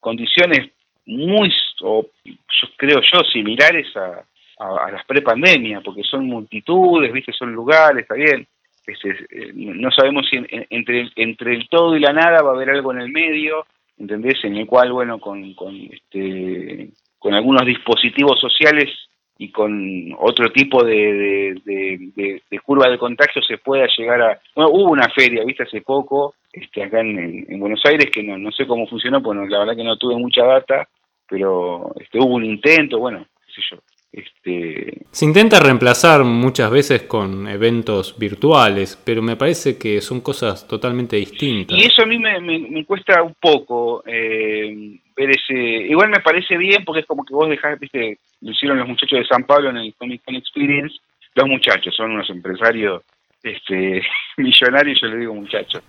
condiciones 0.00 0.70
muy, 1.08 1.50
o 1.82 2.06
yo 2.24 2.68
creo 2.76 3.00
yo, 3.00 3.20
similares 3.32 3.86
a, 3.96 4.22
a, 4.58 4.90
las 4.90 5.04
pre-pandemia, 5.06 5.80
porque 5.80 6.02
son 6.02 6.26
multitudes, 6.26 7.12
¿viste? 7.12 7.32
Son 7.32 7.52
lugares, 7.52 8.02
está 8.02 8.14
bien. 8.14 8.46
Eh, 8.86 9.52
no 9.54 9.90
sabemos 9.90 10.26
si 10.30 10.38
entre, 10.70 11.10
entre 11.16 11.54
el 11.54 11.68
todo 11.68 11.96
y 11.96 12.00
la 12.00 12.12
nada 12.12 12.42
va 12.42 12.50
a 12.50 12.54
haber 12.54 12.70
algo 12.70 12.92
en 12.92 13.00
el 13.00 13.10
medio, 13.10 13.66
¿entendés? 13.98 14.42
En 14.44 14.56
el 14.56 14.66
cual, 14.66 14.92
bueno, 14.92 15.18
con, 15.18 15.54
con, 15.54 15.74
este, 15.74 16.90
con 17.18 17.34
algunos 17.34 17.66
dispositivos 17.66 18.40
sociales 18.40 18.90
y 19.38 19.50
con 19.50 20.14
otro 20.18 20.50
tipo 20.50 20.82
de, 20.84 21.60
de, 21.64 22.60
curva 22.64 22.90
de 22.90 22.98
contagio 22.98 23.40
se 23.42 23.58
pueda 23.58 23.86
llegar 23.96 24.20
a... 24.20 24.40
Bueno, 24.54 24.70
hubo 24.72 24.92
una 24.92 25.08
feria, 25.10 25.44
¿viste? 25.44 25.62
Hace 25.62 25.80
poco, 25.80 26.34
este, 26.52 26.82
acá 26.82 27.00
en, 27.00 27.46
Buenos 27.60 27.80
Aires, 27.84 28.10
que 28.12 28.22
no, 28.22 28.36
no 28.36 28.50
sé 28.52 28.66
cómo 28.66 28.86
funcionó, 28.86 29.22
pues 29.22 29.38
la 29.48 29.60
verdad 29.60 29.76
que 29.76 29.84
no 29.84 29.96
tuve 29.96 30.16
mucha 30.16 30.44
data, 30.44 30.88
pero 31.28 31.92
este, 32.00 32.18
hubo 32.18 32.34
un 32.34 32.44
intento, 32.44 32.98
bueno, 32.98 33.26
qué 33.46 33.52
sé 33.52 33.62
yo. 33.70 33.78
Este... 34.10 35.04
Se 35.10 35.24
intenta 35.26 35.60
reemplazar 35.60 36.24
muchas 36.24 36.70
veces 36.70 37.02
con 37.02 37.46
eventos 37.46 38.18
virtuales, 38.18 39.00
pero 39.04 39.20
me 39.22 39.36
parece 39.36 39.78
que 39.78 40.00
son 40.00 40.20
cosas 40.22 40.66
totalmente 40.66 41.16
distintas. 41.16 41.76
Y 41.76 41.84
eso 41.84 42.02
a 42.02 42.06
mí 42.06 42.18
me, 42.18 42.84
cuesta 42.86 43.22
un 43.22 43.34
poco 43.34 44.02
eh, 44.06 44.98
ver 45.14 45.30
ese... 45.30 45.54
Igual 45.54 46.08
me 46.08 46.20
parece 46.20 46.56
bien 46.56 46.84
porque 46.84 47.00
es 47.00 47.06
como 47.06 47.24
que 47.24 47.34
vos 47.34 47.48
dejás, 47.48 47.78
viste, 47.78 48.18
lo 48.40 48.50
hicieron 48.50 48.78
los 48.78 48.88
muchachos 48.88 49.18
de 49.18 49.26
San 49.26 49.44
Pablo 49.44 49.70
en 49.70 49.76
el 49.76 49.94
Comic 49.94 50.24
Con 50.24 50.36
Experience, 50.36 50.96
los 51.34 51.48
muchachos 51.48 51.94
son 51.94 52.12
unos 52.12 52.28
empresarios 52.30 53.02
este, 53.42 54.02
millonarios, 54.36 55.00
yo 55.00 55.08
le 55.08 55.16
digo 55.18 55.34
muchachos. 55.34 55.82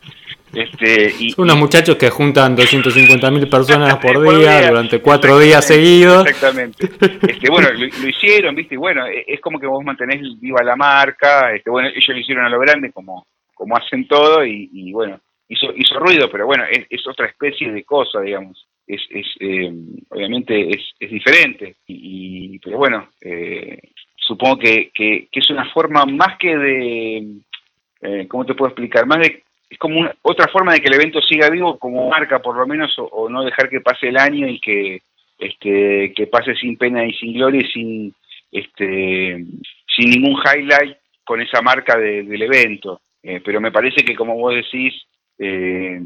Este, 0.54 1.14
y, 1.20 1.30
Son 1.32 1.44
unos 1.44 1.58
muchachos 1.58 1.96
que 1.96 2.10
juntan 2.10 2.56
250 2.56 3.32
mil 3.32 3.48
personas 3.48 3.98
por, 4.02 4.20
día, 4.38 4.70
durante 4.70 5.00
cuatro 5.02 5.38
días 5.40 5.66
seguidos. 5.66 6.26
Exactamente. 6.26 6.86
Este, 6.86 7.50
bueno, 7.50 7.70
lo, 7.72 7.86
hicieron, 7.86 8.56
¿viste? 8.56 8.76
Y 8.76 8.78
bueno, 8.78 9.06
e, 9.08 9.26
es 9.28 9.40
como 9.42 9.60
que 9.60 9.68
vos 9.68 9.84
mantenés 9.84 10.22
viva 10.40 10.64
la 10.64 10.76
marca. 10.76 11.54
Este, 11.54 11.70
bueno, 11.70 11.90
ellos 11.90 12.08
lo 12.08 12.18
hicieron 12.18 12.46
a 12.46 12.50
lo 12.50 12.60
grande, 12.60 12.92
como, 12.92 13.28
como 13.54 13.78
hacen 13.78 14.08
todo, 14.08 14.44
y, 14.46 14.92
bueno, 14.92 15.20
hizo, 15.48 15.68
hizo 15.76 16.00
ruido, 16.00 16.30
pero 16.32 16.46
bueno, 16.46 16.64
es, 16.70 17.08
otra 17.08 17.28
especie 17.28 17.72
de 17.72 17.84
cosa, 17.84 18.22
digamos. 18.22 18.66
Es, 18.90 19.02
es 19.12 19.28
eh, 19.40 19.72
obviamente 20.10 20.70
es, 20.72 20.84
es 21.00 21.12
diferente. 21.12 21.76
Y, 21.86 22.58
pero 22.60 22.80
bueno, 22.80 23.08
eh, 23.22 23.78
supongo 24.16 24.58
que, 24.58 24.90
que, 24.94 25.28
es 25.32 25.50
una 25.52 25.66
forma 25.72 26.06
más 26.06 26.38
que 26.40 26.58
de, 26.58 27.28
eh, 28.02 28.28
¿cómo 28.28 28.46
te 28.46 28.56
puedo 28.56 28.70
explicar? 28.70 29.06
Más 29.06 29.20
de 29.20 29.44
es 29.70 29.78
como 29.78 30.00
una, 30.00 30.16
otra 30.24 30.48
forma 30.48 30.74
de 30.74 30.80
que 30.80 30.88
el 30.88 30.96
evento 30.96 31.22
siga 31.22 31.50
vivo 31.50 31.78
como 31.78 32.10
marca 32.10 32.40
por 32.40 32.58
lo 32.58 32.66
menos 32.66 32.92
o, 32.98 33.30
no 33.30 33.44
dejar 33.44 33.70
que 33.70 33.82
pase 33.82 34.08
el 34.08 34.18
año 34.18 34.48
y 34.48 34.60
que 34.60 35.02
este 35.38 36.12
que 36.16 36.28
pase 36.28 36.56
sin 36.56 36.76
pena 36.76 37.06
y 37.06 37.14
sin 37.14 37.34
gloria 37.34 37.62
y 37.62 37.72
sin 37.72 38.16
este 38.52 39.46
sin 39.96 40.10
ningún 40.10 40.42
highlight 40.42 40.98
con 41.24 41.40
esa 41.40 41.62
marca 41.62 41.98
del 42.00 42.42
evento 42.42 43.00
eh, 43.22 43.42
pero 43.46 43.62
me 43.62 43.72
parece 43.72 44.04
que 44.04 44.16
como 44.16 44.36
vos 44.36 44.56
decís 44.56 44.94
eh, 45.38 46.02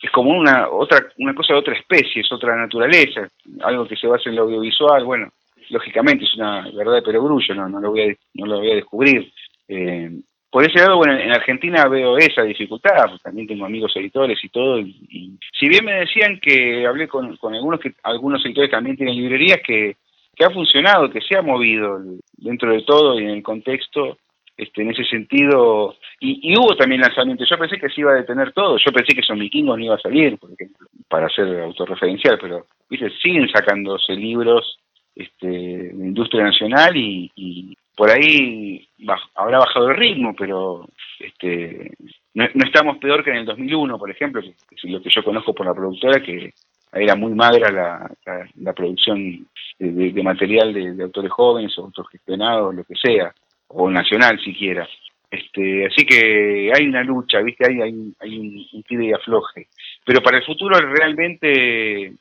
es 0.00 0.10
como 0.10 0.30
una 0.30 0.68
otra 0.68 1.08
una 1.18 1.34
cosa 1.34 1.54
de 1.54 1.60
otra 1.60 1.74
especie 1.74 2.22
es 2.22 2.32
otra 2.32 2.56
naturaleza 2.56 3.28
algo 3.62 3.86
que 3.86 3.96
se 3.96 4.06
basa 4.06 4.28
en 4.28 4.36
lo 4.36 4.42
audiovisual 4.42 5.04
bueno 5.04 5.30
lógicamente 5.70 6.24
es 6.24 6.34
una 6.36 6.70
verdad 6.70 6.94
de 6.94 7.02
perogrullo 7.02 7.54
no 7.54 7.68
no 7.68 7.80
lo 7.80 7.90
voy 7.90 8.02
a 8.02 8.14
no 8.34 8.46
lo 8.46 8.58
voy 8.58 8.72
a 8.72 8.76
descubrir. 8.76 9.32
Eh, 9.68 10.10
por 10.50 10.64
ese 10.64 10.78
lado, 10.78 10.96
bueno, 10.96 11.12
en 11.18 11.30
Argentina 11.30 11.86
veo 11.88 12.16
esa 12.16 12.42
dificultad, 12.42 13.10
pues 13.10 13.22
también 13.22 13.46
tengo 13.46 13.66
amigos 13.66 13.94
editores 13.96 14.42
y 14.42 14.48
todo, 14.48 14.78
y, 14.78 15.38
si 15.58 15.68
bien 15.68 15.84
me 15.84 15.92
decían 15.92 16.40
que 16.40 16.86
hablé 16.86 17.06
con, 17.06 17.36
algunos 17.52 17.80
que 17.80 17.92
algunos 18.02 18.44
editores 18.46 18.70
también 18.70 18.96
tienen 18.96 19.16
librerías 19.16 19.60
que, 19.62 19.96
que 20.34 20.44
ha 20.44 20.50
funcionado, 20.50 21.10
que 21.10 21.20
se 21.20 21.36
ha 21.36 21.42
movido 21.42 22.00
dentro 22.32 22.72
de 22.72 22.82
todo 22.82 23.20
y 23.20 23.24
en 23.24 23.30
el 23.30 23.42
contexto, 23.42 24.16
este, 24.58 24.82
en 24.82 24.90
ese 24.90 25.04
sentido, 25.04 25.94
y, 26.18 26.52
hubo 26.58 26.74
también 26.74 27.00
lanzamientos, 27.00 27.48
yo 27.48 27.56
pensé 27.56 27.78
que 27.78 27.88
se 27.88 28.00
iba 28.00 28.10
a 28.10 28.16
detener 28.16 28.52
todo, 28.52 28.76
yo 28.76 28.90
pensé 28.92 29.14
que 29.14 29.22
Son 29.22 29.38
Vikingos 29.38 29.78
no 29.78 29.84
iba 29.84 29.94
a 29.94 30.00
salir, 30.00 30.36
por 30.36 30.52
ejemplo, 30.52 30.88
para 31.08 31.28
ser 31.28 31.60
autorreferencial, 31.60 32.38
pero 32.40 32.66
¿viste? 32.90 33.08
siguen 33.22 33.48
sacándose 33.48 34.14
libros 34.14 34.80
este, 35.14 35.46
de 35.46 36.06
industria 36.06 36.42
nacional 36.42 36.92
y, 36.96 37.76
por 37.96 38.10
ahí 38.10 38.88
habrá 39.34 39.58
bajado 39.58 39.90
el 39.90 39.96
ritmo, 39.96 40.32
pero 40.36 40.86
este, 41.18 41.92
no, 42.34 42.44
estamos 42.64 42.98
peor 42.98 43.24
que 43.24 43.30
en 43.30 43.38
el 43.38 43.44
2001, 43.44 43.98
por 43.98 44.10
ejemplo, 44.10 44.40
lo 44.84 45.02
que 45.02 45.10
yo 45.10 45.24
conozco 45.24 45.52
por 45.52 45.66
la 45.66 45.74
productora, 45.74 46.22
que 46.22 46.52
era 46.92 47.16
muy 47.16 47.32
magra 47.34 47.72
la, 47.72 48.46
la, 48.56 48.72
producción 48.72 49.46
de, 49.80 50.22
material 50.22 50.72
de, 50.72 51.02
autores 51.02 51.32
jóvenes 51.32 51.76
o 51.76 51.86
autogestionados, 51.86 52.72
lo 52.72 52.84
que 52.84 52.94
sea, 52.94 53.34
o 53.68 53.90
nacional 53.90 54.38
siquiera. 54.40 54.88
Este, 55.30 55.86
así 55.86 56.06
que 56.06 56.72
hay 56.74 56.86
una 56.86 57.02
lucha, 57.02 57.40
¿viste? 57.40 57.66
Hay, 57.66 57.80
hay, 57.80 58.38
un, 58.38 58.66
un 58.72 59.02
y 59.02 59.12
afloje. 59.12 59.68
Pero 60.04 60.22
para 60.22 60.38
el 60.38 60.44
futuro 60.44 60.78
realmente 60.78 62.14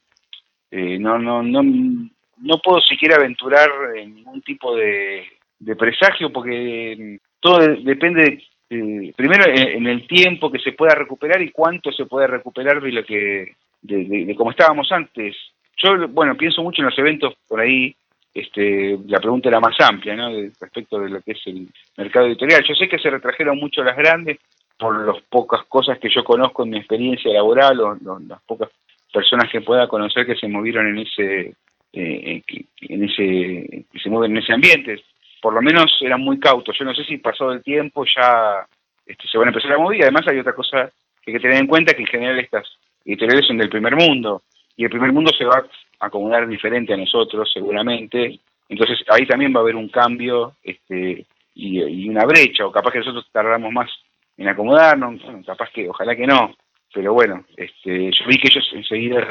eh, 0.72 1.00
no, 1.00 1.18
no, 1.18 1.42
no, 1.42 1.64
no 1.64 2.58
puedo 2.64 2.82
siquiera 2.82 3.16
aventurar 3.16 3.70
en 3.96 4.16
ningún 4.16 4.42
tipo 4.42 4.76
de, 4.76 5.26
de 5.60 5.76
presagio 5.76 6.32
porque 6.32 6.96
mm, 6.98 7.40
todo 7.40 7.60
depende 7.84 8.44
primero 8.70 9.46
en, 9.48 9.88
el 9.88 10.06
tiempo 10.08 10.52
que 10.52 10.60
se 10.60 10.74
pueda 10.74 10.94
recuperar 10.94 11.42
y 11.42 11.52
cuánto 11.52 11.90
se 11.94 12.06
puede 12.06 12.28
recuperar 12.28 12.82
de 12.82 12.92
lo 12.92 13.06
que 13.06 13.56
de, 13.82 14.36
como 14.36 14.52
estábamos 14.52 14.92
antes 14.92 15.38
yo 15.78 16.08
bueno 16.10 16.36
pienso 16.36 16.62
mucho 16.62 16.82
en 16.82 16.88
los 16.88 17.00
eventos 17.00 17.34
por 17.48 17.62
ahí 17.62 17.96
este 18.40 18.98
la 19.08 19.20
pregunta 19.20 19.50
era 19.50 19.60
más 19.60 19.76
amplia 19.80 20.16
no 20.16 20.30
respecto 20.60 21.00
de 21.00 21.10
lo 21.10 21.22
que 21.22 21.32
es 21.32 21.42
el 21.48 21.68
mercado 21.98 22.28
editorial 22.28 22.64
yo 22.68 22.76
sé 22.76 22.88
que 22.88 23.00
se 23.00 23.10
retrajeron 23.10 23.58
mucho 23.58 23.84
las 23.84 23.98
grandes 23.98 24.40
por 24.78 25.06
las 25.06 25.22
pocas 25.24 25.64
cosas 25.68 25.98
que 26.00 26.10
yo 26.10 26.24
conozco 26.24 26.64
en 26.64 26.72
mi 26.72 26.78
experiencia 26.78 27.34
laboral 27.34 27.80
o, 27.80 27.98
las 28.28 28.42
pocas 28.44 28.70
personas 29.12 29.50
que 29.52 29.62
pueda 29.62 29.88
conocer 29.88 30.26
que 30.26 30.36
se 30.36 30.48
movieron 30.48 30.88
en 30.88 31.00
ese 31.00 31.56
eh, 31.94 32.44
en 32.82 33.04
ese 33.04 33.86
que 33.92 34.00
se 34.00 34.10
mueven 34.10 34.32
en 34.32 34.44
ese 34.44 34.54
ambiente 34.54 35.02
por 35.42 35.54
lo 35.54 35.62
menos 35.62 35.98
eran 36.02 36.22
muy 36.22 36.40
cautos. 36.40 36.78
Yo 36.78 36.86
no 36.86 36.94
sé 36.94 37.04
si 37.04 37.18
pasado 37.18 37.52
el 37.52 37.64
tiempo 37.64 38.06
ya 38.06 38.66
este, 39.06 39.28
se 39.28 39.38
van 39.38 39.48
a 39.48 39.52
empezar 39.52 39.74
a 39.74 39.78
mover. 39.78 40.02
Además 40.04 40.28
hay 40.28 40.40
otra 40.40 40.54
cosa 40.54 40.92
que 41.22 41.32
hay 41.32 41.38
que 41.38 41.40
tener 41.40 41.58
en 41.58 41.68
cuenta, 41.68 41.94
que 41.94 42.02
en 42.02 42.08
general 42.08 42.40
estas 42.40 42.68
editoriales 43.06 43.48
son 43.48 43.58
del 43.58 43.70
primer 43.70 43.96
mundo. 43.96 44.44
Y 44.76 44.84
el 44.84 44.90
primer 44.90 45.12
mundo 45.12 45.32
se 45.38 45.46
va 45.46 45.66
acomodar 46.00 46.48
diferente 46.48 46.94
a 46.94 46.98
nosotros, 46.98 47.50
seguramente. 47.54 48.40
Entonces 48.70 49.04
ahí 49.10 49.26
también 49.26 49.54
va 49.54 49.60
a 49.60 49.64
haber 49.64 49.76
un 49.76 49.90
cambio 49.90 50.56
este, 50.64 51.26
y, 51.54 52.10
una 52.10 52.26
brecha. 52.26 52.66
O 52.66 52.72
capaz 52.72 52.92
que 52.92 53.00
nosotros 53.00 53.28
tardamos 53.32 53.72
más 53.72 53.90
en 54.38 54.48
acomodarnos. 54.48 55.22
capaz 55.46 55.70
que, 55.72 55.90
ojalá 55.90 56.16
que 56.16 56.28
no. 56.28 56.56
Pero 56.94 57.14
bueno, 57.14 57.46
este, 57.56 58.12
yo 58.12 58.28
vi 58.28 58.38
que 58.38 58.48
ellos 58.50 58.70
enseguida 58.74 59.28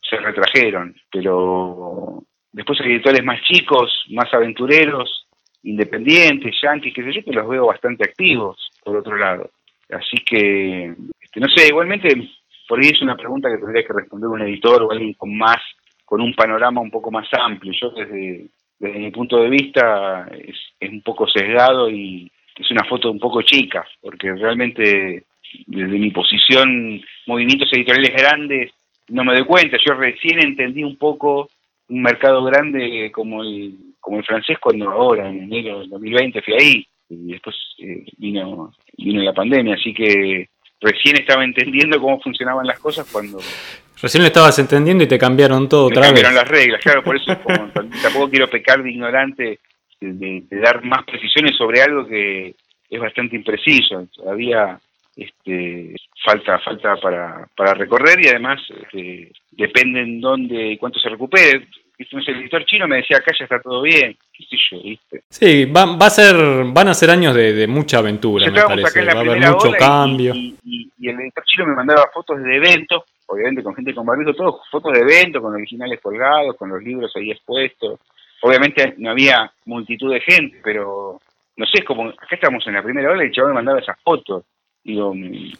se 0.00 0.16
retrajeron. 0.16 0.94
Pero 1.10 2.22
después 2.52 2.80
hay 2.80 2.92
editores 2.92 3.24
más 3.24 3.40
chicos, 3.42 4.04
más 4.10 4.32
aventureros, 4.32 5.26
independientes, 5.62 6.56
yanquis, 6.62 6.94
que 6.94 7.02
sé 7.02 7.12
yo, 7.12 7.24
que 7.24 7.32
los 7.32 7.48
veo 7.48 7.66
bastante 7.66 8.04
activos, 8.04 8.70
por 8.84 8.96
otro 8.96 9.16
lado. 9.16 9.50
Así 9.90 10.16
que, 10.24 10.94
este, 11.20 11.40
no 11.40 11.48
sé, 11.48 11.68
igualmente, 11.68 12.08
por 12.68 12.80
ahí 12.80 12.88
es 12.88 13.02
una 13.02 13.16
pregunta 13.16 13.48
que 13.50 13.58
tendría 13.58 13.86
que 13.86 13.92
responder 13.92 14.28
un 14.28 14.42
editor 14.42 14.82
o 14.82 14.90
alguien 14.90 15.14
con 15.14 15.36
más, 15.36 15.60
con 16.12 16.20
un 16.20 16.34
panorama 16.34 16.82
un 16.82 16.90
poco 16.90 17.10
más 17.10 17.26
amplio. 17.32 17.72
Yo 17.72 17.88
desde, 17.88 18.44
desde 18.78 18.98
mi 18.98 19.10
punto 19.10 19.38
de 19.38 19.48
vista 19.48 20.28
es, 20.46 20.56
es 20.78 20.90
un 20.90 21.00
poco 21.00 21.26
sesgado 21.26 21.88
y 21.88 22.30
es 22.54 22.70
una 22.70 22.84
foto 22.84 23.10
un 23.10 23.18
poco 23.18 23.40
chica, 23.40 23.82
porque 23.98 24.30
realmente 24.34 25.24
desde 25.66 25.98
mi 25.98 26.10
posición, 26.10 27.00
movimientos 27.26 27.72
editoriales 27.72 28.12
grandes, 28.12 28.72
no 29.08 29.24
me 29.24 29.32
doy 29.32 29.46
cuenta. 29.46 29.78
Yo 29.82 29.94
recién 29.94 30.44
entendí 30.44 30.84
un 30.84 30.96
poco 30.96 31.48
un 31.88 32.02
mercado 32.02 32.44
grande 32.44 33.10
como 33.10 33.42
el, 33.42 33.74
como 33.98 34.18
el 34.18 34.24
francés 34.26 34.58
cuando 34.58 34.90
ahora, 34.90 35.30
en 35.30 35.44
enero 35.44 35.80
del 35.80 35.88
2020, 35.88 36.42
fui 36.42 36.52
ahí 36.52 36.86
y 37.08 37.32
después 37.32 37.56
eh, 37.78 38.04
vino, 38.18 38.74
vino 38.98 39.22
la 39.22 39.32
pandemia, 39.32 39.76
así 39.76 39.94
que 39.94 40.50
recién 40.78 41.16
estaba 41.16 41.42
entendiendo 41.42 41.98
cómo 41.98 42.20
funcionaban 42.20 42.66
las 42.66 42.78
cosas 42.80 43.10
cuando... 43.10 43.38
Recién 44.02 44.22
lo 44.22 44.26
estabas 44.26 44.58
entendiendo 44.58 45.04
y 45.04 45.06
te 45.06 45.18
cambiaron 45.18 45.68
todo 45.68 45.86
otra 45.86 46.02
cambiaron 46.02 46.34
las 46.34 46.48
reglas, 46.48 46.82
claro, 46.82 47.02
por 47.02 47.16
eso 47.16 47.36
tampoco 48.02 48.28
quiero 48.28 48.48
pecar 48.48 48.82
de 48.82 48.90
ignorante 48.90 49.60
de, 50.00 50.42
dar 50.50 50.84
más 50.84 51.04
precisiones 51.04 51.56
sobre 51.56 51.82
algo 51.82 52.06
que 52.06 52.54
es 52.90 53.00
bastante 53.00 53.36
impreciso, 53.36 54.06
todavía 54.14 54.78
este, 55.16 55.94
falta 56.24 56.58
falta 56.58 56.96
para, 56.96 57.46
para 57.56 57.74
recorrer 57.74 58.24
y 58.24 58.28
además 58.28 58.60
este, 58.82 59.30
depende 59.52 60.00
en 60.00 60.20
dónde 60.20 60.72
y 60.72 60.78
cuánto 60.78 60.98
se 60.98 61.08
recupere 61.08 61.66
el 62.10 62.40
editor 62.40 62.64
chino 62.64 62.88
me 62.88 62.96
decía, 62.96 63.18
acá 63.18 63.32
ya 63.38 63.44
está 63.44 63.60
todo 63.60 63.82
bien, 63.82 64.16
qué 64.32 64.44
sé 64.44 64.56
yo, 64.70 64.82
¿viste? 64.82 65.22
Sí, 65.28 65.64
va, 65.66 65.96
va 65.96 66.06
a 66.06 66.10
ser, 66.10 66.36
van 66.66 66.88
a 66.88 66.94
ser 66.94 67.10
años 67.10 67.34
de, 67.34 67.66
mucha 67.66 67.98
aventura, 67.98 68.50
me 68.50 68.62
parece. 68.62 69.04
Va 69.04 69.12
a 69.12 69.20
haber 69.20 69.50
mucho 69.50 69.72
cambio. 69.78 70.34
Y, 70.34 70.58
el 71.02 71.18
editor 71.20 71.44
chino 71.44 71.66
me 71.66 71.74
mandaba 71.74 72.08
fotos 72.14 72.40
de 72.42 72.56
eventos, 72.56 73.02
obviamente 73.32 73.62
con 73.62 73.74
gente 73.74 73.94
con 73.94 74.06
barbijo, 74.06 74.34
todos 74.34 74.68
fotos 74.70 74.92
de 74.92 75.00
eventos, 75.00 75.42
con 75.42 75.54
originales 75.54 76.00
colgados, 76.00 76.56
con 76.56 76.68
los 76.68 76.82
libros 76.82 77.12
ahí 77.16 77.30
expuestos. 77.30 78.00
obviamente 78.42 78.94
no 78.98 79.10
había 79.10 79.52
multitud 79.66 80.12
de 80.12 80.20
gente, 80.20 80.60
pero 80.62 81.20
no 81.56 81.66
sé, 81.66 81.78
es 81.78 81.84
como, 81.84 82.08
acá 82.08 82.34
estamos 82.34 82.66
en 82.66 82.74
la 82.74 82.82
primera 82.82 83.10
hora 83.10 83.22
y 83.22 83.26
el 83.26 83.32
chaval 83.32 83.50
me 83.50 83.56
mandaba 83.56 83.80
esas 83.80 84.00
fotos. 84.00 84.44
Digo, 84.84 85.14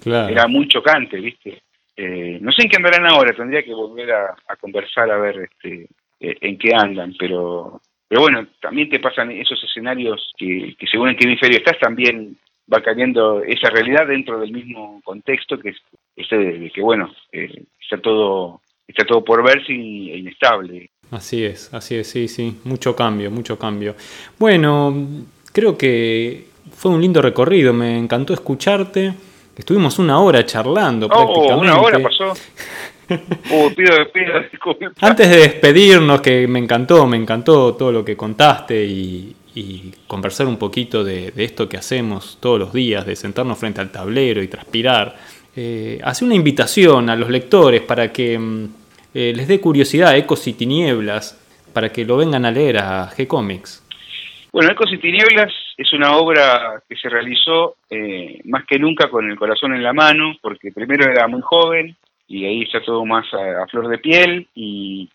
era 0.04 0.48
muy 0.48 0.66
chocante, 0.66 1.20
¿viste? 1.20 1.62
Eh, 1.96 2.38
no 2.40 2.50
sé 2.50 2.62
en 2.62 2.68
qué 2.68 2.76
andarán 2.76 3.06
ahora, 3.06 3.34
tendría 3.36 3.62
que 3.62 3.74
volver 3.74 4.10
a, 4.10 4.34
conversar 4.60 5.10
a 5.10 5.18
ver 5.18 5.48
este, 5.50 5.86
eh, 6.18 6.36
en 6.40 6.58
qué 6.58 6.74
andan, 6.74 7.14
pero 7.18 7.80
pero 8.12 8.20
bueno, 8.24 8.46
también 8.60 8.90
te 8.90 9.00
pasan 9.00 9.30
esos 9.30 9.64
escenarios 9.64 10.34
que, 10.36 10.76
según 10.90 11.08
en 11.08 11.16
qué 11.16 11.26
hemisferio 11.26 11.56
estás, 11.56 11.78
también 11.78 12.36
va 12.70 12.82
cayendo 12.82 13.42
esa 13.42 13.70
realidad 13.70 14.06
dentro 14.06 14.38
del 14.38 14.52
mismo 14.52 15.00
contexto 15.02 15.58
que 15.58 15.72
de, 16.16 16.70
que 16.74 16.80
bueno, 16.80 17.12
eh, 17.32 17.64
está 17.80 18.00
todo 18.00 18.60
está 18.86 19.04
todo 19.04 19.24
por 19.24 19.42
verse 19.42 19.72
e 19.72 20.18
inestable. 20.18 20.90
Así 21.10 21.44
es, 21.44 21.72
así 21.74 21.96
es, 21.96 22.08
sí, 22.08 22.28
sí, 22.28 22.58
mucho 22.64 22.96
cambio, 22.96 23.30
mucho 23.30 23.58
cambio. 23.58 23.94
Bueno, 24.38 24.94
creo 25.52 25.76
que 25.76 26.46
fue 26.74 26.90
un 26.90 27.00
lindo 27.00 27.20
recorrido, 27.20 27.72
me 27.72 27.98
encantó 27.98 28.32
escucharte. 28.32 29.14
Estuvimos 29.56 29.98
una 29.98 30.18
hora 30.18 30.44
charlando 30.46 31.06
oh, 31.06 31.08
prácticamente. 31.10 31.60
Una 31.60 31.80
hora 31.80 31.98
pasó. 31.98 32.32
Uh, 33.50 33.68
Antes 35.00 35.28
de 35.28 35.36
despedirnos, 35.36 36.22
que 36.22 36.46
me 36.46 36.58
encantó, 36.58 37.06
me 37.06 37.18
encantó 37.18 37.74
todo 37.74 37.92
lo 37.92 38.02
que 38.02 38.16
contaste 38.16 38.84
y, 38.84 39.36
conversar 40.06 40.46
un 40.46 40.56
poquito 40.56 41.04
de, 41.04 41.30
esto 41.36 41.68
que 41.68 41.76
hacemos 41.76 42.38
todos 42.40 42.58
los 42.58 42.72
días, 42.72 43.04
de 43.04 43.14
sentarnos 43.14 43.58
frente 43.58 43.82
al 43.82 43.92
tablero 43.92 44.42
y 44.42 44.48
transpirar, 44.48 45.14
eh, 45.54 45.98
hace 46.02 46.24
una 46.24 46.34
invitación 46.34 47.10
a 47.10 47.16
los 47.16 47.28
lectores 47.28 47.82
para 47.82 48.12
que 48.12 48.38
mm, 48.38 48.64
eh, 49.14 49.32
les 49.34 49.48
dé 49.48 49.60
curiosidad 49.60 50.16
Ecos 50.16 50.46
y 50.48 50.54
Tinieblas, 50.54 51.38
para 51.74 51.90
que 51.90 52.04
lo 52.04 52.16
vengan 52.16 52.44
a 52.44 52.50
leer 52.50 52.78
a 52.78 53.08
G-Comics. 53.10 53.80
Bueno, 54.52 54.70
Ecos 54.72 54.92
y 54.92 54.98
Tinieblas 54.98 55.52
es 55.76 55.92
una 55.92 56.16
obra 56.16 56.82
que 56.88 56.96
se 56.96 57.08
realizó 57.08 57.76
eh, 57.90 58.40
más 58.44 58.64
que 58.64 58.78
nunca 58.78 59.08
con 59.08 59.30
el 59.30 59.36
corazón 59.36 59.74
en 59.74 59.82
la 59.82 59.92
mano, 59.92 60.36
porque 60.40 60.72
primero 60.72 61.10
era 61.10 61.26
muy 61.26 61.42
joven, 61.42 61.96
y 62.28 62.46
ahí 62.46 62.62
está 62.62 62.80
todo 62.82 63.04
más 63.04 63.26
a, 63.34 63.66
flor 63.66 63.88
de 63.88 63.98
piel 63.98 64.48
y, 64.54 65.08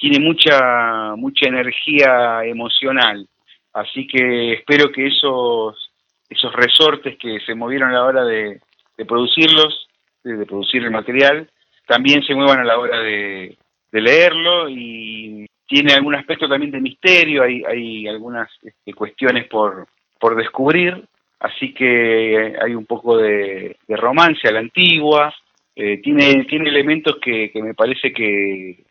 tiene 0.00 0.20
mucha 0.20 1.16
mucha 1.16 1.48
energía 1.48 2.44
emocional 2.44 3.26
así 3.72 4.06
que 4.06 4.52
espero 4.52 4.92
que 4.92 5.08
esos 5.08 5.90
esos 6.30 6.52
resortes 6.52 7.18
que 7.18 7.40
se 7.44 7.56
movieron 7.56 7.90
a 7.90 7.94
la 7.94 8.04
hora 8.04 8.24
de, 8.24 8.60
producirlos 9.04 9.88
de, 10.24 10.46
producir 10.46 10.84
el 10.84 10.90
material. 10.90 11.50
También 11.86 12.22
se 12.22 12.34
muevan 12.34 12.60
a 12.60 12.64
la 12.64 12.78
hora 12.78 13.00
de, 13.00 13.56
leerlo 13.90 14.68
y 14.68 15.46
tiene 15.66 15.94
algún 15.94 16.14
aspecto 16.14 16.48
también 16.48 16.70
de 16.70 16.80
misterio 16.80 17.42
hay 17.42 17.64
hay 17.64 18.06
algunas 18.06 18.48
este, 18.62 18.92
cuestiones 18.92 19.48
por 19.48 19.88
por 20.20 20.36
descubrir. 20.36 21.04
Así 21.40 21.72
que 21.72 22.56
hay 22.60 22.74
un 22.74 22.84
poco 22.84 23.16
de, 23.16 23.76
de 23.86 23.96
romance 23.96 24.46
a 24.48 24.52
la 24.52 24.60
antigua. 24.60 25.32
Eh, 25.80 25.98
tiene, 25.98 26.44
tiene 26.46 26.70
elementos 26.70 27.18
que, 27.22 27.52
me 27.54 27.72
parece 27.72 28.12
que, 28.12 28.84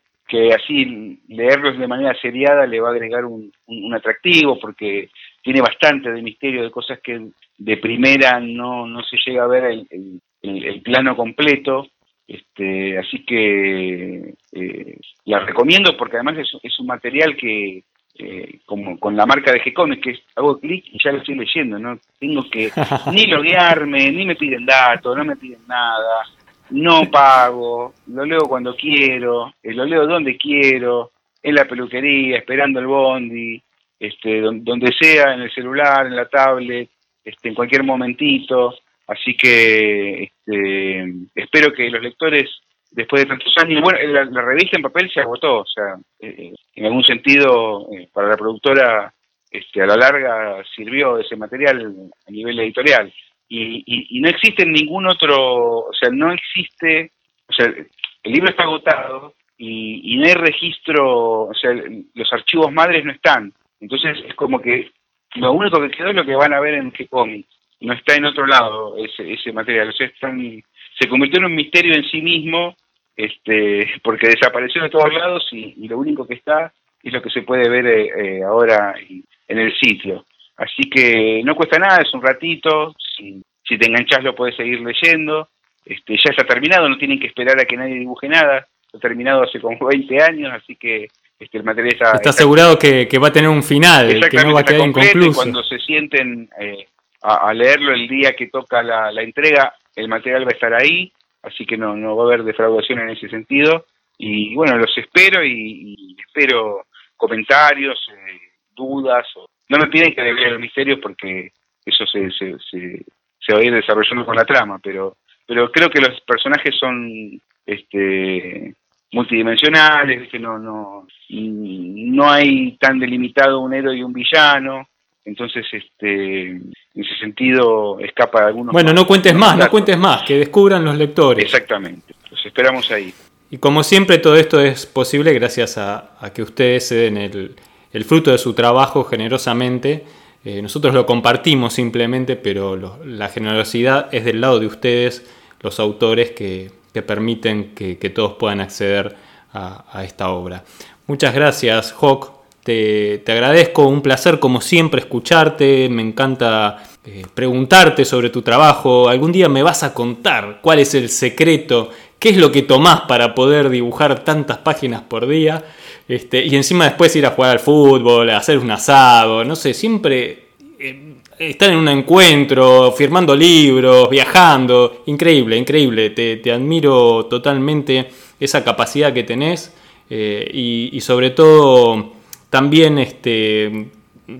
así 0.54 1.20
leerlos 1.28 1.78
de 1.78 1.86
manera 1.86 2.18
seriada 2.18 2.66
le 2.66 2.80
va 2.80 2.88
a 2.88 2.92
agregar 2.92 3.26
un, 3.26 3.52
atractivo 3.94 4.58
porque 4.58 5.10
tiene 5.42 5.60
bastante 5.60 6.10
de 6.10 6.22
misterio, 6.22 6.62
de 6.62 6.70
cosas 6.70 6.98
que 7.00 7.28
de 7.58 7.76
primera 7.76 8.40
no, 8.40 8.86
no 8.86 9.02
se 9.02 9.16
llega 9.26 9.44
a 9.44 9.48
ver 9.48 9.64
el, 9.64 10.20
el, 10.42 10.82
plano 10.82 11.16
completo. 11.16 11.86
Este, 12.26 12.98
así 12.98 13.24
que 13.24 14.34
eh, 14.52 14.98
la 15.24 15.40
recomiendo 15.40 15.96
porque 15.96 16.16
además 16.16 16.38
es, 16.38 16.50
es 16.62 16.78
un 16.78 16.86
material 16.86 17.36
que, 17.36 17.82
eh, 18.18 18.60
como 18.66 18.98
con 18.98 19.16
la 19.16 19.26
marca 19.26 19.52
de 19.52 19.62
G-Comics, 19.62 20.02
que 20.02 20.18
hago 20.36 20.58
clic 20.58 20.84
y 20.92 20.98
ya 21.02 21.12
lo 21.12 21.18
estoy 21.18 21.36
leyendo, 21.36 21.78
no 21.78 21.98
tengo 22.18 22.42
que 22.50 22.70
ni 23.12 23.26
loguearme, 23.26 24.10
ni 24.10 24.26
me 24.26 24.36
piden 24.36 24.66
datos, 24.66 25.16
no 25.16 25.24
me 25.24 25.36
piden 25.36 25.66
nada, 25.66 26.26
no 26.70 27.02
pago, 27.10 27.94
lo 28.08 28.24
leo 28.24 28.40
cuando 28.40 28.74
quiero, 28.74 29.54
eh, 29.62 29.72
lo 29.72 29.84
leo 29.84 30.06
donde 30.06 30.36
quiero, 30.36 31.12
en 31.42 31.54
la 31.54 31.64
peluquería, 31.64 32.38
esperando 32.38 32.80
el 32.80 32.86
bondi, 32.86 33.62
este, 33.98 34.40
donde 34.40 34.92
sea, 34.98 35.34
en 35.34 35.42
el 35.42 35.52
celular, 35.52 36.06
en 36.06 36.16
la 36.16 36.28
tablet, 36.28 36.90
este, 37.28 37.48
en 37.48 37.54
cualquier 37.54 37.84
momentito. 37.84 38.74
Así 39.06 39.34
que 39.36 40.24
este, 40.24 41.12
espero 41.34 41.72
que 41.72 41.90
los 41.90 42.02
lectores, 42.02 42.50
después 42.90 43.22
de 43.22 43.28
tantos 43.28 43.52
años, 43.56 43.82
bueno, 43.82 43.98
la, 44.30 44.42
revista 44.42 44.76
en 44.76 44.82
papel 44.82 45.10
se 45.12 45.20
agotó, 45.20 45.60
o 45.60 45.66
sea, 45.66 45.96
eh, 46.20 46.52
en 46.74 46.84
algún 46.84 47.04
sentido, 47.04 47.88
eh, 47.92 48.08
para 48.12 48.28
la 48.28 48.36
productora, 48.36 49.12
este, 49.50 49.80
a 49.80 49.86
la 49.86 49.96
larga 49.96 50.62
sirvió 50.76 51.18
ese 51.18 51.36
material 51.36 52.10
a 52.26 52.30
nivel 52.30 52.58
editorial 52.60 53.10
y, 53.48 54.20
no 54.20 54.28
existe 54.28 54.66
ningún 54.66 55.06
otro, 55.06 55.86
o 55.86 55.92
sea, 55.98 56.10
no 56.10 56.32
existe, 56.32 57.12
o 57.48 57.52
sea, 57.52 57.66
el 57.66 58.32
libro 58.32 58.50
está 58.50 58.64
agotado 58.64 59.34
y, 59.56 60.16
no 60.18 60.26
hay 60.26 60.34
registro, 60.34 61.48
o 61.48 61.54
sea, 61.54 61.70
los 62.14 62.32
archivos 62.32 62.70
madres 62.72 63.04
no 63.04 63.12
están. 63.12 63.52
Entonces 63.80 64.18
es 64.26 64.34
como 64.34 64.60
que 64.60 64.90
lo 65.36 65.52
único 65.52 65.80
que 65.80 65.90
quedó 65.90 66.08
es 66.08 66.14
lo 66.14 66.24
que 66.24 66.34
van 66.34 66.52
a 66.52 66.60
ver 66.60 66.74
en 66.74 66.90
qué 66.90 67.06
cómic, 67.06 67.46
no 67.80 67.92
está 67.92 68.16
en 68.16 68.24
otro 68.24 68.46
lado 68.46 68.96
ese, 68.96 69.32
ese 69.32 69.52
material, 69.52 69.90
o 69.90 69.92
sea, 69.92 70.10
se 70.18 71.08
convirtió 71.08 71.38
en 71.38 71.46
un 71.46 71.54
misterio 71.54 71.94
en 71.94 72.04
sí 72.04 72.20
mismo, 72.20 72.74
este, 73.16 73.90
porque 74.02 74.28
desapareció 74.28 74.82
de 74.82 74.90
todos 74.90 75.12
lados 75.12 75.46
y, 75.52 75.86
lo 75.88 75.98
único 75.98 76.26
que 76.26 76.34
está 76.34 76.72
es 77.02 77.12
lo 77.12 77.22
que 77.22 77.30
se 77.30 77.42
puede 77.42 77.68
ver 77.68 77.86
eh, 77.86 78.10
eh, 78.16 78.42
ahora 78.42 78.94
en 78.98 79.58
el 79.58 79.76
sitio. 79.76 80.24
Así 80.56 80.90
que 80.90 81.42
no 81.44 81.54
cuesta 81.54 81.78
nada, 81.78 82.02
es 82.02 82.12
un 82.14 82.22
ratito, 82.22 82.94
si, 83.16 83.42
te 83.64 83.86
enganchás 83.86 84.24
lo 84.24 84.34
puedes 84.34 84.56
seguir 84.56 84.80
leyendo, 84.80 85.48
este, 85.84 86.16
ya 86.16 86.30
está 86.30 86.44
terminado, 86.44 86.88
no 86.88 86.98
tienen 86.98 87.20
que 87.20 87.28
esperar 87.28 87.60
a 87.60 87.64
que 87.64 87.76
nadie 87.76 87.94
dibuje 87.94 88.28
nada, 88.28 88.66
está 88.86 88.98
terminado 88.98 89.42
hace 89.42 89.60
como 89.60 89.86
20 89.86 90.22
años, 90.22 90.52
así 90.52 90.74
que 90.74 91.08
este, 91.38 91.58
el 91.58 91.64
material 91.64 91.94
está... 91.94 92.12
Está, 92.12 92.30
asegurado 92.30 92.78
que, 92.78 93.06
va 93.22 93.28
a 93.28 93.32
tener 93.32 93.48
un 93.48 93.62
final, 93.62 94.20
que 94.28 94.36
no 94.38 94.52
va 94.52 94.60
a 94.60 94.64
quedar 94.64 94.88
inconcluso. 94.88 95.40
Cuando 95.40 95.62
se 95.62 95.78
sienten 95.78 96.48
eh, 96.58 96.86
a, 97.22 97.52
leerlo 97.54 97.92
el 97.92 98.08
día 98.08 98.34
que 98.36 98.48
toca 98.48 98.82
la, 98.82 99.22
entrega, 99.22 99.74
el 99.94 100.08
material 100.08 100.44
va 100.44 100.50
a 100.50 100.54
estar 100.54 100.74
ahí, 100.74 101.12
así 101.42 101.64
que 101.64 101.76
no, 101.76 101.96
no 101.96 102.16
va 102.16 102.24
a 102.24 102.26
haber 102.26 102.44
defraudación 102.44 103.00
en 103.00 103.10
ese 103.10 103.28
sentido. 103.28 103.86
Y 104.18 104.54
bueno, 104.54 104.76
los 104.76 104.96
espero 104.98 105.44
y, 105.44 106.16
espero 106.26 106.86
comentarios, 107.16 107.98
eh, 108.12 108.40
dudas 108.74 109.26
o 109.36 109.46
no 109.68 109.78
me 109.78 109.88
piden 109.88 110.14
que 110.14 110.22
devele 110.22 110.52
los 110.52 110.60
misterios 110.60 110.98
porque 111.02 111.52
eso 111.84 112.06
se, 112.06 112.30
se, 112.30 112.56
se, 112.70 113.52
va 113.52 113.60
a 113.60 113.64
ir 113.64 113.72
desarrollando 113.72 114.24
con 114.24 114.36
la 114.36 114.44
trama, 114.44 114.78
pero, 114.82 115.16
pero 115.46 115.70
creo 115.70 115.90
que 115.90 116.00
los 116.00 116.20
personajes 116.22 116.74
son 116.78 117.40
este, 117.66 118.74
multidimensionales, 119.12 120.28
que 120.28 120.38
no, 120.38 120.58
no, 120.58 121.06
no 121.30 122.30
hay 122.30 122.76
tan 122.78 122.98
delimitado 122.98 123.60
un 123.60 123.72
héroe 123.72 123.96
y 123.96 124.02
un 124.02 124.12
villano, 124.12 124.88
entonces 125.24 125.66
este, 125.72 126.50
en 126.50 126.72
ese 126.94 127.16
sentido 127.18 127.98
escapa 128.00 128.40
de 128.42 128.46
algunos... 128.48 128.72
Bueno, 128.72 128.92
no 128.92 129.06
cuentes 129.06 129.34
más, 129.34 129.56
no 129.56 129.68
cuentes 129.70 129.98
más, 129.98 130.22
que 130.22 130.38
descubran 130.38 130.84
los 130.84 130.96
lectores. 130.96 131.44
Exactamente, 131.44 132.14
los 132.30 132.44
esperamos 132.44 132.90
ahí. 132.90 133.12
Y 133.50 133.58
como 133.58 133.82
siempre 133.82 134.18
todo 134.18 134.36
esto 134.36 134.60
es 134.60 134.84
posible 134.86 135.32
gracias 135.32 135.78
a, 135.78 136.16
a 136.20 136.32
que 136.32 136.42
ustedes 136.42 136.88
se 136.88 136.96
den 136.96 137.16
el, 137.16 137.56
el 137.92 138.04
fruto 138.04 138.30
de 138.30 138.38
su 138.38 138.52
trabajo 138.54 139.04
generosamente. 139.04 140.04
Eh, 140.44 140.62
nosotros 140.62 140.94
lo 140.94 141.06
compartimos 141.06 141.72
simplemente, 141.72 142.36
pero 142.36 142.76
la 143.04 143.28
generosidad 143.28 144.08
es 144.12 144.24
del 144.24 144.40
lado 144.40 144.60
de 144.60 144.66
ustedes, 144.66 145.26
los 145.60 145.80
autores 145.80 146.30
que, 146.30 146.70
permiten 147.02 147.74
que, 147.74 147.96
todos 148.14 148.34
puedan 148.34 148.60
acceder 148.60 149.16
a, 149.52 150.04
esta 150.04 150.30
obra. 150.30 150.64
Muchas 151.06 151.34
gracias, 151.34 151.94
Hawk. 151.98 152.32
Te, 152.62 153.22
agradezco, 153.26 153.88
un 153.88 154.02
placer 154.02 154.38
como 154.38 154.60
siempre 154.60 155.00
escucharte, 155.00 155.88
me 155.88 156.02
encanta 156.02 156.82
eh, 157.04 157.22
preguntarte 157.32 158.04
sobre 158.04 158.28
tu 158.28 158.42
trabajo. 158.42 159.08
Algún 159.08 159.32
día 159.32 159.48
me 159.48 159.62
vas 159.62 159.82
a 159.82 159.94
contar 159.94 160.58
cuál 160.60 160.80
es 160.80 160.94
el 160.94 161.08
secreto, 161.08 161.90
qué 162.18 162.28
es 162.30 162.36
lo 162.36 162.52
que 162.52 162.62
tomás 162.62 163.02
para 163.02 163.34
poder 163.34 163.70
dibujar 163.70 164.22
tantas 164.22 164.58
páginas 164.58 165.00
por 165.00 165.26
día. 165.26 165.64
Este, 166.08 166.44
y 166.44 166.56
encima 166.56 166.84
después 166.84 167.14
ir 167.16 167.24
a 167.26 167.30
jugar 167.30 167.52
al 167.52 167.60
fútbol, 167.60 168.30
a 168.30 168.36
hacer 168.36 168.58
un 168.58 168.70
asado, 168.70 169.44
no 169.44 169.56
sé, 169.56 169.72
siempre 169.72 170.48
eh, 170.78 171.16
estar 171.38 171.70
en 171.70 171.78
un 171.78 171.88
encuentro, 171.88 172.92
firmando 172.92 173.34
libros, 173.34 174.08
viajando. 174.10 175.02
Increíble, 175.06 175.56
increíble. 175.56 176.10
Te, 176.10 176.52
admiro 176.52 177.26
totalmente 177.26 178.08
esa 178.40 178.64
capacidad 178.64 179.12
que 179.12 179.22
tenés 179.22 179.74
eh, 180.10 180.48
y, 180.52 181.00
sobre 181.00 181.30
todo 181.30 182.12
también 182.50 182.98
este, 182.98 183.88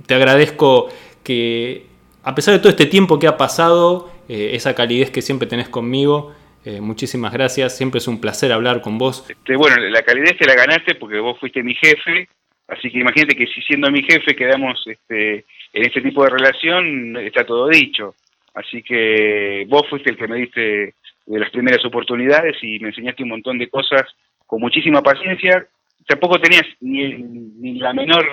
te 0.06 0.14
agradezco 0.14 0.88
que 1.22 1.86
a 2.22 2.34
pesar 2.34 2.54
de 2.54 2.60
todo 2.60 2.70
este 2.70 2.86
tiempo 2.86 3.18
que 3.18 3.26
ha 3.26 3.36
pasado, 3.36 4.10
eh, 4.28 4.50
esa 4.54 4.74
calidez 4.74 5.10
que 5.10 5.22
siempre 5.22 5.46
tenés 5.46 5.68
conmigo, 5.68 6.34
eh, 6.64 6.80
muchísimas 6.80 7.32
gracias, 7.32 7.76
siempre 7.76 7.98
es 7.98 8.08
un 8.08 8.20
placer 8.20 8.52
hablar 8.52 8.80
con 8.80 8.98
vos. 8.98 9.24
Este, 9.28 9.56
bueno, 9.56 9.76
la 9.76 10.02
calidad 10.02 10.36
te 10.38 10.46
la 10.46 10.54
ganaste 10.54 10.94
porque 10.94 11.18
vos 11.20 11.38
fuiste 11.38 11.62
mi 11.62 11.74
jefe 11.74 12.28
Así 12.68 12.90
que 12.90 12.98
imagínate 12.98 13.34
que 13.34 13.46
si 13.46 13.62
siendo 13.62 13.90
mi 13.90 14.02
jefe 14.02 14.36
quedamos 14.36 14.82
este, 14.86 15.44
en 15.72 15.86
este 15.86 16.02
tipo 16.02 16.22
de 16.22 16.30
relación, 16.30 17.16
está 17.16 17.44
todo 17.44 17.68
dicho. 17.68 18.14
Así 18.54 18.82
que 18.82 19.64
vos 19.68 19.88
fuiste 19.88 20.10
el 20.10 20.16
que 20.16 20.28
me 20.28 20.36
diste 20.36 20.94
de 21.26 21.38
las 21.38 21.50
primeras 21.50 21.84
oportunidades 21.84 22.56
y 22.62 22.78
me 22.78 22.88
enseñaste 22.88 23.22
un 23.22 23.30
montón 23.30 23.58
de 23.58 23.68
cosas 23.68 24.02
con 24.46 24.60
muchísima 24.60 25.02
paciencia. 25.02 25.66
Tampoco 26.06 26.40
tenías 26.40 26.64
ni, 26.80 27.78
la 27.78 27.92
menor 27.94 28.26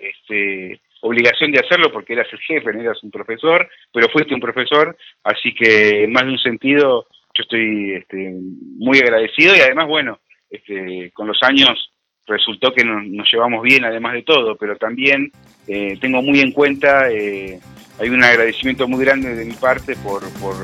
este, 0.00 0.80
obligación 1.00 1.52
de 1.52 1.60
hacerlo 1.60 1.90
porque 1.90 2.12
eras 2.12 2.28
el 2.32 2.40
jefe, 2.40 2.72
no 2.72 2.80
eras 2.80 3.02
un 3.02 3.10
profesor, 3.10 3.68
pero 3.92 4.08
fuiste 4.08 4.34
un 4.34 4.40
profesor, 4.40 4.96
así 5.24 5.54
que 5.54 6.04
en 6.04 6.12
más 6.12 6.24
de 6.24 6.32
un 6.32 6.38
sentido 6.38 7.06
yo 7.34 7.42
estoy 7.42 7.94
este, 7.94 8.34
muy 8.78 8.98
agradecido 8.98 9.54
y 9.54 9.60
además, 9.60 9.86
bueno, 9.86 10.18
este, 10.50 11.10
con 11.12 11.26
los 11.26 11.38
años 11.42 11.90
resultó 12.28 12.72
que 12.72 12.84
nos, 12.84 13.04
llevamos 13.32 13.62
bien 13.62 13.84
además 13.84 14.14
de 14.14 14.22
todo, 14.22 14.56
pero 14.56 14.76
también 14.76 15.32
eh, 15.66 15.96
tengo 16.00 16.22
muy 16.22 16.40
en 16.40 16.52
cuenta, 16.52 17.10
eh, 17.10 17.58
hay 17.98 18.10
un 18.10 18.22
agradecimiento 18.22 18.86
muy 18.86 19.04
grande 19.04 19.34
de 19.34 19.44
mi 19.44 19.54
parte 19.54 19.96
por, 19.96 20.22
por 20.34 20.54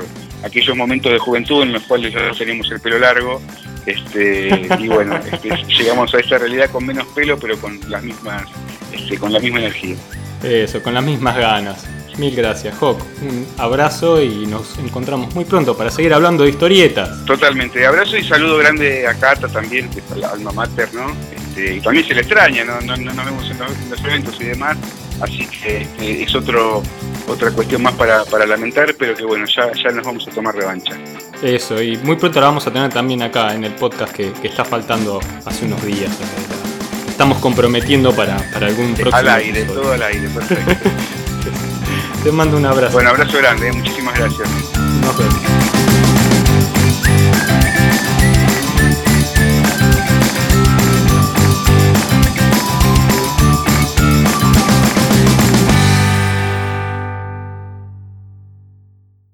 aquellos 0.43 0.75
momentos 0.77 1.11
de 1.11 1.19
juventud 1.19 1.63
en 1.63 1.73
los 1.73 1.83
cuales 1.83 2.13
ya 2.13 2.31
teníamos 2.31 2.71
el 2.71 2.79
pelo 2.79 2.99
largo, 2.99 3.41
este, 3.85 4.67
y 4.79 4.87
bueno, 4.87 5.17
este, 5.17 5.49
llegamos 5.77 6.13
a 6.13 6.19
esta 6.19 6.37
realidad 6.37 6.69
con 6.69 6.85
menos 6.85 7.05
pelo, 7.07 7.37
pero 7.37 7.59
con 7.59 7.79
las 7.89 8.03
mismas, 8.03 8.43
este, 8.93 9.17
con 9.17 9.33
la 9.33 9.39
misma 9.39 9.59
energía. 9.59 9.95
Eso, 10.43 10.81
con 10.81 10.93
las 10.93 11.03
mismas 11.03 11.35
ganas. 11.35 11.87
Mil 12.17 12.33
gracias, 12.33 12.77
Joc. 12.77 13.01
Un 13.21 13.45
abrazo 13.57 14.21
y 14.21 14.45
nos 14.45 14.77
encontramos 14.79 15.35
muy 15.35 15.43
pronto 15.43 15.75
para 15.75 15.91
seguir 15.91 16.13
hablando 16.13 16.45
de 16.45 16.51
historietas. 16.51 17.25
Totalmente. 17.25 17.85
Abrazo 17.85 18.15
y 18.15 18.23
saludo 18.23 18.57
grande 18.57 19.05
a 19.05 19.13
Cata 19.15 19.49
también, 19.49 19.89
que 19.89 19.99
es 19.99 20.17
la 20.17 20.29
alma 20.29 20.51
mater, 20.53 20.93
¿no? 20.93 21.07
Este, 21.55 21.75
y 21.75 21.81
también 21.81 22.05
se 22.05 22.13
le 22.13 22.21
extraña, 22.21 22.63
¿no? 22.65 22.81
No, 22.81 22.97
nos 22.97 23.25
vemos 23.25 23.49
en 23.49 23.57
los, 23.89 24.03
eventos 24.03 24.35
y 24.41 24.45
demás. 24.45 24.77
Así 25.21 25.47
que 25.47 25.83
este, 25.83 26.23
es 26.23 26.35
otro 26.35 26.83
otra 27.27 27.49
cuestión 27.51 27.81
más 27.81 27.93
para, 27.93 28.45
lamentar, 28.45 28.93
pero 28.99 29.15
que 29.15 29.23
bueno, 29.23 29.45
ya, 29.47 29.71
ya 29.71 29.89
nos 29.91 30.05
vamos 30.05 30.27
a 30.27 30.31
tomar 30.31 30.53
revancha. 30.53 30.93
Eso, 31.41 31.81
y 31.81 31.97
muy 31.97 32.17
pronto 32.17 32.39
la 32.39 32.47
vamos 32.47 32.67
a 32.67 32.71
tener 32.71 32.91
también 32.91 33.21
acá 33.23 33.53
en 33.55 33.63
el 33.63 33.71
podcast 33.71 34.13
que, 34.13 34.33
está 34.43 34.65
faltando 34.65 35.19
hace 35.45 35.65
unos 35.65 35.83
días. 35.85 36.11
Estamos 37.07 37.37
comprometiendo 37.39 38.13
para, 38.13 38.37
para 38.51 38.67
algún 38.67 38.93
próximo. 38.93 39.15
Al 39.15 39.29
aire, 39.29 39.63
todo 39.63 39.93
al 39.93 40.03
aire, 40.03 40.27
perfecto. 40.27 40.89
Te 42.23 42.31
mando 42.31 42.57
un 42.57 42.65
abrazo. 42.65 42.93
Bueno, 42.93 43.11
abrazo 43.11 43.37
grande, 43.37 43.69
¿eh? 43.69 43.71
muchísimas 43.71 44.17
gracias. 44.19 44.49
Nos 45.01 45.17
vemos. 45.17 45.84